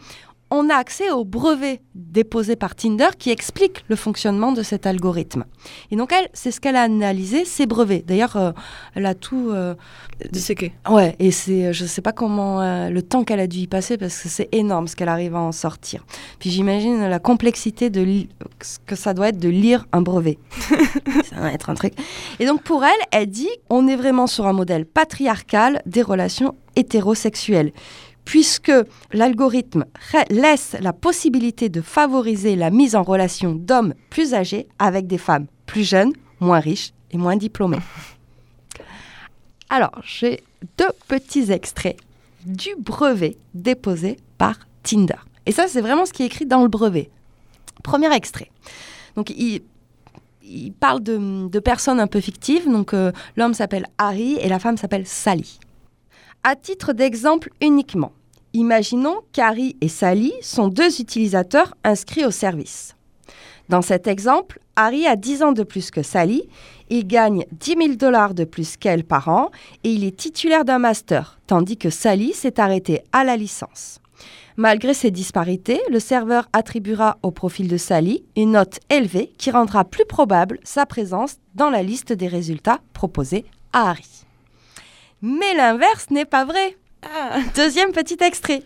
on 0.54 0.68
a 0.70 0.74
accès 0.74 1.10
au 1.10 1.24
brevet 1.24 1.80
déposé 1.94 2.56
par 2.56 2.74
Tinder 2.74 3.08
qui 3.18 3.30
explique 3.30 3.84
le 3.88 3.96
fonctionnement 3.96 4.52
de 4.52 4.62
cet 4.62 4.86
algorithme. 4.86 5.44
Et 5.90 5.96
donc 5.96 6.12
elle, 6.12 6.28
c'est 6.34 6.50
ce 6.50 6.60
qu'elle 6.60 6.76
a 6.76 6.82
analysé, 6.82 7.44
ces 7.44 7.66
brevets. 7.66 8.04
D'ailleurs, 8.06 8.36
euh, 8.36 8.52
elle 8.94 9.06
a 9.06 9.14
tout... 9.14 9.48
euh, 9.50 9.74
Disséqué. 10.30 10.72
Ouais, 10.88 11.16
et 11.18 11.30
c'est, 11.32 11.72
je 11.72 11.84
sais 11.84 12.02
pas 12.02 12.12
comment, 12.12 12.60
euh, 12.60 12.90
le 12.90 13.02
temps 13.02 13.24
qu'elle 13.24 13.40
a 13.40 13.46
dû 13.48 13.58
y 13.58 13.66
passer 13.66 13.96
parce 13.98 14.16
que 14.22 14.28
c'est 14.28 14.48
énorme 14.52 14.86
ce 14.86 14.94
qu'elle 14.94 15.08
arrive 15.08 15.34
à 15.34 15.40
en 15.40 15.50
sortir. 15.52 16.04
Puis 16.38 16.50
j'imagine 16.50 17.08
la 17.08 17.18
complexité 17.18 17.90
de 17.90 18.02
li- 18.02 18.28
ce 18.60 18.78
que 18.86 18.94
ça 18.94 19.14
doit 19.14 19.28
être 19.30 19.38
de 19.38 19.48
lire 19.48 19.86
un 19.92 20.00
brevet. 20.02 20.38
ça 21.30 21.40
va 21.40 21.52
être 21.52 21.70
un 21.70 21.74
truc. 21.74 21.94
Et 22.38 22.46
donc 22.46 22.62
pour 22.62 22.84
elle, 22.84 22.90
elle 23.10 23.26
dit, 23.26 23.48
on 23.70 23.88
est 23.88 23.96
vraiment 23.96 24.26
sur 24.28 24.46
un 24.46 24.52
modèle 24.52 24.84
patriarcal 24.86 25.82
des 25.86 26.02
relations 26.02 26.54
hétérosexuelles. 26.76 27.72
Puisque 28.24 28.72
l'algorithme 29.12 29.84
laisse 30.30 30.76
la 30.80 30.92
possibilité 30.92 31.68
de 31.68 31.80
favoriser 31.80 32.56
la 32.56 32.70
mise 32.70 32.94
en 32.94 33.02
relation 33.02 33.54
d'hommes 33.54 33.94
plus 34.10 34.34
âgés 34.34 34.68
avec 34.78 35.06
des 35.06 35.18
femmes 35.18 35.46
plus 35.66 35.84
jeunes, 35.84 36.12
moins 36.40 36.60
riches 36.60 36.92
et 37.10 37.18
moins 37.18 37.36
diplômées. 37.36 37.80
Alors, 39.70 39.92
j'ai 40.04 40.42
deux 40.76 40.90
petits 41.08 41.50
extraits 41.50 41.96
du 42.44 42.70
brevet 42.78 43.36
déposé 43.54 44.18
par 44.38 44.58
Tinder. 44.82 45.14
Et 45.46 45.52
ça, 45.52 45.66
c'est 45.68 45.80
vraiment 45.80 46.06
ce 46.06 46.12
qui 46.12 46.22
est 46.22 46.26
écrit 46.26 46.46
dans 46.46 46.62
le 46.62 46.68
brevet. 46.68 47.10
Premier 47.82 48.12
extrait. 48.14 48.50
Donc, 49.16 49.30
il, 49.30 49.62
il 50.42 50.72
parle 50.72 51.02
de, 51.02 51.48
de 51.48 51.58
personnes 51.58 52.00
un 52.00 52.06
peu 52.06 52.20
fictives. 52.20 52.70
Donc, 52.70 52.94
euh, 52.94 53.12
l'homme 53.36 53.54
s'appelle 53.54 53.86
Harry 53.98 54.36
et 54.40 54.48
la 54.48 54.58
femme 54.58 54.76
s'appelle 54.76 55.06
Sally. 55.06 55.58
À 56.44 56.56
titre 56.56 56.92
d'exemple 56.92 57.50
uniquement, 57.60 58.10
imaginons 58.52 59.20
qu'Harry 59.32 59.76
et 59.80 59.86
Sally 59.86 60.32
sont 60.42 60.66
deux 60.66 61.00
utilisateurs 61.00 61.76
inscrits 61.84 62.24
au 62.24 62.32
service. 62.32 62.96
Dans 63.68 63.80
cet 63.80 64.08
exemple, 64.08 64.58
Harry 64.74 65.06
a 65.06 65.14
10 65.14 65.44
ans 65.44 65.52
de 65.52 65.62
plus 65.62 65.92
que 65.92 66.02
Sally 66.02 66.48
il 66.90 67.06
gagne 67.06 67.46
10 67.52 67.76
000 67.78 67.94
dollars 67.94 68.34
de 68.34 68.42
plus 68.42 68.76
qu'elle 68.76 69.04
par 69.04 69.28
an 69.28 69.50
et 69.84 69.92
il 69.92 70.02
est 70.02 70.16
titulaire 70.16 70.64
d'un 70.64 70.80
master, 70.80 71.38
tandis 71.46 71.76
que 71.76 71.90
Sally 71.90 72.32
s'est 72.32 72.58
arrêtée 72.58 73.02
à 73.12 73.22
la 73.22 73.36
licence. 73.36 74.00
Malgré 74.56 74.94
ces 74.94 75.12
disparités, 75.12 75.80
le 75.90 76.00
serveur 76.00 76.48
attribuera 76.52 77.18
au 77.22 77.30
profil 77.30 77.68
de 77.68 77.76
Sally 77.76 78.24
une 78.34 78.52
note 78.52 78.80
élevée 78.90 79.32
qui 79.38 79.52
rendra 79.52 79.84
plus 79.84 80.06
probable 80.06 80.58
sa 80.64 80.86
présence 80.86 81.36
dans 81.54 81.70
la 81.70 81.84
liste 81.84 82.12
des 82.12 82.28
résultats 82.28 82.80
proposés 82.94 83.44
à 83.72 83.90
Harry. 83.90 84.21
Mais 85.22 85.54
l'inverse 85.54 86.10
n'est 86.10 86.24
pas 86.24 86.44
vrai. 86.44 86.76
Deuxième 87.54 87.92
petit 87.92 88.18
extrait. 88.20 88.64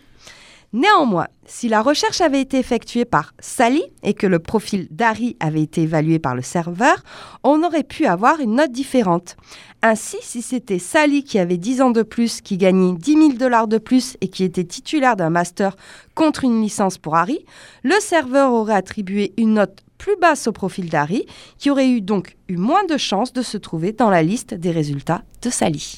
Néanmoins, 0.73 1.27
si 1.45 1.69
la 1.69 1.81
recherche 1.81 2.19
avait 2.19 2.41
été 2.41 2.57
effectuée 2.59 3.05
par 3.05 3.33
Sally 3.39 3.83
et 4.03 4.13
que 4.13 4.27
le 4.27 4.39
profil 4.39 4.87
d'Harry 4.91 5.37
avait 5.39 5.61
été 5.61 5.83
évalué 5.83 6.19
par 6.19 6.35
le 6.35 6.41
serveur, 6.41 7.03
on 7.43 7.63
aurait 7.63 7.83
pu 7.83 8.05
avoir 8.05 8.41
une 8.41 8.55
note 8.55 8.71
différente. 8.71 9.37
Ainsi, 9.81 10.17
si 10.21 10.41
c'était 10.41 10.79
Sally 10.79 11.23
qui 11.23 11.39
avait 11.39 11.57
10 11.57 11.81
ans 11.81 11.91
de 11.91 12.01
plus, 12.01 12.41
qui 12.41 12.57
gagnait 12.57 12.93
10 12.93 13.13
000 13.13 13.29
dollars 13.33 13.67
de 13.67 13.77
plus 13.77 14.17
et 14.19 14.27
qui 14.27 14.43
était 14.43 14.65
titulaire 14.65 15.15
d'un 15.15 15.29
master 15.29 15.77
contre 16.15 16.43
une 16.43 16.61
licence 16.61 16.97
pour 16.97 17.15
Harry, 17.15 17.45
le 17.83 17.95
serveur 18.01 18.51
aurait 18.51 18.75
attribué 18.75 19.33
une 19.37 19.53
note 19.53 19.83
plus 19.97 20.17
basse 20.17 20.47
au 20.47 20.51
profil 20.51 20.89
d'Harry, 20.89 21.25
qui 21.57 21.69
aurait 21.69 21.89
eu 21.89 22.01
donc 22.01 22.35
eu 22.49 22.57
moins 22.57 22.83
de 22.85 22.97
chances 22.97 23.33
de 23.33 23.41
se 23.41 23.57
trouver 23.57 23.93
dans 23.93 24.09
la 24.09 24.21
liste 24.21 24.53
des 24.53 24.71
résultats 24.71 25.23
de 25.41 25.49
Sally. 25.49 25.95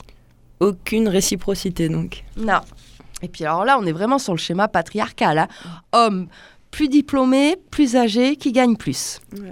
Aucune 0.60 1.07
réciprocité 1.07 1.89
donc. 1.89 2.24
Non. 2.38 2.60
Et 3.22 3.28
puis 3.28 3.45
alors 3.45 3.66
là, 3.66 3.78
on 3.80 3.86
est 3.86 3.91
vraiment 3.91 4.20
sur 4.20 4.34
le 4.34 4.38
schéma 4.39 4.68
patriarcal. 4.68 5.38
hein. 5.39 5.47
Homme 5.91 6.28
plus 6.72 6.88
diplômé, 6.88 7.57
plus 7.72 7.95
âgé, 7.95 8.36
qui 8.36 8.51
gagne 8.51 8.76
plus. 8.76 9.20
Ouais. 9.34 9.51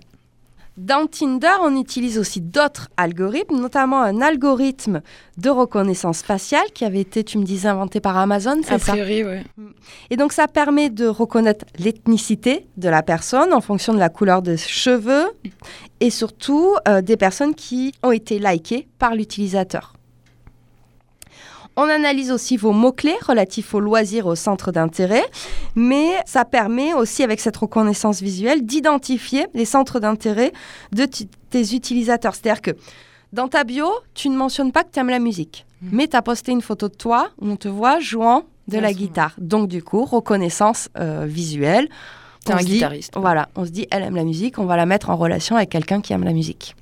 Dans 0.78 1.08
Tinder, 1.08 1.55
on 1.64 1.76
utilise 1.76 2.20
aussi 2.20 2.39
d'autres 2.39 2.88
algorithmes, 2.97 3.60
notamment 3.60 3.99
un 4.03 4.22
algorithme 4.22 5.01
de 5.39 5.49
reconnaissance 5.49 6.22
faciale 6.22 6.68
qui 6.76 6.86
avait 6.86 7.01
été, 7.01 7.24
tu 7.24 7.39
me 7.39 7.43
disais, 7.43 7.68
inventé 7.68 7.99
par 7.99 8.16
Amazon, 8.16 8.60
A 8.60 8.64
c'est 8.64 8.78
ça? 8.78 8.91
priori, 8.91 9.24
ouais. 9.24 9.43
Et 10.12 10.18
donc 10.18 10.34
ça 10.34 10.47
permet 10.47 10.91
de 10.91 11.08
reconnaître 11.08 11.66
l'ethnicité 11.80 12.68
de 12.78 12.89
la 12.89 13.01
personne 13.01 13.53
en 13.53 13.62
fonction 13.62 13.91
de 13.91 13.97
la 13.99 14.10
couleur 14.10 14.43
des 14.43 14.58
cheveux 14.58 15.26
et 15.99 16.12
surtout 16.12 16.76
euh, 16.88 17.01
des 17.01 17.18
personnes 17.18 17.55
qui 17.55 17.91
ont 18.03 18.12
été 18.12 18.38
likées 18.38 18.88
par 18.99 19.16
l'utilisateur. 19.16 19.93
On 21.78 21.84
analyse 21.89 22.32
aussi 22.32 22.57
vos 22.57 22.71
mots-clés 22.71 23.15
relatifs 23.25 23.73
aux 23.75 23.80
loisirs 23.80 24.25
aux 24.25 24.36
centres 24.36 24.71
d'intérêt, 24.71 25.23
mais 25.75 26.09
ça 26.25 26.43
permet 26.43 26.93
aussi, 26.95 27.21
avec 27.23 27.39
cette 27.39 27.55
reconnaissance 27.55 28.19
visuelle, 28.21 28.65
d'identifier 28.65 29.45
les 29.53 29.65
centres 29.65 29.99
d'intérêt 29.99 30.51
de 30.91 31.05
tes 31.05 31.75
utilisateurs. 31.75 32.34
C'est-à-dire 32.36 32.61
que 32.63 32.71
dans 33.32 33.47
ta 33.47 33.63
bio, 33.63 33.88
tu 34.15 34.30
ne 34.30 34.36
mentionnes 34.38 34.71
pas 34.71 34.84
que 34.84 34.89
tu 34.91 34.99
aimes 34.99 35.09
la 35.09 35.19
musique, 35.19 35.65
mais 35.82 36.07
tu 36.07 36.15
as 36.15 36.21
posté 36.23 36.51
une 36.51 36.61
photo 36.61 36.89
de 36.89 36.95
toi 36.95 37.30
où 37.39 37.47
on 37.49 37.55
te 37.57 37.67
voit 37.67 37.99
jouant 37.99 38.43
de 38.67 38.80
la 38.80 38.91
guitare. 38.93 39.36
Donc 39.38 39.67
du 39.69 39.84
coup, 39.84 40.03
reconnaissance 40.03 40.89
euh, 40.97 41.25
visuelle. 41.28 41.88
T'es 42.43 42.53
un 42.53 42.57
dit- 42.57 42.65
guitariste. 42.75 43.13
quoi. 43.13 43.21
Voilà, 43.21 43.49
on 43.55 43.65
se 43.65 43.69
dit, 43.71 43.86
elle 43.91 44.01
aime 44.03 44.15
la 44.15 44.23
musique, 44.23 44.57
on 44.57 44.65
va 44.65 44.78
la 44.78 44.86
mettre 44.86 45.09
en 45.09 45.15
relation 45.15 45.55
avec 45.57 45.69
quelqu'un 45.69 46.01
qui 46.01 46.13
aime 46.13 46.23
la 46.23 46.34
musique. 46.34 46.75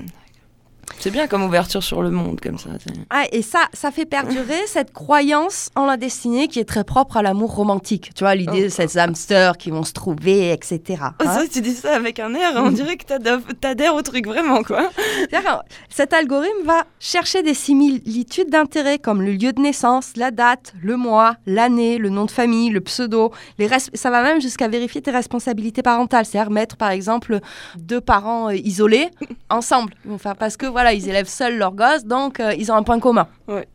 C'est 0.99 1.11
bien 1.11 1.27
comme 1.27 1.43
ouverture 1.43 1.83
sur 1.83 2.01
le 2.01 2.11
monde, 2.11 2.39
comme 2.41 2.57
ça. 2.57 2.69
Ah, 3.09 3.23
et 3.31 3.41
ça, 3.41 3.61
ça 3.73 3.91
fait 3.91 4.05
perdurer 4.05 4.59
cette 4.67 4.91
croyance 4.91 5.69
en 5.75 5.85
la 5.85 5.97
destinée 5.97 6.47
qui 6.47 6.59
est 6.59 6.65
très 6.65 6.83
propre 6.83 7.17
à 7.17 7.21
l'amour 7.21 7.53
romantique. 7.55 8.11
Tu 8.15 8.23
vois, 8.23 8.35
l'idée 8.35 8.63
de 8.63 8.69
ces 8.69 8.97
hamsters 8.97 9.57
qui 9.57 9.71
vont 9.71 9.83
se 9.83 9.93
trouver, 9.93 10.51
etc. 10.51 10.81
Oh, 11.01 11.05
hein. 11.19 11.39
ça, 11.39 11.47
tu 11.47 11.61
dis 11.61 11.73
ça 11.73 11.95
avec 11.95 12.19
un 12.19 12.33
air, 12.33 12.53
on 12.57 12.71
dirait 12.71 12.97
que 12.97 13.05
t'adhères 13.05 13.95
au 13.95 14.01
truc 14.01 14.27
vraiment, 14.27 14.63
quoi. 14.63 14.89
Cet 15.89 16.13
algorithme 16.13 16.65
va 16.65 16.83
chercher 16.99 17.43
des 17.43 17.53
similitudes 17.53 18.49
d'intérêt 18.49 18.99
comme 18.99 19.21
le 19.21 19.31
lieu 19.31 19.53
de 19.53 19.61
naissance, 19.61 20.13
la 20.15 20.31
date, 20.31 20.73
le 20.81 20.97
mois, 20.97 21.35
l'année, 21.45 21.97
le 21.97 22.09
nom 22.09 22.25
de 22.25 22.31
famille, 22.31 22.69
le 22.69 22.81
pseudo. 22.81 23.31
Les 23.59 23.69
ça 23.93 24.09
va 24.09 24.23
même 24.23 24.41
jusqu'à 24.41 24.67
vérifier 24.67 25.01
tes 25.01 25.11
responsabilités 25.11 25.81
parentales, 25.81 26.25
c'est-à-dire 26.25 26.51
mettre 26.51 26.77
par 26.77 26.89
exemple 26.89 27.39
deux 27.77 28.01
parents 28.01 28.49
euh, 28.49 28.55
isolés 28.55 29.09
ensemble. 29.49 29.93
Enfin, 30.11 30.35
parce 30.35 30.57
que 30.57 30.65
voilà, 30.75 30.91
ils 30.91 31.07
élèvent 31.07 31.29
seuls 31.29 31.57
leurs 31.57 31.71
gosses, 31.71 32.03
donc 32.03 32.41
euh, 32.41 32.53
ils 32.59 32.69
ont 32.69 32.75
un 32.75 32.83
point 32.83 32.99
commun. 32.99 33.29
Ouais. 33.47 33.65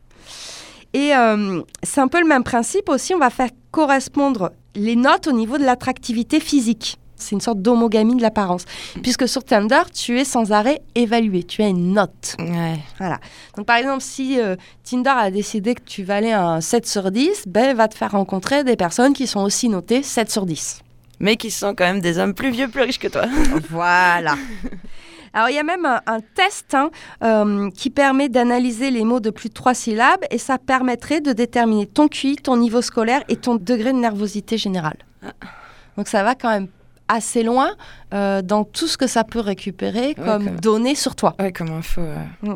Et 0.93 1.15
euh, 1.15 1.63
c'est 1.81 1.99
un 1.99 2.07
peu 2.07 2.21
le 2.21 2.27
même 2.27 2.43
principe 2.43 2.89
aussi, 2.89 3.15
on 3.15 3.17
va 3.17 3.31
faire 3.31 3.49
correspondre 3.71 4.51
les 4.75 4.95
notes 4.95 5.25
au 5.25 5.31
niveau 5.31 5.57
de 5.57 5.63
l'attractivité 5.63 6.39
physique. 6.39 6.99
C'est 7.15 7.31
une 7.31 7.41
sorte 7.41 7.59
d'homogamie 7.59 8.15
de 8.15 8.21
l'apparence. 8.21 8.65
Puisque 9.01 9.27
sur 9.27 9.43
Tinder, 9.43 9.81
tu 9.91 10.19
es 10.19 10.23
sans 10.23 10.51
arrêt 10.51 10.83
évalué, 10.93 11.41
tu 11.41 11.63
as 11.63 11.69
une 11.69 11.91
note. 11.91 12.35
Ouais. 12.37 12.77
Voilà. 12.99 13.19
Donc 13.57 13.65
par 13.65 13.77
exemple, 13.77 14.03
si 14.03 14.39
euh, 14.39 14.55
Tinder 14.83 15.09
a 15.09 15.31
décidé 15.31 15.73
que 15.73 15.81
tu 15.83 16.03
valais 16.03 16.33
un 16.33 16.61
7 16.61 16.85
sur 16.85 17.09
10, 17.09 17.45
ben, 17.47 17.69
elle 17.69 17.77
va 17.77 17.87
te 17.87 17.97
faire 17.97 18.11
rencontrer 18.11 18.63
des 18.63 18.75
personnes 18.75 19.13
qui 19.13 19.25
sont 19.25 19.41
aussi 19.41 19.69
notées 19.69 20.03
7 20.03 20.29
sur 20.29 20.45
10. 20.45 20.81
Mais 21.19 21.35
qui 21.35 21.49
sont 21.49 21.73
quand 21.73 21.85
même 21.85 21.99
des 21.99 22.19
hommes 22.19 22.35
plus 22.35 22.51
vieux, 22.51 22.67
plus 22.67 22.83
riches 22.83 22.99
que 22.99 23.07
toi. 23.07 23.25
Voilà. 23.71 24.35
Alors, 25.33 25.49
il 25.49 25.55
y 25.55 25.59
a 25.59 25.63
même 25.63 25.85
un, 25.85 26.01
un 26.07 26.19
test 26.19 26.73
hein, 26.73 26.89
euh, 27.23 27.69
qui 27.71 27.89
permet 27.89 28.27
d'analyser 28.29 28.91
les 28.91 29.03
mots 29.05 29.19
de 29.19 29.29
plus 29.29 29.49
de 29.49 29.53
trois 29.53 29.73
syllabes 29.73 30.23
et 30.29 30.37
ça 30.37 30.57
permettrait 30.57 31.21
de 31.21 31.31
déterminer 31.33 31.85
ton 31.87 32.07
QI, 32.07 32.35
ton 32.35 32.57
niveau 32.57 32.81
scolaire 32.81 33.23
et 33.29 33.37
ton 33.37 33.55
degré 33.55 33.93
de 33.93 33.97
nervosité 33.97 34.57
générale. 34.57 34.97
Donc, 35.97 36.07
ça 36.07 36.23
va 36.23 36.35
quand 36.35 36.49
même 36.49 36.67
assez 37.07 37.43
loin 37.43 37.71
euh, 38.13 38.41
dans 38.41 38.63
tout 38.63 38.87
ce 38.87 38.97
que 38.97 39.07
ça 39.07 39.23
peut 39.23 39.39
récupérer 39.41 40.15
Ouais, 40.17 40.25
comme 40.25 40.49
données 40.59 40.95
sur 40.95 41.15
toi. 41.15 41.35
Ouais, 41.39 41.51
comme 41.51 41.69
info. 41.71 42.01
euh. 42.01 42.55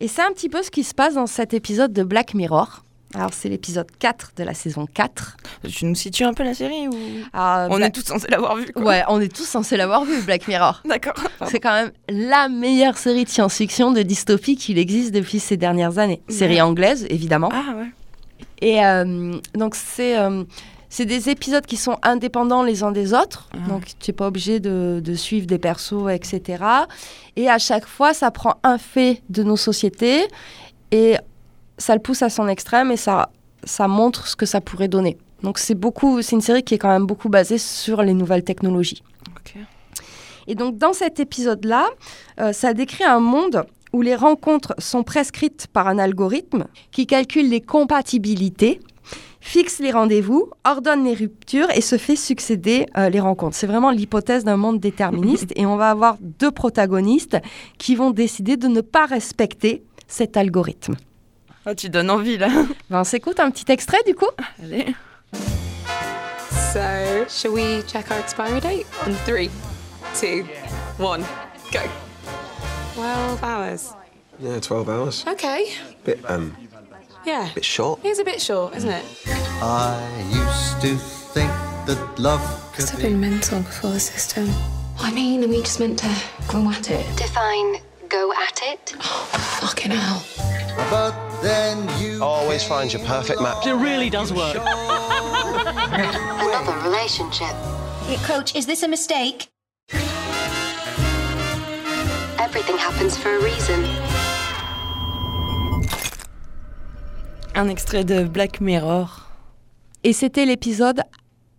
Et 0.00 0.08
c'est 0.08 0.22
un 0.22 0.30
petit 0.32 0.48
peu 0.48 0.62
ce 0.62 0.70
qui 0.70 0.84
se 0.84 0.94
passe 0.94 1.14
dans 1.14 1.26
cet 1.26 1.54
épisode 1.54 1.92
de 1.92 2.02
Black 2.02 2.34
Mirror. 2.34 2.84
Alors, 3.14 3.30
c'est 3.32 3.48
l'épisode 3.48 3.88
4 3.98 4.32
de 4.36 4.44
la 4.44 4.54
saison 4.54 4.86
4. 4.86 5.36
Tu 5.68 5.84
nous 5.84 5.94
situes 5.94 6.24
un 6.24 6.32
peu 6.32 6.44
la 6.44 6.54
série 6.54 6.88
ou? 6.88 6.94
Alors, 7.32 7.68
On 7.70 7.78
est 7.80 7.90
tous 7.90 8.04
censés 8.04 8.28
l'avoir 8.28 8.56
vu, 8.56 8.72
quoi. 8.72 8.82
Ouais, 8.82 9.02
on 9.08 9.20
est 9.20 9.34
tous 9.34 9.44
censés 9.44 9.76
l'avoir 9.76 10.04
vu, 10.04 10.20
Black 10.22 10.48
Mirror. 10.48 10.82
D'accord. 10.88 11.14
C'est 11.46 11.60
quand 11.60 11.72
même 11.72 11.92
la 12.08 12.48
meilleure 12.48 12.96
série 12.96 13.24
de 13.24 13.28
science-fiction 13.28 13.92
de 13.92 14.02
dystopie 14.02 14.56
qu'il 14.56 14.78
existe 14.78 15.12
depuis 15.12 15.40
ces 15.40 15.56
dernières 15.56 15.98
années. 15.98 16.22
Série 16.28 16.60
anglaise, 16.60 17.06
évidemment. 17.10 17.50
Ah 17.52 17.74
ouais. 17.76 17.90
Et 18.60 18.84
euh, 18.84 19.32
donc, 19.54 19.74
c'est 19.74 20.18
euh, 20.18 20.44
c'est 20.88 21.06
des 21.06 21.30
épisodes 21.30 21.64
qui 21.64 21.78
sont 21.78 21.96
indépendants 22.02 22.62
les 22.62 22.82
uns 22.82 22.92
des 22.92 23.14
autres. 23.14 23.48
Ah. 23.54 23.68
Donc, 23.68 23.84
tu 23.98 24.10
n'es 24.10 24.14
pas 24.14 24.26
obligé 24.26 24.60
de, 24.60 25.00
de 25.02 25.14
suivre 25.14 25.46
des 25.46 25.58
persos, 25.58 26.10
etc. 26.10 26.62
Et 27.36 27.48
à 27.48 27.58
chaque 27.58 27.86
fois, 27.86 28.12
ça 28.12 28.30
prend 28.30 28.56
un 28.62 28.76
fait 28.76 29.22
de 29.30 29.42
nos 29.42 29.56
sociétés 29.56 30.28
et 30.90 31.16
ça 31.82 31.94
le 31.94 32.00
pousse 32.00 32.22
à 32.22 32.30
son 32.30 32.48
extrême 32.48 32.90
et 32.90 32.96
ça, 32.96 33.30
ça 33.64 33.88
montre 33.88 34.26
ce 34.26 34.36
que 34.36 34.46
ça 34.46 34.60
pourrait 34.60 34.88
donner. 34.88 35.18
Donc, 35.42 35.58
c'est 35.58 35.74
beaucoup, 35.74 36.22
c'est 36.22 36.36
une 36.36 36.40
série 36.40 36.62
qui 36.62 36.74
est 36.74 36.78
quand 36.78 36.88
même 36.88 37.06
beaucoup 37.06 37.28
basée 37.28 37.58
sur 37.58 38.02
les 38.02 38.14
nouvelles 38.14 38.44
technologies. 38.44 39.02
Et 40.48 40.54
donc, 40.56 40.76
dans 40.76 40.92
cet 40.92 41.20
épisode-là, 41.20 41.86
euh, 42.40 42.52
ça 42.52 42.74
décrit 42.74 43.04
un 43.04 43.20
monde 43.20 43.64
où 43.92 44.02
les 44.02 44.16
rencontres 44.16 44.74
sont 44.78 45.04
prescrites 45.04 45.68
par 45.72 45.86
un 45.86 45.98
algorithme 45.98 46.64
qui 46.90 47.06
calcule 47.06 47.48
les 47.48 47.60
compatibilités. 47.60 48.80
fixe 49.40 49.78
les 49.78 49.92
rendez-vous, 49.92 50.50
ordonne 50.64 51.04
les 51.04 51.14
ruptures 51.14 51.70
et 51.74 51.80
se 51.80 51.96
fait 51.96 52.16
succéder 52.16 52.86
euh, 52.96 53.08
les 53.08 53.20
rencontres. 53.20 53.56
C'est 53.56 53.68
vraiment 53.68 53.90
l'hypothèse 53.90 54.42
d'un 54.42 54.56
monde 54.56 54.80
déterministe 54.80 55.52
et 55.56 55.64
on 55.64 55.76
va 55.76 55.90
avoir 55.90 56.16
deux 56.20 56.50
protagonistes 56.50 57.38
qui 57.78 57.94
vont 57.94 58.10
décider 58.10 58.56
de 58.56 58.66
ne 58.66 58.80
pas 58.80 59.06
respecter 59.06 59.84
cet 60.08 60.36
algorithme. 60.36 60.96
Oh, 61.66 61.74
tu 61.74 61.88
donnes 61.88 62.10
envie 62.10 62.38
là. 62.38 62.48
Ben, 62.90 63.00
on 63.00 63.04
s'écoute 63.04 63.38
un 63.40 63.50
petit 63.50 63.70
extrait 63.70 64.02
du 64.06 64.14
coup 64.14 64.26
Allez. 64.62 64.94
So, 66.72 67.26
shall 67.28 67.52
we 67.52 67.82
check 67.86 68.10
our 68.10 68.18
expiry 68.18 68.60
date? 68.60 68.86
On 69.06 69.12
three, 69.26 69.50
two, 70.18 70.44
one, 70.98 71.22
go. 71.70 71.80
12 72.94 73.42
hours. 73.44 73.94
Yeah, 74.40 74.58
12 74.58 74.88
hours. 74.88 75.24
Okay. 75.28 75.66
Bit, 76.04 76.18
um, 76.28 76.52
Yeah. 77.26 77.48
bit 77.54 77.64
short. 77.64 78.00
It 78.04 78.08
is 78.08 78.18
a 78.18 78.24
bit 78.24 78.40
short, 78.40 78.74
isn't 78.74 78.90
it? 78.90 79.04
I 79.62 80.00
used 80.32 80.80
to 80.82 80.96
think 81.34 81.50
that 81.86 81.98
love 82.18 82.40
could 82.72 82.80
Must 82.84 82.90
have 82.92 83.02
be 83.02 83.08
been 83.10 83.20
mental 83.20 83.60
before 83.60 83.90
the 83.90 84.00
system. 84.00 84.48
I 84.98 85.12
mean, 85.12 85.44
are 85.44 85.48
we 85.48 85.60
just 85.60 85.78
meant 85.78 85.98
to 86.00 86.10
go 86.48 86.68
at 86.70 86.90
it? 86.90 87.04
Define 87.16 87.76
go 88.12 88.32
at 88.34 88.60
it. 88.62 88.90
Fucking 89.60 89.90
hell. 89.90 90.22
But 90.90 91.14
then 91.42 91.88
you 91.98 92.22
Always 92.22 92.62
find 92.62 92.92
your 92.92 93.02
perfect 93.04 93.40
match. 93.40 93.66
It 93.66 93.74
really 93.74 94.10
does 94.10 94.32
work. 94.32 94.56
Another 94.62 94.68
relationship. 96.88 97.54
Coach, 98.26 98.54
is 98.54 98.66
this 98.66 98.82
a 98.82 98.88
mistake? 98.88 99.48
Everything 102.38 102.76
happens 102.76 103.16
for 103.16 103.34
a 103.34 103.42
reason. 103.42 103.84
Un 107.54 107.68
extrait 107.68 108.04
de 108.04 108.24
Black 108.24 108.60
Mirror. 108.60 109.26
Et 110.04 110.12
c'était 110.12 110.46
l'épisode 110.46 111.02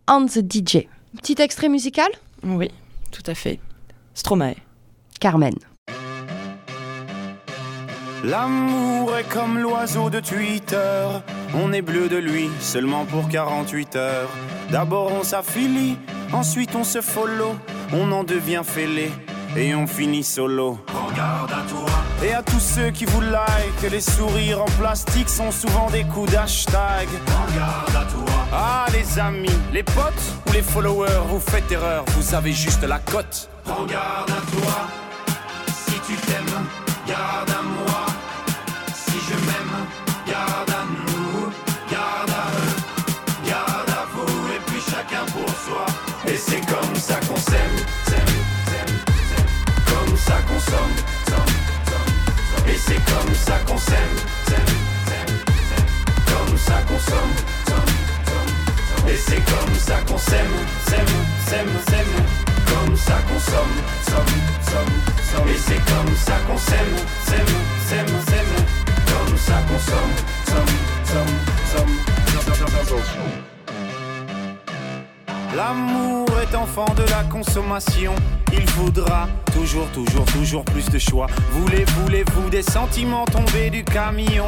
On 0.08 0.26
the 0.26 0.40
DJ. 0.40 0.88
Petit 1.18 1.42
extrait 1.42 1.70
musical? 1.70 2.10
Oui, 2.44 2.70
tout 3.12 3.24
à 3.26 3.36
fait. 3.36 3.60
Stromae. 4.14 4.56
Carmen. 5.20 5.56
L'amour 8.24 9.18
est 9.18 9.28
comme 9.28 9.60
l'oiseau 9.60 10.10
de 10.10 10.22
Twitter. 10.22 11.08
On 11.54 11.74
est 11.74 11.82
bleu 11.82 12.08
de 12.08 12.16
lui 12.16 12.50
seulement 12.62 13.04
pour 13.04 13.28
48 13.28 13.98
heures. 13.98 14.30
D'abord 14.72 15.12
on 15.12 15.24
s'affilie, 15.24 15.98
ensuite 16.32 16.74
on 16.74 16.86
se 16.86 17.02
follow. 17.02 17.54
On 17.92 18.10
en 18.14 18.24
devient 18.24 18.62
fêlé 18.64 19.12
et 19.58 19.76
on 19.76 19.88
finit 19.88 20.24
solo. 20.24 20.80
Prends 20.86 21.12
garde 21.12 21.52
à 21.52 21.70
toi. 21.70 21.90
Et 22.24 22.34
à 22.34 22.42
tous 22.42 22.62
ceux 22.62 22.92
qui 22.92 23.04
vous 23.04 23.20
like, 23.20 23.92
les 23.92 24.00
sourires 24.00 24.62
en 24.62 24.72
plastique 24.80 25.28
sont 25.28 25.52
souvent 25.52 25.90
des 25.90 26.06
coups 26.06 26.32
d'hashtag. 26.32 27.10
À 27.28 28.06
toi. 28.06 28.34
Ah 28.54 28.86
les 28.94 29.20
amis, 29.20 29.60
les 29.74 29.84
potes 29.84 30.38
ou 30.48 30.54
les 30.54 30.62
followers, 30.62 31.28
vous 31.28 31.42
faites 31.42 31.70
erreur, 31.70 32.06
vous 32.16 32.34
avez 32.34 32.54
juste 32.54 32.84
la 32.84 33.00
cote. 33.00 33.50
À 33.66 33.74
toi. 33.74 34.88
C'est 52.94 53.14
comme 53.14 53.34
ça 53.36 53.60
qu'on 53.66 53.78
s'aime. 53.78 54.16
Comme 56.26 56.58
ça 56.58 56.82
qu'on 56.88 57.00
somme. 57.00 57.34
Et 59.10 59.18
c'est 59.18 59.44
comme 59.46 59.76
ça 59.80 59.96
qu'on 60.08 60.18
s'aime, 60.18 60.56
s'aime, 60.88 61.16
s'aime, 61.48 61.70
s'aime. 61.90 62.16
Comme 62.66 62.96
ça 62.96 63.18
qu'on 63.28 63.40
somme, 63.40 63.76
somme, 64.08 64.36
somme, 64.70 64.96
somme. 65.32 65.50
Et 65.50 65.58
c'est 65.58 65.82
comme 65.92 66.16
ça 66.16 66.38
qu'on 66.48 66.58
s'aime, 66.58 66.96
s'aime, 67.26 67.56
s'aime, 67.88 68.16
s'aime. 68.28 68.56
Comme 69.08 69.38
ça 69.38 69.62
qu'on 69.68 69.80
somme, 69.80 70.14
somme, 70.46 70.76
somme, 71.06 71.34
somme. 71.72 73.53
L'amour 75.56 76.28
est 76.42 76.56
enfant 76.56 76.86
de 76.96 77.04
la 77.04 77.24
consommation. 77.30 78.16
Il 78.52 78.68
faudra 78.70 79.28
toujours, 79.54 79.88
toujours, 79.88 80.26
toujours 80.26 80.66
plus 80.66 80.90
de 80.90 80.98
choix. 80.98 81.28
Voulez, 81.52 81.86
voulez-vous 82.00 82.50
des 82.50 82.64
sentiments 82.64 83.26
tombés 83.26 83.70
du 83.70 83.84
camion? 83.84 84.48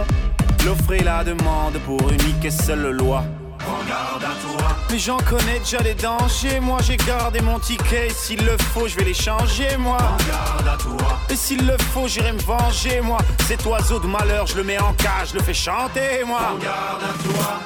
L'offre 0.65 0.93
et 0.93 1.03
la 1.03 1.23
demande 1.23 1.77
pour 1.85 2.01
unique 2.09 2.43
et 2.43 2.49
seule 2.49 2.89
loi. 2.89 3.23
Prends 3.59 3.83
garde 3.87 4.23
à 4.23 4.35
toi. 4.41 4.67
Mais 4.91 4.97
j'en 4.97 5.17
connais 5.17 5.59
déjà 5.59 5.77
les 5.79 5.93
dangers. 5.93 6.59
Moi 6.59 6.79
j'ai 6.81 6.97
gardé 6.97 7.39
mon 7.41 7.59
ticket. 7.59 8.09
S'il 8.09 8.43
le 8.43 8.57
faut, 8.73 8.87
je 8.87 8.95
vais 8.95 9.05
les 9.05 9.13
changer, 9.13 9.77
moi. 9.77 9.97
Prends 9.97 10.17
garde 10.27 10.67
à 10.67 10.77
toi. 10.77 11.19
Et 11.29 11.35
s'il 11.35 11.67
le 11.67 11.77
faut, 11.93 12.07
j'irai 12.07 12.31
me 12.31 12.41
venger, 12.41 13.01
moi. 13.01 13.19
Cet 13.47 13.63
oiseau 13.65 13.99
de 13.99 14.07
malheur, 14.07 14.47
je 14.47 14.57
le 14.57 14.63
mets 14.63 14.79
en 14.79 14.93
cage, 14.93 15.29
je 15.33 15.35
le 15.35 15.43
fais 15.43 15.53
chanter, 15.53 16.23
moi. 16.25 16.39
Prends 16.39 16.57
garde 16.57 17.03
à 17.03 17.23
toi. 17.23 17.59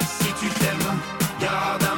Si 0.00 0.32
tu 0.40 0.48
t'aimes, 0.48 0.98
garde 1.40 1.82
à 1.84 1.95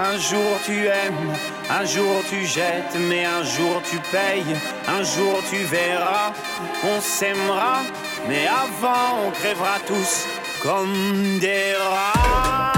un 0.00 0.16
jour 0.16 0.58
tu 0.64 0.86
aimes, 0.86 1.32
un 1.68 1.84
jour 1.84 2.22
tu 2.28 2.44
jettes, 2.46 2.96
mais 3.08 3.24
un 3.24 3.42
jour 3.44 3.82
tu 3.88 3.98
payes, 4.10 4.56
un 4.88 5.02
jour 5.02 5.42
tu 5.50 5.58
verras, 5.64 6.32
on 6.84 7.00
s'aimera, 7.00 7.82
mais 8.28 8.46
avant 8.46 9.26
on 9.26 9.30
crèvera 9.30 9.78
tous 9.86 10.26
comme 10.62 11.38
des 11.38 11.74
rats. 11.74 12.69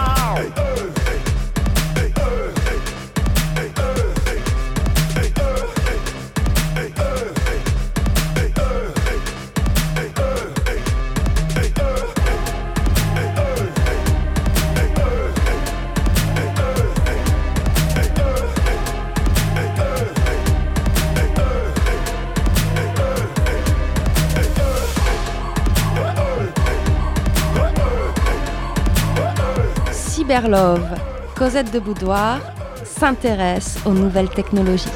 Cyberlove, 30.32 30.88
Cosette 31.36 31.74
de 31.74 31.78
Boudoir, 31.78 32.40
s'intéresse 32.86 33.78
aux 33.84 33.92
nouvelles 33.92 34.30
technologies. 34.30 34.88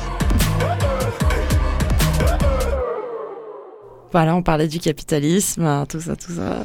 Voilà, 4.13 4.35
on 4.35 4.43
parlait 4.43 4.67
du 4.67 4.81
capitalisme, 4.81 5.85
tout 5.91 6.01
ça, 6.01 6.17
tout 6.17 6.33
ça. 6.33 6.65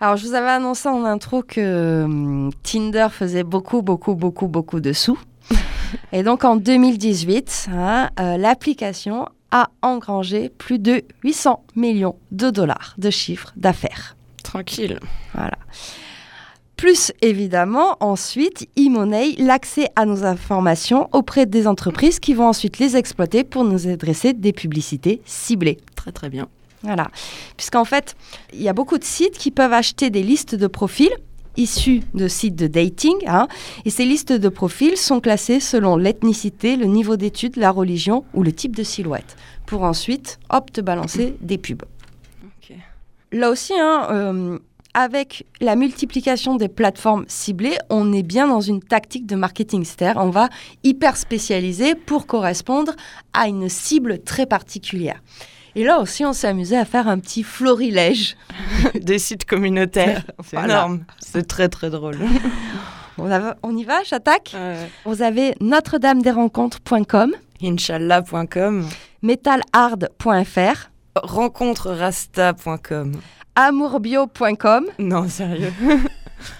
Alors, 0.00 0.18
je 0.18 0.26
vous 0.26 0.34
avais 0.34 0.50
annoncé 0.50 0.90
en 0.90 1.06
intro 1.06 1.42
que 1.42 2.02
hum, 2.04 2.50
Tinder 2.62 3.06
faisait 3.10 3.42
beaucoup, 3.42 3.80
beaucoup, 3.80 4.14
beaucoup, 4.14 4.48
beaucoup 4.48 4.80
de 4.80 4.92
sous. 4.92 5.18
Et 6.12 6.22
donc, 6.22 6.44
en 6.44 6.56
2018, 6.56 7.70
hein, 7.72 8.10
euh, 8.20 8.36
l'application 8.36 9.30
a 9.50 9.70
engrangé 9.80 10.50
plus 10.50 10.78
de 10.78 11.04
800 11.24 11.64
millions 11.74 12.16
de 12.32 12.50
dollars 12.50 12.94
de 12.98 13.08
chiffre 13.08 13.54
d'affaires. 13.56 14.14
Tranquille. 14.42 15.00
Voilà. 15.32 15.56
Plus 16.80 17.12
évidemment, 17.20 17.98
ensuite, 18.00 18.66
e-money, 18.78 19.34
l'accès 19.36 19.90
à 19.96 20.06
nos 20.06 20.24
informations 20.24 21.10
auprès 21.12 21.44
des 21.44 21.66
entreprises 21.66 22.18
qui 22.18 22.32
vont 22.32 22.46
ensuite 22.46 22.78
les 22.78 22.96
exploiter 22.96 23.44
pour 23.44 23.64
nous 23.64 23.86
adresser 23.86 24.32
des 24.32 24.54
publicités 24.54 25.20
ciblées. 25.26 25.76
Très 25.94 26.10
très 26.10 26.30
bien. 26.30 26.48
Voilà. 26.82 27.10
Puisqu'en 27.58 27.84
fait, 27.84 28.16
il 28.54 28.62
y 28.62 28.68
a 28.70 28.72
beaucoup 28.72 28.96
de 28.96 29.04
sites 29.04 29.36
qui 29.36 29.50
peuvent 29.50 29.74
acheter 29.74 30.08
des 30.08 30.22
listes 30.22 30.54
de 30.54 30.66
profils 30.66 31.12
issues 31.58 32.00
de 32.14 32.28
sites 32.28 32.56
de 32.56 32.66
dating. 32.66 33.16
hein, 33.26 33.46
et 33.84 33.90
ces 33.90 34.06
listes 34.06 34.32
de 34.32 34.48
profils 34.48 34.96
sont 34.96 35.20
classées 35.20 35.60
selon 35.60 35.98
l'ethnicité, 35.98 36.76
le 36.76 36.86
niveau 36.86 37.16
d'études, 37.16 37.58
la 37.58 37.72
religion 37.72 38.24
ou 38.32 38.42
le 38.42 38.52
type 38.52 38.74
de 38.74 38.84
silhouette. 38.84 39.36
Pour 39.66 39.82
ensuite, 39.82 40.38
hop, 40.48 40.72
te 40.72 40.80
balancer 40.80 41.34
des 41.42 41.58
pubs. 41.58 41.82
Là 43.32 43.50
aussi, 43.50 43.74
hein, 43.78 44.08
euh, 44.10 44.58
avec 44.94 45.44
la 45.60 45.76
multiplication 45.76 46.56
des 46.56 46.68
plateformes 46.68 47.24
ciblées, 47.28 47.78
on 47.90 48.12
est 48.12 48.22
bien 48.22 48.48
dans 48.48 48.60
une 48.60 48.82
tactique 48.82 49.26
de 49.26 49.36
marketing. 49.36 49.84
C'est-à-dire, 49.84 50.20
on 50.22 50.30
va 50.30 50.48
hyper 50.84 51.16
spécialiser 51.16 51.94
pour 51.94 52.26
correspondre 52.26 52.92
à 53.32 53.46
une 53.48 53.68
cible 53.68 54.18
très 54.22 54.46
particulière. 54.46 55.20
Et 55.76 55.84
là 55.84 56.00
aussi, 56.00 56.24
on 56.24 56.32
s'est 56.32 56.48
amusé 56.48 56.76
à 56.76 56.84
faire 56.84 57.06
un 57.06 57.18
petit 57.20 57.44
florilège. 57.44 58.36
Des 59.00 59.20
sites 59.20 59.44
communautaires. 59.44 60.24
C'est 60.44 60.56
Voilà. 60.56 60.74
énorme. 60.74 61.04
C'est 61.20 61.46
très 61.46 61.68
très 61.68 61.90
drôle. 61.90 62.18
On, 63.18 63.30
a- 63.30 63.54
on 63.62 63.76
y 63.76 63.84
va, 63.84 64.02
j'attaque 64.02 64.56
Vous 65.04 65.20
avez 65.20 65.54
notre-dame-des-rencontres.com, 65.60 67.34
Inch'Allah.com, 67.62 68.88
metalhard.fr, 69.20 70.88
rencontresrasta.com. 71.16 73.12
amourbio.com, 73.54 74.86
Non, 74.98 75.28
sérieux. 75.28 75.72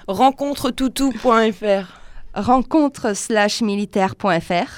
Rencontretoutou.fr. 0.08 1.86
rencontre-militaire.fr, 2.34 4.70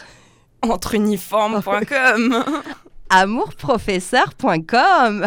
Entreuniforme.com. 0.62 2.32
amourprofesseur.com, 3.10 5.22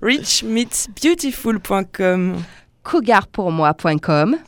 Richmeetsbeautiful.com. 0.02 2.44
cougarpourmoi.com, 2.84 4.38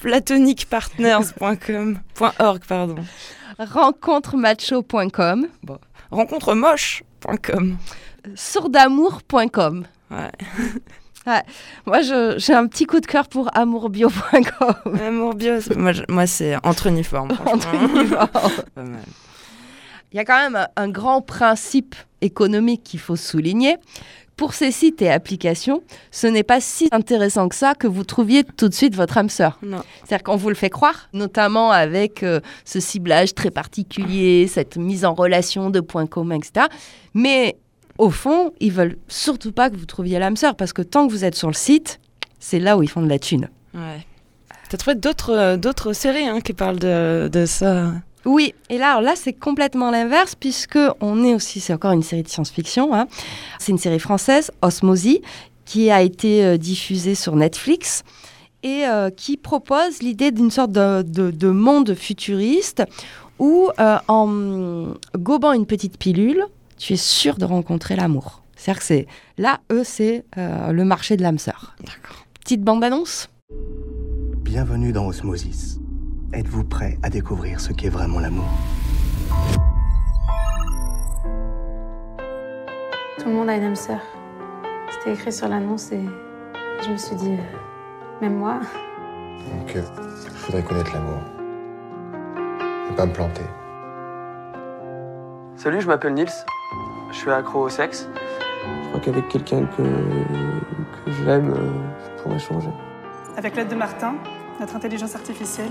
Platoniquepartners.com. 0.00 1.96
Point 2.14 2.34
.org, 2.38 2.64
pardon. 2.66 3.04
rencontremacho.com, 3.58 5.48
Rencontremoche.com. 6.12 7.78
sourdamour.com. 8.36 9.84
Ouais. 10.10 10.30
Ouais. 11.26 11.42
Moi, 11.86 12.02
j'ai 12.36 12.52
un 12.52 12.66
petit 12.66 12.84
coup 12.84 13.00
de 13.00 13.06
cœur 13.06 13.28
pour 13.28 13.48
amourbio.com. 13.56 14.98
Amour 15.06 15.32
bio, 15.34 15.58
c'est- 15.58 15.74
moi, 16.10 16.26
c'est 16.26 16.54
entre 16.66 16.88
uniforme. 16.88 17.30
Entre 17.46 17.74
uniformes. 17.74 18.28
Il 20.12 20.16
y 20.16 20.20
a 20.20 20.24
quand 20.26 20.36
même 20.38 20.54
un, 20.56 20.66
un 20.76 20.88
grand 20.90 21.22
principe 21.22 21.94
économique 22.20 22.82
qu'il 22.84 23.00
faut 23.00 23.16
souligner. 23.16 23.76
Pour 24.36 24.52
ces 24.52 24.70
sites 24.72 25.00
et 25.00 25.10
applications, 25.10 25.82
ce 26.10 26.26
n'est 26.26 26.42
pas 26.42 26.60
si 26.60 26.88
intéressant 26.90 27.48
que 27.48 27.54
ça 27.54 27.74
que 27.74 27.86
vous 27.86 28.02
trouviez 28.04 28.42
tout 28.44 28.68
de 28.68 28.74
suite 28.74 28.94
votre 28.96 29.16
âme 29.16 29.28
sœur. 29.30 29.58
C'est-à-dire 29.62 30.24
qu'on 30.24 30.36
vous 30.36 30.48
le 30.50 30.56
fait 30.56 30.70
croire, 30.70 31.08
notamment 31.12 31.70
avec 31.70 32.22
euh, 32.24 32.40
ce 32.64 32.80
ciblage 32.80 33.34
très 33.34 33.50
particulier, 33.52 34.46
cette 34.48 34.76
mise 34.76 35.04
en 35.04 35.14
relation 35.14 35.70
de 35.70 35.78
points 35.80 36.06
communs, 36.06 36.36
etc. 36.36 36.66
Mais 37.14 37.56
au 37.98 38.10
fond, 38.10 38.52
ils 38.60 38.72
veulent 38.72 38.96
surtout 39.08 39.52
pas 39.52 39.70
que 39.70 39.76
vous 39.76 39.86
trouviez 39.86 40.18
l'âme 40.18 40.36
sœur, 40.36 40.54
parce 40.56 40.72
que 40.72 40.82
tant 40.82 41.06
que 41.06 41.12
vous 41.12 41.24
êtes 41.24 41.34
sur 41.34 41.48
le 41.48 41.54
site, 41.54 42.00
c'est 42.40 42.58
là 42.60 42.76
où 42.76 42.82
ils 42.82 42.88
font 42.88 43.02
de 43.02 43.08
la 43.08 43.18
thune. 43.18 43.48
Ouais. 43.74 44.04
T'as 44.68 44.76
trouvé 44.76 44.94
d'autres 44.96 45.30
euh, 45.32 45.56
d'autres 45.56 45.92
séries 45.92 46.26
hein, 46.26 46.40
qui 46.40 46.52
parlent 46.52 46.78
de, 46.78 47.28
de 47.32 47.46
ça 47.46 47.92
Oui, 48.24 48.54
et 48.70 48.78
là, 48.78 48.90
alors 48.90 49.02
là, 49.02 49.12
c'est 49.14 49.32
complètement 49.34 49.90
l'inverse, 49.90 50.34
puisque 50.34 50.78
on 51.00 51.24
est 51.24 51.34
aussi, 51.34 51.60
c'est 51.60 51.72
encore 51.74 51.92
une 51.92 52.02
série 52.02 52.22
de 52.22 52.28
science-fiction. 52.28 52.94
hein. 52.94 53.06
C'est 53.58 53.72
une 53.72 53.78
série 53.78 53.98
française, 54.00 54.50
Osmosie, 54.62 55.20
qui 55.64 55.90
a 55.90 56.02
été 56.02 56.44
euh, 56.44 56.56
diffusée 56.56 57.14
sur 57.14 57.36
Netflix 57.36 58.02
et 58.62 58.86
euh, 58.86 59.10
qui 59.10 59.36
propose 59.36 60.00
l'idée 60.02 60.30
d'une 60.30 60.50
sorte 60.50 60.72
de, 60.72 61.02
de- 61.02 61.30
de 61.30 61.48
monde 61.48 61.94
futuriste 61.94 62.82
où, 63.38 63.68
euh, 63.78 63.98
en 64.08 64.88
gobant 65.18 65.52
une 65.52 65.66
petite 65.66 65.98
pilule, 65.98 66.44
tu 66.84 66.92
es 66.92 66.96
sûr 66.96 67.38
de 67.38 67.46
rencontrer 67.46 67.96
l'amour. 67.96 68.42
C'est-à-dire 68.56 68.80
que 68.80 68.84
c'est 68.84 69.06
là, 69.38 69.60
eux, 69.72 69.84
c'est 69.84 70.26
euh, 70.36 70.70
le 70.70 70.84
marché 70.84 71.16
de 71.16 71.22
l'âme 71.22 71.38
sœur. 71.38 71.74
Petite 72.40 72.62
bande-annonce? 72.62 73.30
Bienvenue 74.42 74.92
dans 74.92 75.06
Osmosis. 75.06 75.80
Êtes-vous 76.34 76.64
prêt 76.64 76.98
à 77.02 77.08
découvrir 77.08 77.58
ce 77.58 77.72
qu'est 77.72 77.88
vraiment 77.88 78.20
l'amour? 78.20 78.44
Tout 83.18 83.28
le 83.30 83.32
monde 83.32 83.48
a 83.48 83.56
une 83.56 83.64
âme 83.64 83.76
sœur. 83.76 84.00
C'était 84.90 85.14
écrit 85.14 85.32
sur 85.32 85.48
l'annonce 85.48 85.90
et 85.90 86.04
je 86.84 86.90
me 86.90 86.98
suis 86.98 87.16
dit, 87.16 87.32
euh, 87.32 88.20
même 88.20 88.36
moi. 88.36 88.60
Donc, 88.60 89.74
euh, 89.74 89.82
il 90.26 90.36
faudrait 90.36 90.62
connaître 90.62 90.92
l'amour. 90.92 91.22
Ne 92.90 92.94
pas 92.94 93.06
me 93.06 93.12
planter. 93.14 93.44
Salut, 95.56 95.80
je 95.80 95.86
m'appelle 95.86 96.12
Nils. 96.12 96.44
Je 97.14 97.20
suis 97.20 97.30
accro 97.30 97.60
au 97.60 97.68
sexe. 97.68 98.08
Je 98.82 98.88
crois 98.88 99.00
qu'avec 99.00 99.28
quelqu'un 99.28 99.66
que, 99.66 99.82
que 99.82 101.12
j'aime, 101.24 101.52
euh, 101.52 101.70
je 102.16 102.22
pourrais 102.22 102.38
changer. 102.40 102.70
Avec 103.36 103.54
l'aide 103.54 103.68
de 103.68 103.76
Martin, 103.76 104.16
notre 104.58 104.74
intelligence 104.74 105.14
artificielle, 105.14 105.70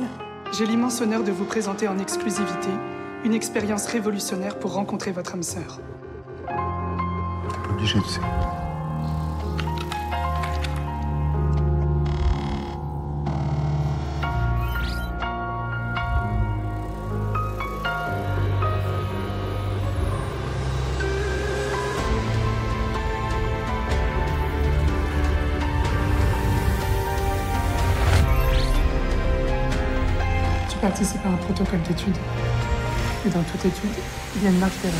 j'ai 0.54 0.66
l'immense 0.66 1.02
honneur 1.02 1.22
de 1.22 1.32
vous 1.32 1.44
présenter 1.44 1.89
en 1.89 2.00
exclusivité 2.00 2.70
une 3.26 3.34
expérience 3.34 3.88
révolutionnaire 3.88 4.58
pour 4.58 4.74
rencontrer 4.74 5.12
votre 5.12 5.34
âme 5.34 5.44
sœur. 5.44 5.80
T'es 6.48 6.54
pas 6.54 7.74
obligé, 7.74 8.00
tu 8.00 8.08
sais. 8.08 8.22
Tu 30.84 30.90
participes 30.90 31.26
à 31.26 31.30
un 31.30 31.38
protocole 31.38 31.82
d'étude. 31.84 32.18
Et 33.26 33.30
dans 33.30 33.42
toute 33.44 33.64
étude, 33.64 33.90
il 34.36 34.44
y 34.44 34.48
a 34.48 34.50
une 34.50 34.60
marge 34.60 34.74
d'erreur. 34.82 35.00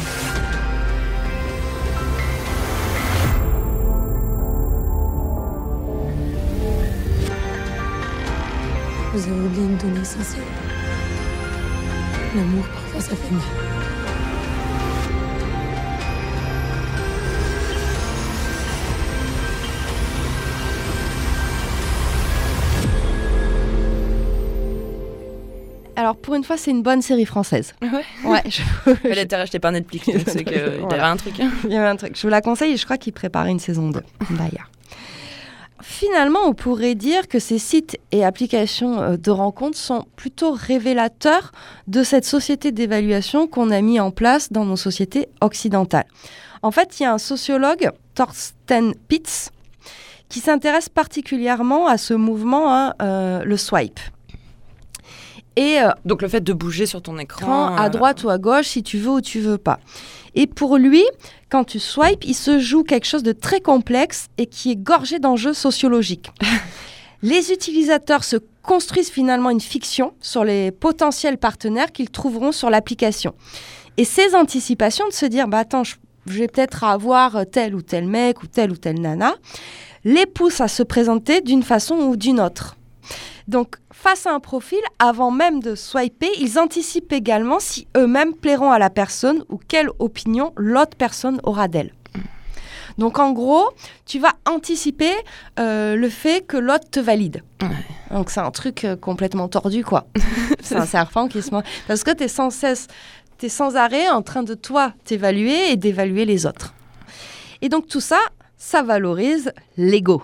Vous 9.14 9.24
avez 9.28 9.46
oublié 9.46 9.66
une 9.66 9.76
donnée 9.76 10.00
essentielle. 10.00 10.44
L'amour, 12.34 12.66
parfois, 12.74 13.02
ça 13.02 13.16
fait 13.18 13.93
Alors, 26.14 26.22
pour 26.22 26.36
une 26.36 26.43
fois, 26.43 26.57
c'est 26.57 26.72
une 26.72 26.84
bonne 26.84 27.01
série 27.01 27.26
française. 27.26 27.74
Ouais. 27.82 28.03
Ouais, 28.26 28.43
je- 28.47 28.61
Elle 29.03 29.20
a 29.20 29.22
été 29.24 29.36
rachetée 29.36 29.59
par 29.59 29.72
Netflix, 29.72 30.05
donc 30.07 30.22
c'est 30.28 30.43
qu'il 30.45 30.55
y 30.57 30.59
avait 30.59 30.99
un 31.01 31.18
truc. 31.18 31.34
Il 31.66 31.72
y 31.72 31.76
avait 31.76 31.88
un 31.88 31.95
truc. 31.95 32.16
Je 32.16 32.22
vous 32.22 32.30
la 32.30 32.41
conseille 32.41 32.74
et 32.74 32.78
je 32.78 32.86
crois 32.86 32.97
qu'ils 32.97 33.14
préparaient 33.14 33.51
une 33.51 33.59
saison 33.59 33.89
2 33.89 34.01
d'ailleurs. 34.32 34.70
Finalement, 35.82 36.39
on 36.45 36.53
pourrait 36.53 36.95
dire 36.95 37.28
que 37.28 37.39
ces 37.39 37.57
sites 37.59 37.97
et 38.14 38.24
applications 38.24 39.01
euh, 39.01 39.18
de 39.18 39.32
rencontres 39.32 39.78
sont 39.78 40.05
plutôt 40.16 40.53
révélateurs 40.53 41.51
de 41.88 42.03
cette 42.03 42.24
société 42.26 42.72
d'évaluation 42.72 43.47
qu'on 43.47 43.70
a 43.70 43.82
mis 43.82 43.99
en 43.99 44.09
place 44.11 44.51
dans 44.51 44.64
nos 44.66 44.78
sociétés 44.78 45.28
occidentales. 45.41 46.05
En 46.61 46.72
fait, 46.72 46.99
il 46.99 47.03
y 47.03 47.05
a 47.05 47.14
un 47.14 47.18
sociologue, 47.18 47.89
Thorsten 48.16 48.93
Pitz, 49.09 49.49
qui 50.30 50.39
s'intéresse 50.39 50.88
particulièrement 50.88 51.88
à 51.88 51.97
ce 51.97 52.14
mouvement, 52.14 52.74
hein, 52.74 52.93
euh, 53.01 53.43
le 53.43 53.57
swipe. 53.57 53.99
Et 55.56 55.80
euh, 55.80 55.89
Donc 56.06 56.22
le 56.22 56.28
fait 56.28 56.41
de 56.41 56.54
bouger 56.54 56.86
sur 56.86 57.01
ton 57.01 57.18
écran. 57.18 57.76
à 57.76 57.86
euh, 57.86 57.89
droite 57.89 58.24
ou 58.24 58.30
à 58.30 58.38
gauche 58.38 58.68
si 58.68 58.84
tu 58.84 58.97
veux 58.97 59.12
ou 59.12 59.22
tu 59.22 59.39
veux 59.39 59.58
pas. 59.58 59.80
Et 60.36 60.47
pour 60.47 60.78
lui, 60.78 61.04
quand 61.49 61.64
tu 61.64 61.80
swipes, 61.80 62.24
il 62.26 62.34
se 62.34 62.60
joue 62.60 62.84
quelque 62.84 63.06
chose 63.06 63.24
de 63.24 63.34
très 63.34 63.62
complexe 63.62 64.28
et 64.38 64.47
qui 64.47 64.72
est 64.72 64.76
gorgé 64.76 65.20
d'enjeux 65.20 65.54
sociologiques. 65.54 66.32
les 67.22 67.51
utilisateurs 67.51 68.24
se 68.24 68.38
construisent 68.64 69.12
finalement 69.12 69.51
une 69.51 69.62
fiction 69.62 70.14
sur 70.22 70.43
les 70.43 70.72
potentiels 70.72 71.38
partenaires 71.38 71.91
qu'ils 71.91 72.10
trouveront 72.10 72.51
sur 72.51 72.70
l'application. 72.70 73.36
Et 73.97 74.06
ces 74.06 74.34
anticipations 74.34 75.08
de 75.08 75.14
se 75.14 75.28
dire, 75.28 75.47
bah 75.47 75.60
attends, 75.60 75.84
je, 75.84 75.95
je 76.26 76.39
vais 76.39 76.47
peut-être 76.47 76.84
avoir 76.84 77.45
tel 77.51 77.76
ou 77.76 77.84
tel 77.84 78.08
mec 78.08 78.41
ou 78.41 78.47
telle 78.47 78.72
ou 78.72 78.78
telle 78.78 78.99
nana, 78.99 79.36
les 80.04 80.26
poussent 80.26 80.62
à 80.62 80.68
se 80.68 80.82
présenter 80.82 81.41
d'une 81.41 81.64
façon 81.64 81.95
ou 81.95 82.16
d'une 82.16 82.39
autre. 82.39 82.76
Donc, 83.48 83.76
face 83.91 84.26
à 84.26 84.34
un 84.34 84.39
profil, 84.39 84.80
avant 85.00 85.32
même 85.32 85.62
de 85.62 85.76
swiper, 85.76 86.30
ils 86.39 86.58
anticipent 86.60 87.12
également 87.12 87.60
si 87.60 87.88
eux-mêmes 87.98 88.34
plairont 88.34 88.72
à 88.72 88.80
la 88.80 88.89
personne 88.89 89.44
ou 89.50 89.60
quelle 89.68 89.89
opinion 90.00 90.54
l'autre 90.56 90.96
personne 90.98 91.39
aura 91.44 91.68
d'elle. 91.68 91.94
Donc 92.98 93.20
en 93.20 93.32
gros, 93.32 93.70
tu 94.06 94.20
vas 94.20 94.34
anticiper 94.48 95.14
euh, 95.60 95.96
le 95.96 96.10
fait 96.10 96.46
que 96.46 96.58
l'autre 96.58 96.89
te 96.89 97.00
valide. 97.00 97.44
Donc 98.12 98.30
c'est 98.30 98.39
un 98.39 98.52
truc 98.52 98.86
euh, 98.86 98.96
complètement 98.96 99.48
tordu, 99.48 99.84
quoi. 99.84 100.06
c'est 100.62 100.76
un 100.76 100.86
serpent 100.86 101.28
qui 101.28 101.41
se. 101.41 101.50
Parce 101.88 102.04
que 102.04 102.12
tu 102.12 102.24
es 102.24 102.28
sans 102.28 102.50
cesse, 102.50 102.88
tu 103.38 103.48
es 103.48 103.50
sans 103.50 103.76
arrêt 103.76 104.10
en 104.10 104.22
train 104.22 104.44
de 104.44 104.54
toi 104.54 104.94
t'évaluer 105.06 105.72
et 105.72 105.76
d'évaluer 105.76 106.26
les 106.26 106.46
autres. 106.46 106.74
Et 107.62 107.70
donc 107.70 107.88
tout 107.88 108.02
ça, 108.02 108.20
ça 108.58 108.84
valorise 108.84 109.52
l'ego. 109.78 110.22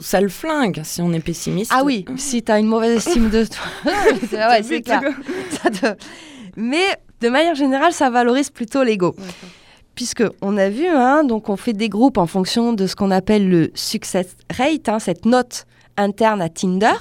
Ça 0.00 0.20
le 0.20 0.28
flingue 0.28 0.80
si 0.84 1.02
on 1.02 1.12
est 1.12 1.20
pessimiste. 1.20 1.70
Ah 1.74 1.82
oui, 1.84 2.04
si 2.16 2.42
tu 2.42 2.52
as 2.52 2.58
une 2.58 2.66
mauvaise 2.66 2.96
estime 3.06 3.30
de 3.30 3.44
toi. 3.44 3.64
ouais, 4.32 4.62
c'est 4.62 4.82
clair. 4.82 5.02
Ça 5.62 5.70
te- 5.70 6.00
Mais 6.56 6.84
de 7.20 7.28
manière 7.28 7.54
générale, 7.54 7.92
ça 7.92 8.10
valorise 8.10 8.50
plutôt 8.50 8.82
l'ego. 8.82 9.14
Puisque 9.94 10.22
on 10.42 10.56
a 10.56 10.68
vu, 10.68 10.86
hein, 10.86 11.24
donc 11.24 11.48
on 11.48 11.56
fait 11.56 11.72
des 11.72 11.88
groupes 11.88 12.18
en 12.18 12.26
fonction 12.26 12.72
de 12.72 12.86
ce 12.86 12.94
qu'on 12.94 13.10
appelle 13.10 13.48
le 13.48 13.70
success 13.74 14.36
rate, 14.56 14.88
hein, 14.88 15.00
cette 15.00 15.24
note 15.24 15.66
interne 15.96 16.40
à 16.40 16.48
Tinder, 16.48 16.94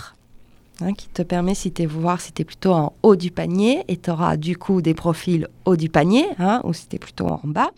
hein, 0.81 0.93
qui 0.93 1.07
te 1.09 1.21
permet 1.21 1.53
si 1.53 1.71
tu 1.71 1.85
voir 1.85 2.19
si 2.19 2.31
tu 2.31 2.41
es 2.41 2.45
plutôt 2.45 2.73
en 2.73 2.93
haut 3.03 3.15
du 3.15 3.29
panier, 3.29 3.83
et 3.87 3.97
tu 3.97 4.09
auras 4.09 4.35
du 4.37 4.57
coup 4.57 4.81
des 4.81 4.95
profils 4.95 5.47
haut 5.65 5.75
du 5.75 5.89
panier, 5.89 6.25
hein, 6.39 6.61
ou 6.63 6.73
si 6.73 6.87
tu 6.87 6.95
es 6.95 6.99
plutôt 6.99 7.27
en 7.27 7.41
bas. 7.43 7.69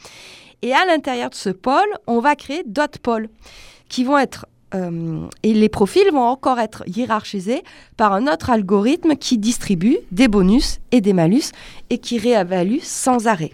Et 0.62 0.74
à 0.74 0.86
l'intérieur 0.86 1.30
de 1.30 1.36
ce 1.36 1.50
pôle, 1.50 1.90
on 2.08 2.20
va 2.22 2.36
créer 2.38 2.64
d'autres 2.66 3.00
pôles 3.00 3.28
qui 3.90 4.06
vont 4.06 4.18
être 4.18 4.46
euh, 4.76 5.26
et 5.44 5.54
les 5.54 5.70
profils 5.70 6.12
vont 6.12 6.26
encore 6.26 6.60
être 6.60 6.84
hiérarchisés 6.88 7.64
par 7.98 8.14
un 8.14 8.28
autre 8.28 8.50
algorithme 8.50 9.16
qui 9.16 9.38
distribue 9.38 9.98
des 10.12 10.28
bonus 10.28 10.80
et 10.92 11.02
des 11.02 11.14
malus 11.14 11.52
et 11.90 11.98
qui 11.98 12.20
réévalue 12.20 12.80
sans 12.82 13.28
arrêt. 13.28 13.54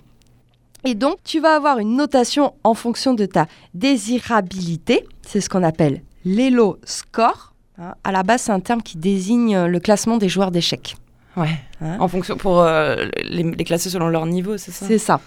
Et 0.83 0.93
donc, 0.93 1.17
tu 1.23 1.39
vas 1.39 1.55
avoir 1.55 1.79
une 1.79 1.95
notation 1.95 2.53
en 2.63 2.73
fonction 2.73 3.13
de 3.13 3.25
ta 3.25 3.47
désirabilité. 3.73 5.05
C'est 5.23 5.41
ce 5.41 5.49
qu'on 5.49 5.63
appelle 5.63 6.01
l'ELO 6.25 6.77
score. 6.85 7.53
Hein, 7.77 7.95
à 8.03 8.11
la 8.11 8.23
base, 8.23 8.43
c'est 8.43 8.51
un 8.51 8.59
terme 8.59 8.81
qui 8.81 8.97
désigne 8.97 9.55
euh, 9.55 9.67
le 9.67 9.79
classement 9.79 10.17
des 10.17 10.29
joueurs 10.29 10.51
d'échecs. 10.51 10.95
Ouais. 11.35 11.49
Hein 11.81 11.97
En 11.99 12.07
fonction 12.07 12.37
pour 12.37 12.61
euh, 12.61 13.07
les, 13.23 13.43
les 13.43 13.63
classer 13.63 13.89
selon 13.89 14.07
leur 14.07 14.25
niveau, 14.25 14.57
c'est 14.57 14.71
ça? 14.71 14.85
C'est 14.85 14.97
ça. 14.97 15.19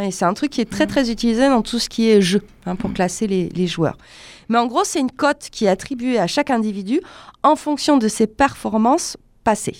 Et 0.00 0.10
c'est 0.10 0.24
un 0.24 0.34
truc 0.34 0.50
qui 0.50 0.60
est 0.60 0.70
très 0.70 0.86
très 0.86 1.10
utilisé 1.10 1.48
dans 1.48 1.62
tout 1.62 1.78
ce 1.78 1.88
qui 1.88 2.08
est 2.08 2.20
jeu 2.20 2.42
hein, 2.66 2.76
pour 2.76 2.92
classer 2.92 3.26
les, 3.26 3.48
les 3.48 3.66
joueurs. 3.66 3.98
Mais 4.48 4.58
en 4.58 4.66
gros, 4.66 4.84
c'est 4.84 5.00
une 5.00 5.10
cote 5.10 5.48
qui 5.50 5.64
est 5.64 5.68
attribuée 5.68 6.18
à 6.18 6.26
chaque 6.26 6.50
individu 6.50 7.00
en 7.42 7.56
fonction 7.56 7.96
de 7.96 8.06
ses 8.08 8.26
performances 8.26 9.16
passées. 9.44 9.78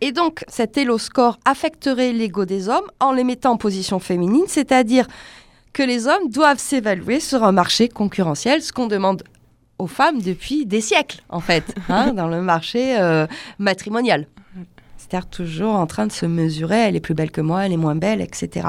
Et 0.00 0.10
donc, 0.10 0.44
cet 0.48 0.76
Elo 0.76 0.98
score 0.98 1.38
affecterait 1.44 2.12
l'ego 2.12 2.44
des 2.44 2.68
hommes 2.68 2.90
en 2.98 3.12
les 3.12 3.22
mettant 3.22 3.52
en 3.52 3.56
position 3.56 4.00
féminine, 4.00 4.46
c'est-à-dire 4.48 5.06
que 5.72 5.84
les 5.84 6.08
hommes 6.08 6.28
doivent 6.28 6.58
s'évaluer 6.58 7.20
sur 7.20 7.44
un 7.44 7.52
marché 7.52 7.88
concurrentiel, 7.88 8.62
ce 8.62 8.72
qu'on 8.72 8.88
demande 8.88 9.22
aux 9.78 9.86
femmes 9.86 10.20
depuis 10.20 10.66
des 10.66 10.80
siècles, 10.80 11.22
en 11.28 11.38
fait, 11.38 11.72
hein, 11.88 12.12
dans 12.16 12.26
le 12.26 12.42
marché 12.42 12.98
euh, 12.98 13.28
matrimonial. 13.60 14.26
C'est-à-dire 15.02 15.28
toujours 15.28 15.74
en 15.74 15.86
train 15.86 16.06
de 16.06 16.12
se 16.12 16.26
mesurer, 16.26 16.76
elle 16.76 16.96
est 16.96 17.00
plus 17.00 17.14
belle 17.14 17.30
que 17.30 17.40
moi, 17.40 17.66
elle 17.66 17.72
est 17.72 17.76
moins 17.76 17.96
belle, 17.96 18.20
etc. 18.20 18.68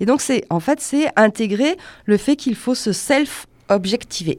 Et 0.00 0.06
donc, 0.06 0.20
c'est 0.20 0.44
en 0.50 0.60
fait, 0.60 0.80
c'est 0.80 1.06
intégrer 1.16 1.76
le 2.04 2.16
fait 2.16 2.36
qu'il 2.36 2.56
faut 2.56 2.74
se 2.74 2.92
self-objectiver, 2.92 4.38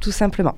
tout 0.00 0.12
simplement. 0.12 0.54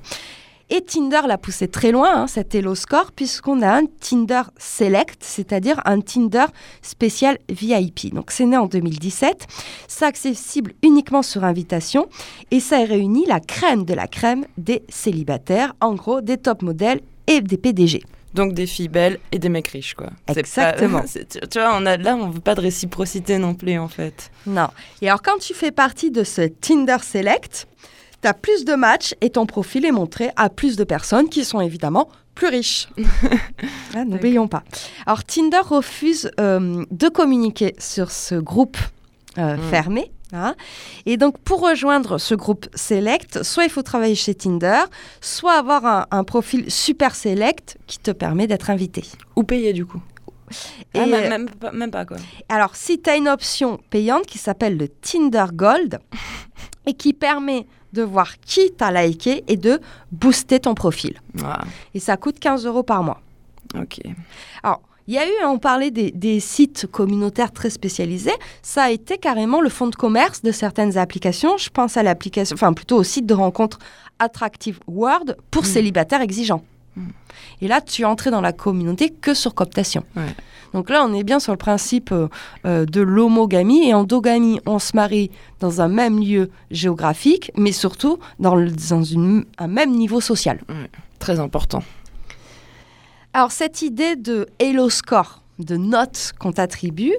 Et 0.69 0.79
Tinder 0.79 1.21
l'a 1.27 1.37
poussé 1.37 1.67
très 1.67 1.91
loin, 1.91 2.21
hein, 2.21 2.27
cet 2.27 2.55
Elo 2.55 2.75
Score, 2.75 3.11
puisqu'on 3.11 3.61
a 3.61 3.79
un 3.79 3.85
Tinder 3.99 4.43
Select, 4.57 5.21
c'est-à-dire 5.21 5.81
un 5.83 5.99
Tinder 5.99 6.45
spécial 6.81 7.39
VIP. 7.49 8.13
Donc 8.13 8.31
c'est 8.31 8.45
né 8.45 8.55
en 8.55 8.67
2017, 8.67 9.47
c'est 9.89 10.05
accessible 10.05 10.73
uniquement 10.81 11.23
sur 11.23 11.43
invitation, 11.43 12.07
et 12.51 12.61
ça 12.61 12.77
réunit 12.85 13.25
la 13.25 13.41
crème 13.41 13.83
de 13.83 13.93
la 13.93 14.07
crème 14.07 14.45
des 14.57 14.83
célibataires, 14.87 15.75
en 15.81 15.95
gros 15.95 16.21
des 16.21 16.37
top 16.37 16.61
modèles 16.61 17.01
et 17.27 17.41
des 17.41 17.57
PDG. 17.57 18.03
Donc 18.33 18.53
des 18.53 18.65
filles 18.65 18.87
belles 18.87 19.19
et 19.31 19.39
des 19.39 19.49
mecs 19.49 19.67
riches, 19.67 19.93
quoi. 19.93 20.07
Exactement. 20.27 21.01
pas- 21.01 21.07
tu, 21.07 21.39
tu 21.49 21.59
vois, 21.59 21.75
on 21.77 21.85
a, 21.85 21.97
là, 21.97 22.15
on 22.15 22.29
veut 22.29 22.39
pas 22.39 22.55
de 22.55 22.61
réciprocité 22.61 23.37
non 23.37 23.53
plus, 23.55 23.77
en 23.77 23.87
fait. 23.89 24.31
Non. 24.47 24.69
Et 25.01 25.07
alors, 25.09 25.21
quand 25.21 25.37
tu 25.39 25.53
fais 25.53 25.71
partie 25.71 26.11
de 26.11 26.23
ce 26.23 26.41
Tinder 26.47 26.97
Select, 27.01 27.67
tu 28.21 28.27
as 28.27 28.33
plus 28.33 28.63
de 28.65 28.73
matchs 28.75 29.15
et 29.21 29.29
ton 29.31 29.45
profil 29.45 29.85
est 29.85 29.91
montré 29.91 30.29
à 30.37 30.49
plus 30.49 30.75
de 30.77 30.83
personnes 30.83 31.27
qui 31.27 31.43
sont 31.43 31.59
évidemment 31.59 32.09
plus 32.35 32.47
riches. 32.47 32.87
Ah, 33.93 34.05
N'oublions 34.05 34.47
pas. 34.47 34.63
Alors, 35.05 35.23
Tinder 35.25 35.59
refuse 35.65 36.31
euh, 36.39 36.85
de 36.91 37.09
communiquer 37.09 37.75
sur 37.77 38.09
ce 38.11 38.35
groupe 38.35 38.77
euh, 39.37 39.57
fermé. 39.69 40.11
Hein. 40.33 40.55
Et 41.05 41.17
donc, 41.17 41.37
pour 41.39 41.61
rejoindre 41.61 42.17
ce 42.17 42.35
groupe 42.35 42.67
Select, 42.75 43.43
soit 43.43 43.63
il 43.65 43.69
faut 43.69 43.81
travailler 43.83 44.15
chez 44.15 44.35
Tinder, 44.35 44.81
soit 45.21 45.53
avoir 45.53 45.85
un, 45.85 46.05
un 46.11 46.23
profil 46.23 46.69
super 46.71 47.15
Select 47.15 47.77
qui 47.87 47.99
te 47.99 48.11
permet 48.11 48.47
d'être 48.47 48.69
invité. 48.69 49.03
Ou 49.35 49.43
payer, 49.43 49.73
du 49.73 49.85
coup. 49.85 50.01
Et 50.93 50.99
Ah, 50.99 51.05
même, 51.05 51.47
euh, 51.63 51.71
même 51.71 51.91
pas, 51.91 52.05
quoi. 52.05 52.17
alors, 52.49 52.75
si 52.75 53.01
tu 53.01 53.09
as 53.09 53.15
une 53.15 53.29
option 53.29 53.79
payante 53.89 54.25
qui 54.25 54.37
s'appelle 54.37 54.75
le 54.77 54.87
Tinder 54.89 55.45
Gold 55.53 55.99
et 56.85 56.93
qui 56.93 57.13
permet 57.13 57.65
de 57.93 58.01
voir 58.03 58.39
qui 58.39 58.71
t'a 58.71 58.89
liké 58.91 59.43
et 59.47 59.57
de 59.57 59.79
booster 60.11 60.59
ton 60.61 60.73
profil. 60.75 61.19
Ah, 61.43 61.61
Et 61.93 61.99
ça 61.99 62.17
coûte 62.17 62.39
15 62.39 62.65
euros 62.65 62.83
par 62.83 63.03
mois. 63.03 63.21
ok. 63.77 63.99
Alors, 64.63 64.81
il 65.07 65.13
y 65.13 65.17
a 65.17 65.25
eu, 65.27 65.31
on 65.45 65.57
parlait 65.59 65.91
des, 65.91 66.11
des 66.11 66.39
sites 66.39 66.87
communautaires 66.87 67.51
très 67.51 67.69
spécialisés, 67.69 68.33
ça 68.61 68.83
a 68.83 68.91
été 68.91 69.17
carrément 69.17 69.61
le 69.61 69.69
fonds 69.69 69.87
de 69.87 69.95
commerce 69.95 70.41
de 70.41 70.51
certaines 70.51 70.97
applications. 70.97 71.57
Je 71.57 71.69
pense 71.69 71.97
à 71.97 72.03
l'application, 72.03 72.53
enfin 72.53 72.73
plutôt 72.73 72.97
au 72.97 73.03
site 73.03 73.25
de 73.25 73.33
rencontre 73.33 73.79
Attractive 74.19 74.79
World 74.87 75.35
pour 75.49 75.65
célibataires 75.65 76.21
exigeants. 76.21 76.63
Et 77.61 77.67
là, 77.67 77.79
tu 77.81 78.01
es 78.01 78.05
entré 78.05 78.31
dans 78.31 78.41
la 78.41 78.51
communauté 78.51 79.09
que 79.09 79.33
sur 79.33 79.55
cooptation. 79.55 80.03
Ouais. 80.15 80.23
Donc 80.73 80.89
là, 80.89 81.03
on 81.07 81.13
est 81.13 81.23
bien 81.23 81.39
sur 81.39 81.51
le 81.53 81.57
principe 81.57 82.11
euh, 82.11 82.27
euh, 82.65 82.85
de 82.85 83.01
l'homogamie. 83.01 83.87
Et 83.87 83.93
endogamie, 83.93 84.59
on 84.65 84.77
se 84.79 84.95
marie 84.95 85.31
dans 85.59 85.79
un 85.81 85.87
même 85.87 86.19
lieu 86.19 86.49
géographique, 86.69 87.51
mais 87.57 87.71
surtout 87.71 88.19
dans, 88.39 88.55
le- 88.55 88.71
dans 88.71 89.03
une- 89.03 89.45
un 89.57 89.67
même 89.67 89.91
niveau 89.91 90.19
social. 90.21 90.59
Très 91.19 91.39
important. 91.39 91.81
Alors, 93.33 93.51
cette 93.51 93.81
idée 93.81 94.15
de 94.15 94.47
Hello 94.59 94.89
Score, 94.89 95.41
de 95.59 95.77
notes 95.77 96.33
qu'on 96.39 96.51
t'attribue, 96.51 97.13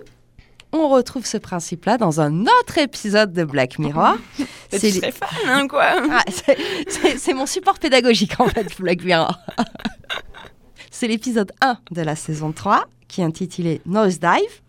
on 0.73 0.89
retrouve 0.89 1.27
ce 1.27 1.37
principe-là 1.39 1.99
dans 1.99 2.21
un 2.21 2.43
autre 2.43 2.79
épisode 2.79 3.33
de 3.33 3.45
Black 3.45 3.79
Mirror. 3.79 4.17
Les- 4.73 4.91
fan, 5.13 5.29
hein, 5.47 5.69
quoi 5.69 5.93
Ah, 6.11 6.23
c'est- 6.31 7.19
c'est 7.19 7.35
mon 7.35 7.47
support 7.47 7.79
pédagogique, 7.79 8.39
en 8.41 8.47
fait, 8.49 8.67
Black 8.79 9.03
Mirror. 9.05 9.39
c'est 10.91 11.09
l'épisode 11.09 11.53
1 11.61 11.79
de 11.91 12.03
la 12.03 12.17
saison 12.17 12.53
3, 12.53 12.85
qui 13.09 13.21
est 13.21 13.25
intitulé 13.25 13.81
Nosedive. 13.87 14.61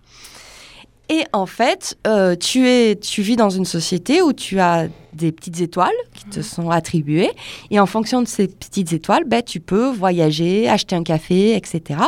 Et 1.10 1.26
en 1.34 1.46
fait, 1.46 1.98
euh, 2.08 2.36
tu, 2.36 2.68
es, 2.68 2.96
tu 2.96 3.22
vis 3.22 3.36
dans 3.36 3.50
une 3.50 3.66
société 3.66 4.22
où 4.22 4.32
tu 4.32 4.60
as 4.60 4.88
des 5.12 5.32
petites 5.32 5.60
étoiles 5.62 5.94
qui 6.14 6.26
te 6.26 6.42
sont 6.42 6.70
attribuées. 6.70 7.32
Et 7.72 7.80
en 7.80 7.86
fonction 7.86 8.22
de 8.22 8.28
ces 8.28 8.48
petites 8.48 8.94
étoiles, 8.94 9.26
ben, 9.26 9.44
tu 9.44 9.60
peux 9.60 9.90
voyager, 9.92 10.70
acheter 10.70 10.96
un 10.96 11.04
café, 11.04 11.56
etc. 11.56 12.00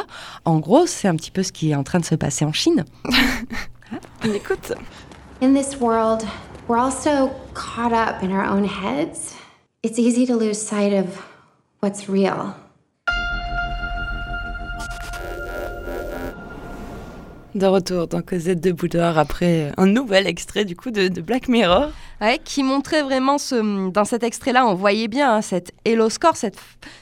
En 0.46 0.60
gros, 0.60 0.88
c'est 0.88 1.08
un 1.08 1.16
petit 1.16 1.32
peu 1.32 1.44
ce 1.44 1.52
qui 1.52 1.72
est 1.72 1.76
en 1.76 1.84
train 1.84 2.00
de 2.00 2.06
se 2.06 2.16
passer 2.16 2.46
en 2.46 2.54
Chine. 2.54 2.86
On 4.24 4.34
écoute. 4.34 4.74
In 5.42 5.54
this 5.54 5.80
world, 5.80 6.26
we're 6.68 6.80
all 6.80 6.92
so 6.92 7.32
caught 7.54 7.92
up 7.92 8.24
in 8.24 8.32
our 8.32 8.46
own 8.46 8.64
heads. 8.64 9.36
It's 9.84 10.00
easy 10.00 10.26
to 10.26 10.36
lose 10.36 10.58
sight 10.58 10.94
of 10.94 11.22
what's 11.82 12.10
real. 12.10 12.56
De 17.56 17.68
retour 17.68 18.08
dans 18.08 18.22
Cosette 18.22 18.60
de 18.60 18.74
Boudoir 18.74 19.18
après 19.18 19.72
un 19.78 19.86
nouvel 19.86 20.28
extrait 20.28 20.66
du 20.66 20.76
coup 20.76 20.92
de, 20.92 21.08
de 21.08 21.22
Black 21.22 21.48
Mirror. 21.48 21.88
Ouais, 22.20 22.38
qui 22.44 22.64
montrait 22.64 23.02
vraiment 23.02 23.38
ce, 23.38 23.90
dans 23.92 24.04
cet 24.04 24.24
extrait-là, 24.24 24.68
on 24.68 24.74
voyait 24.74 25.08
bien 25.08 25.36
hein, 25.36 25.42
cette 25.42 25.72
Hello 25.86 26.10
Score, 26.10 26.36
cette, 26.36 26.58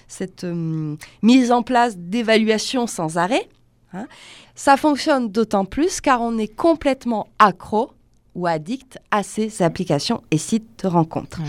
cette 0.08 0.44
euh, 0.44 0.96
mise 1.24 1.52
en 1.52 1.64
place 1.64 1.98
d'évaluation 1.98 2.86
sans 2.86 3.18
arrêt. 3.18 3.50
hein. 3.94 4.06
Ça 4.54 4.78
fonctionne 4.78 5.30
d'autant 5.30 5.66
plus 5.66 6.00
car 6.02 6.22
on 6.22 6.38
est 6.38 6.56
complètement 6.56 7.26
accro 7.40 7.90
ou 8.36 8.46
addict 8.46 9.00
à 9.10 9.24
ces 9.24 9.64
applications 9.64 10.22
et 10.30 10.38
sites 10.38 10.84
de 10.84 10.88
rencontres. 10.88 11.40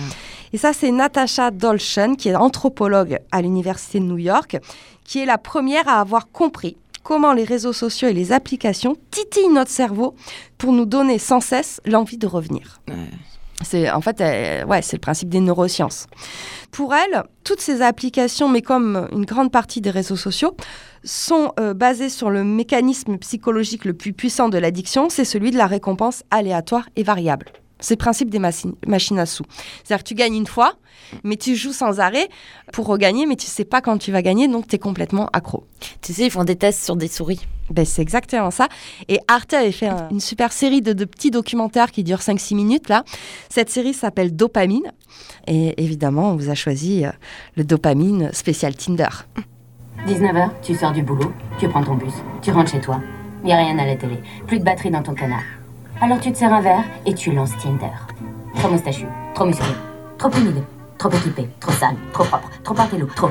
Et 0.54 0.56
ça, 0.56 0.72
c'est 0.72 0.90
Natasha 0.90 1.50
Dolchen, 1.50 2.16
qui 2.16 2.30
est 2.30 2.36
anthropologue 2.36 3.18
à 3.32 3.42
l'Université 3.42 4.00
de 4.00 4.04
New 4.04 4.18
York, 4.18 4.56
qui 5.04 5.18
est 5.18 5.26
la 5.26 5.36
première 5.36 5.88
à 5.88 6.00
avoir 6.00 6.30
compris 6.30 6.78
comment 7.04 7.32
les 7.32 7.44
réseaux 7.44 7.72
sociaux 7.72 8.08
et 8.08 8.12
les 8.12 8.32
applications 8.32 8.96
titillent 9.12 9.52
notre 9.52 9.70
cerveau 9.70 10.16
pour 10.58 10.72
nous 10.72 10.86
donner 10.86 11.20
sans 11.20 11.40
cesse 11.40 11.80
l'envie 11.84 12.18
de 12.18 12.26
revenir. 12.26 12.80
C'est 13.62 13.88
en 13.90 14.00
fait, 14.00 14.20
euh, 14.20 14.64
ouais, 14.64 14.82
c'est 14.82 14.96
le 14.96 15.00
principe 15.00 15.28
des 15.28 15.40
neurosciences. 15.40 16.08
Pour 16.72 16.92
elle, 16.92 17.22
toutes 17.44 17.60
ces 17.60 17.82
applications, 17.82 18.48
mais 18.48 18.62
comme 18.62 19.08
une 19.12 19.24
grande 19.24 19.52
partie 19.52 19.80
des 19.80 19.90
réseaux 19.90 20.16
sociaux, 20.16 20.56
sont 21.04 21.52
euh, 21.60 21.72
basées 21.72 22.08
sur 22.08 22.30
le 22.30 22.42
mécanisme 22.42 23.16
psychologique 23.18 23.84
le 23.84 23.94
plus 23.94 24.12
puissant 24.12 24.48
de 24.48 24.58
l'addiction, 24.58 25.08
c'est 25.08 25.24
celui 25.24 25.52
de 25.52 25.56
la 25.56 25.66
récompense 25.66 26.24
aléatoire 26.30 26.88
et 26.96 27.04
variable. 27.04 27.52
C'est 27.84 27.94
le 27.94 27.98
principe 27.98 28.30
des 28.30 28.38
machi- 28.38 28.74
machines 28.86 29.18
à 29.18 29.26
sous. 29.26 29.44
C'est-à-dire 29.84 30.02
que 30.04 30.08
tu 30.08 30.14
gagnes 30.14 30.34
une 30.34 30.46
fois, 30.46 30.74
mais 31.22 31.36
tu 31.36 31.54
joues 31.54 31.72
sans 31.72 32.00
arrêt 32.00 32.28
pour 32.72 32.86
regagner, 32.86 33.26
mais 33.26 33.36
tu 33.36 33.46
sais 33.46 33.64
pas 33.64 33.80
quand 33.80 33.98
tu 33.98 34.10
vas 34.10 34.22
gagner, 34.22 34.48
donc 34.48 34.66
tu 34.66 34.76
es 34.76 34.78
complètement 34.78 35.28
accro. 35.32 35.64
Tu 36.00 36.12
sais, 36.12 36.26
ils 36.26 36.30
font 36.30 36.44
des 36.44 36.56
tests 36.56 36.82
sur 36.84 36.96
des 36.96 37.08
souris. 37.08 37.46
Ben, 37.70 37.84
c'est 37.84 38.02
exactement 38.02 38.50
ça. 38.50 38.68
Et 39.08 39.20
Arte 39.28 39.54
avait 39.54 39.72
fait 39.72 39.86
un- 39.88 40.08
une 40.10 40.20
super 40.20 40.52
série 40.52 40.82
de, 40.82 40.92
de 40.92 41.04
petits 41.04 41.30
documentaires 41.30 41.90
qui 41.90 42.04
durent 42.04 42.20
5-6 42.22 42.54
minutes. 42.54 42.88
là. 42.88 43.04
Cette 43.48 43.70
série 43.70 43.94
s'appelle 43.94 44.34
Dopamine. 44.34 44.92
Et 45.46 45.82
évidemment, 45.82 46.30
on 46.32 46.36
vous 46.36 46.50
a 46.50 46.54
choisi 46.54 47.04
euh, 47.04 47.10
le 47.56 47.64
dopamine 47.64 48.30
spécial 48.32 48.74
Tinder. 48.74 49.08
19h, 50.06 50.50
tu 50.62 50.74
sors 50.74 50.92
du 50.92 51.02
boulot, 51.02 51.32
tu 51.58 51.68
prends 51.68 51.82
ton 51.84 51.94
bus, 51.94 52.12
tu 52.42 52.50
rentres 52.50 52.70
chez 52.72 52.80
toi. 52.80 53.00
Y 53.44 53.52
a 53.52 53.56
rien 53.56 53.78
à 53.78 53.86
la 53.86 53.96
télé, 53.96 54.18
plus 54.46 54.58
de 54.58 54.64
batterie 54.64 54.90
dans 54.90 55.02
ton 55.02 55.14
canard. 55.14 55.42
Alors 56.00 56.20
tu 56.20 56.32
te 56.32 56.38
sers 56.38 56.52
un 56.52 56.60
verre 56.60 56.84
et 57.06 57.14
tu 57.14 57.32
lances 57.32 57.56
Tinder. 57.62 57.86
Trop 58.56 58.68
moustachu, 58.68 59.06
trop 59.34 59.46
musclé, 59.46 59.66
trop 60.18 60.30
humide, 60.30 60.62
trop 60.98 61.10
équipé, 61.10 61.48
trop 61.60 61.72
sale, 61.72 61.96
trop 62.12 62.24
propre, 62.24 62.50
trop 62.62 62.78
intello, 62.78 63.06
trop. 63.14 63.30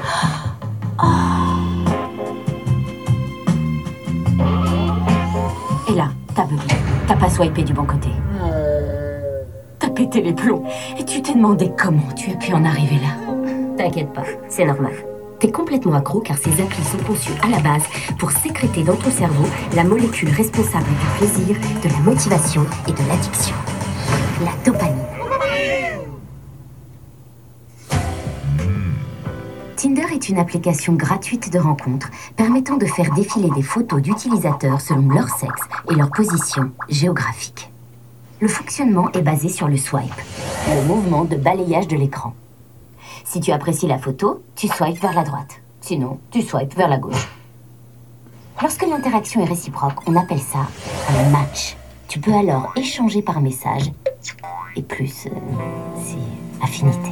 Et 5.88 5.95
là, 5.95 6.09
t'as 6.34 6.45
bugué, 6.45 6.64
t'as 7.07 7.16
pas 7.16 7.30
swipé 7.30 7.64
du 7.64 7.74
bon 7.74 7.86
côté. 7.86 8.09
T'as 9.80 9.89
pété 9.89 10.22
les 10.22 10.34
plombs 10.34 10.64
et 10.97 11.03
tu 11.03 11.22
t'es 11.22 11.34
demandé 11.34 11.72
comment 11.78 12.11
tu 12.16 12.32
as 12.32 12.36
pu 12.36 12.53
en 12.53 12.66
arriver 12.66 12.95
là? 12.95 13.76
T'inquiète 13.78 14.11
pas, 14.14 14.24
c'est 14.49 14.66
normal. 14.66 14.93
T'es 15.43 15.51
complètement 15.51 15.95
accro 15.95 16.21
car 16.21 16.37
ces 16.37 16.61
applis 16.61 16.85
sont 16.85 17.03
conçus 17.05 17.33
à 17.43 17.49
la 17.49 17.59
base 17.59 17.83
pour 18.17 18.31
sécréter 18.31 18.81
dans 18.81 18.95
ton 18.95 19.11
cerveau 19.11 19.43
la 19.75 19.83
molécule 19.83 20.29
responsable 20.29 20.85
du 20.87 21.17
plaisir, 21.17 21.57
de 21.83 21.89
la 21.89 21.99
motivation 21.99 22.65
et 22.87 22.93
de 22.93 23.09
l'addiction. 23.09 23.53
La 24.41 24.51
dopamine. 24.63 25.03
Tinder 29.75 30.05
est 30.13 30.29
une 30.29 30.37
application 30.37 30.93
gratuite 30.93 31.51
de 31.51 31.59
rencontre 31.59 32.09
permettant 32.37 32.77
de 32.77 32.85
faire 32.85 33.13
défiler 33.13 33.49
des 33.49 33.63
photos 33.63 34.01
d'utilisateurs 34.01 34.79
selon 34.79 35.09
leur 35.09 35.27
sexe 35.27 35.63
et 35.91 35.95
leur 35.95 36.09
position 36.09 36.71
géographique. 36.87 37.69
Le 38.39 38.47
fonctionnement 38.47 39.11
est 39.11 39.21
basé 39.21 39.49
sur 39.49 39.67
le 39.67 39.75
swipe, 39.75 40.21
le 40.69 40.87
mouvement 40.87 41.25
de 41.25 41.35
balayage 41.35 41.89
de 41.89 41.97
l'écran. 41.97 42.33
Si 43.34 43.39
tu 43.39 43.51
apprécies 43.51 43.88
la 43.88 43.97
photo, 43.97 44.43
tu 44.55 44.67
swipes 44.67 45.01
vers 45.01 45.15
la 45.15 45.23
droite. 45.23 45.59
Sinon, 45.81 46.19
tu 46.29 46.43
swipes 46.43 46.77
vers 46.77 46.88
la 46.88 46.99
gauche. 46.99 47.27
Lorsque 48.61 48.86
l'interaction 48.86 49.41
est 49.41 49.49
réciproque, 49.49 50.07
on 50.07 50.15
appelle 50.15 50.39
ça 50.39 50.67
un 51.09 51.29
match. 51.29 51.75
Tu 52.07 52.19
peux 52.19 52.31
alors 52.31 52.71
échanger 52.75 53.23
par 53.23 53.41
message 53.41 53.91
et 54.75 54.84
plus, 54.84 55.25
euh, 55.25 55.29
c'est 55.97 56.63
affinité. 56.63 57.09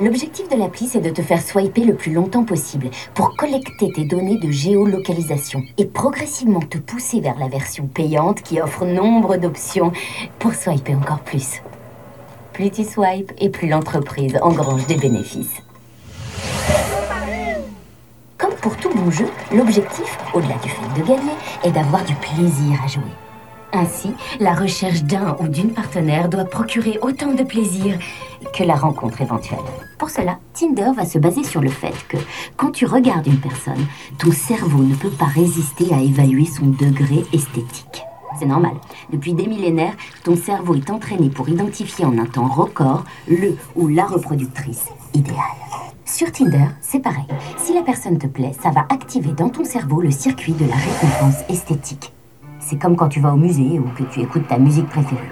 L'objectif 0.00 0.48
de 0.48 0.56
l'appli, 0.56 0.88
c'est 0.88 1.02
de 1.02 1.10
te 1.10 1.20
faire 1.20 1.42
swiper 1.42 1.84
le 1.84 1.96
plus 1.96 2.14
longtemps 2.14 2.44
possible 2.44 2.88
pour 3.12 3.36
collecter 3.36 3.92
tes 3.92 4.06
données 4.06 4.38
de 4.38 4.50
géolocalisation 4.50 5.64
et 5.76 5.84
progressivement 5.84 6.60
te 6.60 6.78
pousser 6.78 7.20
vers 7.20 7.38
la 7.38 7.48
version 7.48 7.88
payante 7.88 8.40
qui 8.40 8.58
offre 8.58 8.86
nombre 8.86 9.36
d'options 9.36 9.92
pour 10.38 10.54
swiper 10.54 10.94
encore 10.94 11.20
plus. 11.20 11.60
Plus 12.52 12.70
tu 12.70 12.84
swipes 12.84 13.32
et 13.38 13.48
plus 13.48 13.68
l'entreprise 13.68 14.38
engrange 14.42 14.86
des 14.86 14.96
bénéfices. 14.96 15.62
Comme 18.36 18.54
pour 18.60 18.76
tout 18.76 18.90
bon 18.90 19.10
jeu, 19.10 19.26
l'objectif, 19.54 20.18
au-delà 20.34 20.56
du 20.62 20.68
fait 20.68 21.00
de 21.00 21.06
gagner, 21.06 21.32
est 21.64 21.70
d'avoir 21.70 22.04
du 22.04 22.14
plaisir 22.16 22.78
à 22.84 22.88
jouer. 22.88 23.02
Ainsi, 23.72 24.12
la 24.38 24.52
recherche 24.52 25.02
d'un 25.02 25.34
ou 25.40 25.48
d'une 25.48 25.72
partenaire 25.72 26.28
doit 26.28 26.44
procurer 26.44 26.98
autant 27.00 27.32
de 27.32 27.42
plaisir 27.42 27.98
que 28.52 28.64
la 28.64 28.74
rencontre 28.74 29.22
éventuelle. 29.22 29.58
Pour 29.98 30.10
cela, 30.10 30.38
Tinder 30.52 30.90
va 30.94 31.06
se 31.06 31.18
baser 31.18 31.44
sur 31.44 31.62
le 31.62 31.70
fait 31.70 31.94
que 32.08 32.18
quand 32.58 32.72
tu 32.72 32.84
regardes 32.84 33.26
une 33.26 33.40
personne, 33.40 33.86
ton 34.18 34.30
cerveau 34.30 34.82
ne 34.82 34.94
peut 34.94 35.08
pas 35.08 35.24
résister 35.24 35.86
à 35.94 36.00
évaluer 36.00 36.44
son 36.44 36.66
degré 36.66 37.24
esthétique. 37.32 38.02
C'est 38.38 38.46
normal. 38.46 38.72
Depuis 39.12 39.34
des 39.34 39.46
millénaires, 39.46 39.94
ton 40.24 40.36
cerveau 40.36 40.74
est 40.74 40.90
entraîné 40.90 41.30
pour 41.30 41.48
identifier 41.48 42.04
en 42.04 42.16
un 42.18 42.26
temps 42.26 42.48
record 42.48 43.04
le 43.28 43.56
ou 43.76 43.88
la 43.88 44.04
reproductrice 44.04 44.86
idéale. 45.14 45.36
Sur 46.04 46.30
Tinder, 46.30 46.66
c'est 46.80 47.00
pareil. 47.00 47.26
Si 47.56 47.72
la 47.74 47.82
personne 47.82 48.18
te 48.18 48.26
plaît, 48.26 48.52
ça 48.62 48.70
va 48.70 48.86
activer 48.90 49.32
dans 49.32 49.48
ton 49.48 49.64
cerveau 49.64 50.00
le 50.00 50.10
circuit 50.10 50.52
de 50.52 50.66
la 50.66 50.74
récompense 50.74 51.42
esthétique. 51.48 52.12
C'est 52.60 52.78
comme 52.78 52.96
quand 52.96 53.08
tu 53.08 53.20
vas 53.20 53.32
au 53.32 53.36
musée 53.36 53.78
ou 53.78 53.84
que 53.96 54.04
tu 54.04 54.20
écoutes 54.20 54.46
ta 54.46 54.58
musique 54.58 54.88
préférée. 54.88 55.30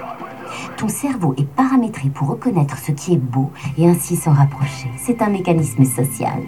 Ton 0.76 0.88
cerveau 0.88 1.34
est 1.36 1.48
paramétré 1.48 2.09
pour 2.09 2.28
reconnaître 2.28 2.78
ce 2.78 2.92
qui 2.92 3.14
est 3.14 3.18
beau 3.18 3.51
et 3.76 3.86
ainsi 3.86 4.16
s'en 4.16 4.32
rapprocher. 4.32 4.88
C'est 4.96 5.20
un 5.22 5.28
mécanisme 5.28 5.84
social. 5.84 6.42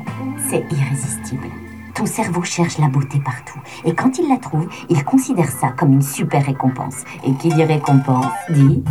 C'est 0.48 0.64
irrésistible. 0.72 1.48
Ton 1.94 2.06
cerveau 2.06 2.42
cherche 2.42 2.78
la 2.78 2.88
beauté 2.88 3.20
partout. 3.22 3.60
Et 3.84 3.94
quand 3.94 4.18
il 4.18 4.28
la 4.28 4.38
trouve, 4.38 4.68
il 4.88 5.04
considère 5.04 5.50
ça 5.50 5.68
comme 5.76 5.92
une 5.92 6.02
super 6.02 6.44
récompense. 6.44 7.04
Et 7.24 7.34
qui 7.34 7.48
dit 7.48 7.64
récompense 7.64 8.32
dit 8.48 8.82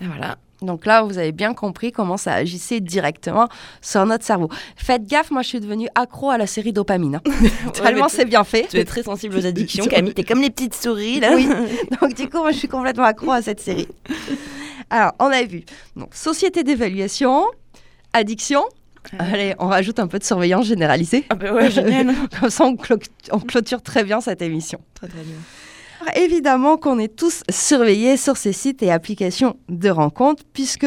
voilà. 0.00 0.36
Donc 0.62 0.86
là, 0.86 1.02
vous 1.02 1.18
avez 1.18 1.32
bien 1.32 1.54
compris 1.54 1.92
comment 1.92 2.16
ça 2.16 2.32
agissait 2.32 2.80
directement 2.80 3.48
sur 3.80 4.04
notre 4.06 4.24
cerveau. 4.24 4.48
Faites 4.76 5.06
gaffe, 5.06 5.30
moi 5.30 5.42
je 5.42 5.48
suis 5.48 5.60
devenue 5.60 5.88
accro 5.94 6.30
à 6.30 6.38
la 6.38 6.46
série 6.46 6.72
dopamine. 6.72 7.16
hein. 7.16 7.30
Tellement 7.72 8.08
c'est 8.08 8.24
bien 8.24 8.44
fait. 8.44 8.66
Tu 8.70 8.78
es 8.78 8.84
très 8.84 9.02
sensible 9.02 9.36
aux 9.36 9.46
addictions, 9.46 9.84
Camille. 9.86 10.14
T'es 10.14 10.24
comme 10.24 10.40
les 10.40 10.50
petites 10.50 10.74
souris, 10.74 11.20
là. 11.20 11.32
Oui. 11.34 11.48
Donc 12.00 12.14
du 12.14 12.28
coup, 12.28 12.38
moi 12.38 12.52
je 12.52 12.58
suis 12.58 12.68
complètement 12.68 13.04
accro 13.04 13.32
à 13.32 13.42
cette 13.42 13.60
série. 13.60 13.88
Alors, 14.90 15.12
on 15.18 15.26
a 15.26 15.42
vu 15.42 15.64
donc, 15.96 16.14
société 16.14 16.62
d'évaluation, 16.62 17.46
addiction. 18.12 18.64
Allez, 19.18 19.54
on 19.58 19.68
rajoute 19.68 19.98
un 20.00 20.08
peu 20.08 20.18
de 20.18 20.24
surveillance 20.24 20.66
généralisée. 20.66 21.24
Ah 21.30 21.34
bah 21.36 21.52
ouais, 21.52 21.70
génial. 21.70 22.12
Comme 22.40 22.50
ça, 22.50 22.64
on, 22.64 22.76
clôture 22.76 23.82
très 23.82 24.04
bien 24.04 24.20
cette 24.20 24.42
émission. 24.42 24.80
Très 24.94 25.08
très 25.08 25.22
bien. 25.22 25.36
Alors, 26.00 26.16
Évidemment 26.16 26.76
qu'on 26.76 26.98
est 26.98 27.14
tous 27.14 27.42
surveillés 27.48 28.16
sur 28.16 28.36
ces 28.36 28.52
sites 28.52 28.82
et 28.82 28.90
applications 28.90 29.56
de 29.68 29.88
rencontres, 29.90 30.42
puisque 30.52 30.86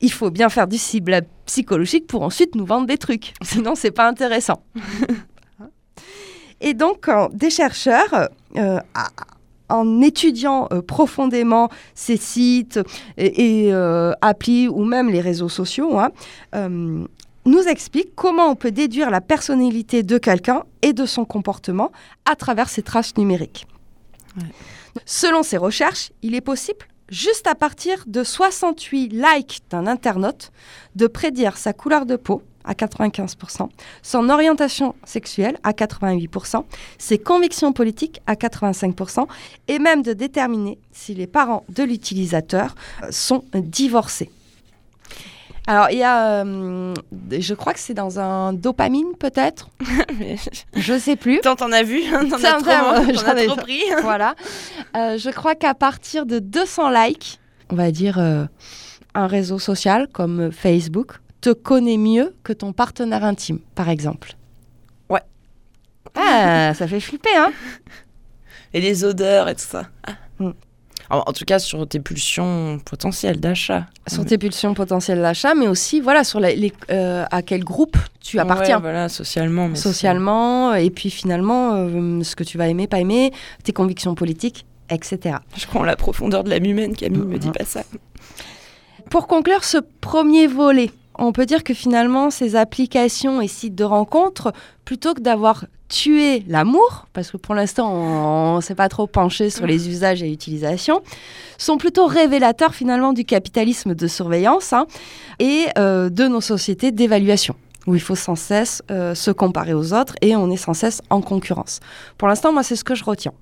il 0.00 0.12
faut 0.12 0.30
bien 0.30 0.48
faire 0.48 0.66
du 0.66 0.78
ciblage 0.78 1.24
psychologique 1.46 2.06
pour 2.06 2.22
ensuite 2.22 2.54
nous 2.54 2.66
vendre 2.66 2.86
des 2.86 2.98
trucs. 2.98 3.34
Sinon, 3.42 3.74
c'est 3.74 3.90
pas 3.90 4.08
intéressant. 4.08 4.64
et 6.60 6.74
donc, 6.74 7.08
des 7.32 7.50
chercheurs, 7.50 8.28
euh, 8.56 8.80
en 9.70 10.00
étudiant 10.00 10.68
euh, 10.72 10.82
profondément 10.82 11.70
ces 11.94 12.16
sites 12.16 12.80
et, 13.16 13.66
et, 13.66 13.72
euh, 13.72 14.12
applis 14.20 14.68
ou 14.68 14.84
même 14.84 15.10
les 15.10 15.20
réseaux 15.20 15.48
sociaux, 15.48 15.98
hein, 15.98 16.10
euh, 16.54 17.04
nous 17.46 17.62
expliquent 17.62 18.14
comment 18.14 18.48
on 18.50 18.54
peut 18.54 18.70
déduire 18.70 19.10
la 19.10 19.20
personnalité 19.20 20.02
de 20.02 20.18
quelqu'un 20.18 20.64
et 20.82 20.92
de 20.92 21.06
son 21.06 21.24
comportement 21.24 21.90
à 22.30 22.36
travers 22.36 22.68
ces 22.68 22.82
traces 22.82 23.16
numériques. 23.16 23.66
Selon 25.06 25.42
ces 25.42 25.56
recherches, 25.56 26.12
il 26.22 26.34
est 26.34 26.40
possible, 26.40 26.86
juste 27.10 27.46
à 27.46 27.54
partir 27.54 28.04
de 28.06 28.24
68 28.24 29.12
likes 29.12 29.60
d'un 29.70 29.86
internaute, 29.86 30.52
de 30.96 31.06
prédire 31.06 31.56
sa 31.56 31.72
couleur 31.72 32.06
de 32.06 32.16
peau 32.16 32.42
à 32.64 32.74
95%, 32.74 33.68
son 34.02 34.28
orientation 34.28 34.94
sexuelle 35.04 35.58
à 35.62 35.72
88%, 35.72 36.64
ses 36.98 37.18
convictions 37.18 37.72
politiques 37.72 38.20
à 38.26 38.34
85%, 38.34 39.26
et 39.68 39.78
même 39.78 40.02
de 40.02 40.12
déterminer 40.12 40.78
si 40.92 41.14
les 41.14 41.26
parents 41.26 41.64
de 41.68 41.82
l'utilisateur 41.82 42.74
sont 43.10 43.44
divorcés. 43.54 44.30
Alors, 45.70 45.88
il 45.92 45.98
y 45.98 46.02
a, 46.02 46.42
euh, 46.44 46.94
je 47.30 47.54
crois 47.54 47.72
que 47.72 47.78
c'est 47.78 47.94
dans 47.94 48.18
un 48.18 48.52
dopamine 48.52 49.14
peut-être. 49.16 49.70
je 50.74 50.98
sais 50.98 51.14
plus. 51.14 51.40
Tant 51.42 51.54
t'en 51.54 51.70
as 51.70 51.84
vu, 51.84 52.02
t'en 52.10 52.42
as 52.42 52.54
trop, 52.54 52.64
t'en 52.64 53.14
j'en 53.14 53.36
ai- 53.36 53.46
trop 53.46 53.54
pris. 53.54 53.80
voilà. 54.02 54.34
Euh, 54.96 55.16
je 55.16 55.30
crois 55.30 55.54
qu'à 55.54 55.74
partir 55.74 56.26
de 56.26 56.40
200 56.40 56.90
likes, 56.90 57.38
on 57.70 57.76
va 57.76 57.92
dire 57.92 58.18
euh, 58.18 58.46
un 59.14 59.28
réseau 59.28 59.60
social 59.60 60.08
comme 60.08 60.40
euh, 60.40 60.50
Facebook 60.50 61.20
te 61.40 61.50
connaît 61.50 61.98
mieux 61.98 62.34
que 62.42 62.52
ton 62.52 62.72
partenaire 62.72 63.22
intime, 63.22 63.60
par 63.76 63.90
exemple. 63.90 64.32
Ouais. 65.08 65.22
Ah, 66.16 66.74
ça 66.74 66.88
fait 66.88 66.98
flipper, 66.98 67.36
hein 67.36 67.52
Et 68.74 68.80
les 68.80 69.04
odeurs 69.04 69.48
et 69.48 69.54
tout 69.54 69.60
ça. 69.60 69.84
Ah. 70.04 70.14
Mm. 70.40 70.50
En, 71.10 71.24
en 71.26 71.32
tout 71.32 71.44
cas, 71.44 71.58
sur 71.58 71.86
tes 71.88 71.98
pulsions 72.00 72.78
potentielles 72.84 73.40
d'achat. 73.40 73.86
Sur 74.06 74.24
tes 74.24 74.38
pulsions 74.38 74.74
potentielles 74.74 75.20
d'achat, 75.20 75.54
mais 75.54 75.66
aussi 75.66 76.00
voilà 76.00 76.22
sur 76.24 76.38
les, 76.40 76.54
les- 76.56 76.72
euh, 76.90 77.24
à 77.30 77.42
quel 77.42 77.64
groupe 77.64 77.96
tu 78.20 78.38
appartiens. 78.38 78.76
Ouais, 78.76 78.82
voilà, 78.82 79.08
socialement. 79.08 79.68
mais 79.68 79.74
Socialement, 79.76 80.74
et 80.74 80.90
puis 80.90 81.10
finalement, 81.10 81.74
euh, 81.74 82.22
ce 82.22 82.36
que 82.36 82.44
tu 82.44 82.58
vas 82.58 82.68
aimer, 82.68 82.86
pas 82.86 83.00
aimer, 83.00 83.32
tes 83.64 83.72
convictions 83.72 84.14
politiques, 84.14 84.66
etc. 84.88 85.36
Je 85.56 85.66
prends 85.66 85.82
la 85.82 85.96
profondeur 85.96 86.44
de 86.44 86.50
l'âme 86.50 86.64
humaine, 86.64 86.94
Camille, 86.94 87.20
me 87.24 87.38
dis 87.38 87.50
pas 87.50 87.64
ça. 87.64 87.82
Pour 89.10 89.26
conclure 89.26 89.64
ce 89.64 89.78
premier 90.00 90.46
volet, 90.46 90.90
on 91.20 91.32
peut 91.32 91.46
dire 91.46 91.62
que 91.62 91.74
finalement, 91.74 92.30
ces 92.30 92.56
applications 92.56 93.40
et 93.40 93.48
sites 93.48 93.74
de 93.74 93.84
rencontres, 93.84 94.52
plutôt 94.84 95.14
que 95.14 95.20
d'avoir 95.20 95.66
tué 95.88 96.44
l'amour, 96.48 97.06
parce 97.12 97.30
que 97.30 97.36
pour 97.36 97.54
l'instant, 97.54 97.92
on 97.92 98.56
ne 98.56 98.60
s'est 98.60 98.74
pas 98.74 98.88
trop 98.88 99.06
penché 99.06 99.50
sur 99.50 99.66
les 99.66 99.88
usages 99.88 100.22
et 100.22 100.32
utilisations, 100.32 101.02
sont 101.58 101.76
plutôt 101.76 102.06
révélateurs 102.06 102.74
finalement 102.74 103.12
du 103.12 103.24
capitalisme 103.24 103.94
de 103.94 104.06
surveillance 104.06 104.72
hein, 104.72 104.86
et 105.38 105.66
euh, 105.78 106.08
de 106.08 106.26
nos 106.26 106.40
sociétés 106.40 106.90
d'évaluation 106.90 107.54
où 107.86 107.94
il 107.94 108.00
faut 108.00 108.14
sans 108.14 108.36
cesse 108.36 108.82
euh, 108.90 109.14
se 109.14 109.30
comparer 109.30 109.74
aux 109.74 109.92
autres 109.94 110.14
et 110.20 110.36
on 110.36 110.50
est 110.50 110.56
sans 110.56 110.74
cesse 110.74 111.00
en 111.10 111.20
concurrence. 111.20 111.80
Pour 112.18 112.28
l'instant, 112.28 112.52
moi, 112.52 112.62
c'est 112.62 112.76
ce 112.76 112.84
que 112.84 112.94
je 112.94 113.04
retiens. 113.04 113.32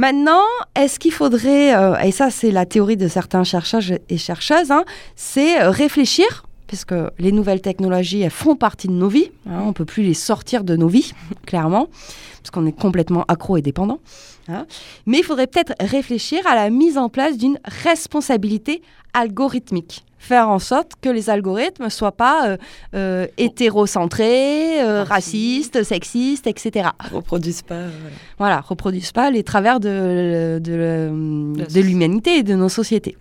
Maintenant, 0.00 0.46
est-ce 0.74 0.98
qu'il 0.98 1.12
faudrait, 1.12 1.76
euh, 1.76 1.94
et 1.98 2.10
ça 2.10 2.30
c'est 2.30 2.50
la 2.50 2.64
théorie 2.64 2.96
de 2.96 3.06
certains 3.06 3.44
chercheurs 3.44 3.82
et 4.08 4.16
chercheuses, 4.16 4.70
hein, 4.70 4.86
c'est 5.14 5.60
euh, 5.60 5.68
réfléchir, 5.68 6.44
puisque 6.70 6.94
les 7.18 7.32
nouvelles 7.32 7.60
technologies, 7.60 8.20
elles 8.20 8.30
font 8.30 8.54
partie 8.54 8.86
de 8.86 8.92
nos 8.92 9.08
vies, 9.08 9.32
hein, 9.44 9.62
on 9.64 9.68
ne 9.68 9.72
peut 9.72 9.84
plus 9.84 10.04
les 10.04 10.14
sortir 10.14 10.62
de 10.62 10.76
nos 10.76 10.86
vies, 10.86 11.12
clairement, 11.44 11.88
parce 12.40 12.52
qu'on 12.52 12.64
est 12.64 12.70
complètement 12.78 13.24
accro 13.26 13.56
et 13.56 13.60
dépendant. 13.60 13.98
hein. 14.46 14.66
Mais 15.04 15.18
il 15.18 15.24
faudrait 15.24 15.48
peut-être 15.48 15.72
réfléchir 15.80 16.46
à 16.46 16.54
la 16.54 16.70
mise 16.70 16.96
en 16.96 17.08
place 17.08 17.36
d'une 17.36 17.58
responsabilité 17.64 18.82
algorithmique. 19.14 20.04
Faire 20.20 20.48
en 20.48 20.60
sorte 20.60 20.92
que 21.00 21.08
les 21.08 21.28
algorithmes 21.28 21.84
ne 21.84 21.88
soient 21.88 22.12
pas 22.12 22.46
euh, 22.46 22.56
euh, 22.94 23.26
hétérocentrés, 23.36 24.80
euh, 24.80 25.02
racistes, 25.02 25.82
sexistes, 25.82 26.46
etc. 26.46 26.90
Reproduisent 27.12 27.62
pas. 27.62 27.80
voilà. 27.80 28.16
Voilà, 28.38 28.60
reproduisent 28.60 29.10
pas 29.12 29.32
les 29.32 29.42
travers 29.42 29.80
de, 29.80 30.60
de, 30.62 31.10
La 31.58 31.64
de 31.64 31.80
l'humanité 31.80 32.36
et 32.36 32.42
de 32.44 32.54
nos 32.54 32.68
sociétés. 32.68 33.16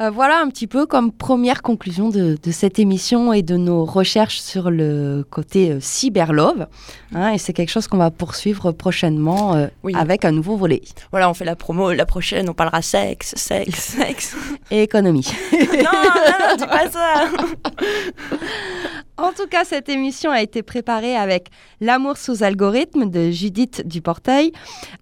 Euh, 0.00 0.10
voilà 0.10 0.40
un 0.40 0.48
petit 0.48 0.66
peu 0.66 0.86
comme 0.86 1.12
première 1.12 1.62
conclusion 1.62 2.08
de, 2.08 2.36
de 2.42 2.50
cette 2.50 2.78
émission 2.78 3.32
et 3.32 3.42
de 3.42 3.56
nos 3.56 3.84
recherches 3.84 4.40
sur 4.40 4.70
le 4.70 5.24
côté 5.30 5.70
euh, 5.70 5.78
cyberlove. 5.80 6.66
hein, 7.14 7.30
et 7.32 7.38
c'est 7.38 7.52
quelque 7.52 7.68
chose 7.70 7.86
qu'on 7.88 7.98
va 7.98 8.10
poursuivre 8.10 8.72
prochainement 8.72 9.54
euh, 9.54 9.66
Oui. 9.84 9.94
avec 9.94 10.24
un 10.24 10.32
nouveau 10.32 10.56
volet. 10.56 10.80
Voilà, 11.10 11.28
on 11.30 11.34
fait 11.34 11.44
la 11.44 11.56
promo. 11.56 11.92
La 11.92 12.06
prochaine, 12.06 12.48
on 12.48 12.54
parlera 12.54 12.80
sexe, 12.82 13.34
sexe, 13.36 13.78
sexe. 13.98 14.36
Et 14.70 14.82
économie. 14.82 15.26
non, 15.52 15.58
non, 15.60 16.48
non, 16.50 16.56
dis 16.56 16.66
pas 16.66 16.90
ça. 16.90 17.24
En 19.18 19.32
tout 19.32 19.46
cas, 19.46 19.64
cette 19.64 19.88
émission 19.88 20.30
a 20.30 20.40
été 20.40 20.62
préparée 20.62 21.16
avec 21.16 21.48
L'amour 21.80 22.16
sous 22.16 22.42
algorithme 22.42 23.10
de 23.10 23.30
Judith 23.30 23.86
Duporteil, 23.86 24.52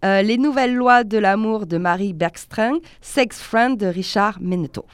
euh, 0.04 0.22
Les 0.22 0.36
nouvelles 0.36 0.74
lois 0.74 1.04
de 1.04 1.16
l'amour 1.16 1.66
de 1.66 1.78
Marie 1.78 2.12
Bergström, 2.12 2.80
Sex 3.00 3.40
Friend 3.40 3.78
de 3.78 3.86
Richard 3.86 4.38
Meneteau. 4.40 4.84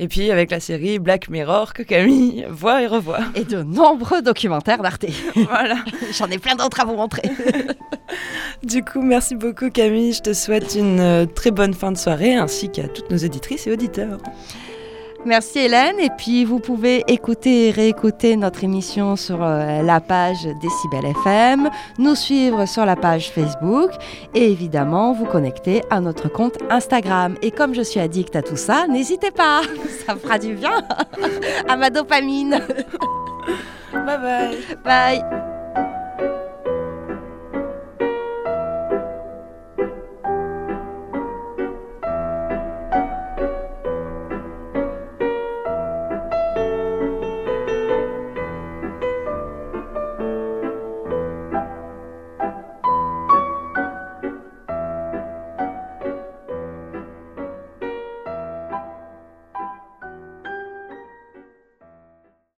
Et 0.00 0.08
puis 0.08 0.32
avec 0.32 0.50
la 0.50 0.58
série 0.58 0.98
Black 0.98 1.28
Mirror 1.28 1.72
que 1.72 1.84
Camille 1.84 2.44
voit 2.50 2.82
et 2.82 2.88
revoit. 2.88 3.20
Et 3.36 3.44
de 3.44 3.62
nombreux 3.62 4.22
documentaires 4.22 4.82
d'Arte. 4.82 5.06
voilà. 5.36 5.76
J'en 6.12 6.26
ai 6.26 6.38
plein 6.38 6.56
d'autres 6.56 6.80
à 6.80 6.84
vous 6.84 6.96
montrer. 6.96 7.22
Du 8.64 8.82
coup, 8.82 9.02
merci 9.02 9.36
beaucoup 9.36 9.70
Camille. 9.70 10.12
Je 10.12 10.20
te 10.20 10.32
souhaite 10.32 10.74
une 10.74 10.98
euh, 10.98 11.26
très 11.26 11.52
bonne 11.52 11.74
fin 11.74 11.92
de 11.92 11.96
soirée 11.96 12.34
ainsi 12.34 12.70
qu'à 12.70 12.88
toutes 12.88 13.10
nos 13.10 13.18
auditrices 13.18 13.68
et 13.68 13.72
auditeurs. 13.72 14.18
Merci 15.24 15.60
Hélène. 15.60 15.98
Et 16.00 16.10
puis 16.10 16.44
vous 16.44 16.58
pouvez 16.58 17.04
écouter 17.08 17.68
et 17.68 17.70
réécouter 17.70 18.36
notre 18.36 18.62
émission 18.64 19.16
sur 19.16 19.42
euh, 19.42 19.82
la 19.82 20.00
page 20.00 20.46
Décibel 20.60 21.06
FM, 21.24 21.70
nous 21.98 22.14
suivre 22.14 22.66
sur 22.66 22.84
la 22.84 22.96
page 22.96 23.30
Facebook 23.30 23.90
et 24.34 24.50
évidemment 24.50 25.12
vous 25.12 25.24
connecter 25.24 25.82
à 25.90 26.00
notre 26.00 26.28
compte 26.28 26.58
Instagram. 26.70 27.36
Et 27.42 27.50
comme 27.50 27.74
je 27.74 27.82
suis 27.82 28.00
addict 28.00 28.36
à 28.36 28.42
tout 28.42 28.56
ça, 28.56 28.86
n'hésitez 28.86 29.30
pas, 29.30 29.62
ça 30.06 30.16
fera 30.16 30.38
du 30.38 30.54
bien 30.54 30.82
à 31.68 31.76
ma 31.76 31.90
dopamine. 31.90 32.60
Bye 33.92 34.18
bye. 34.18 34.58
Bye. 34.84 35.53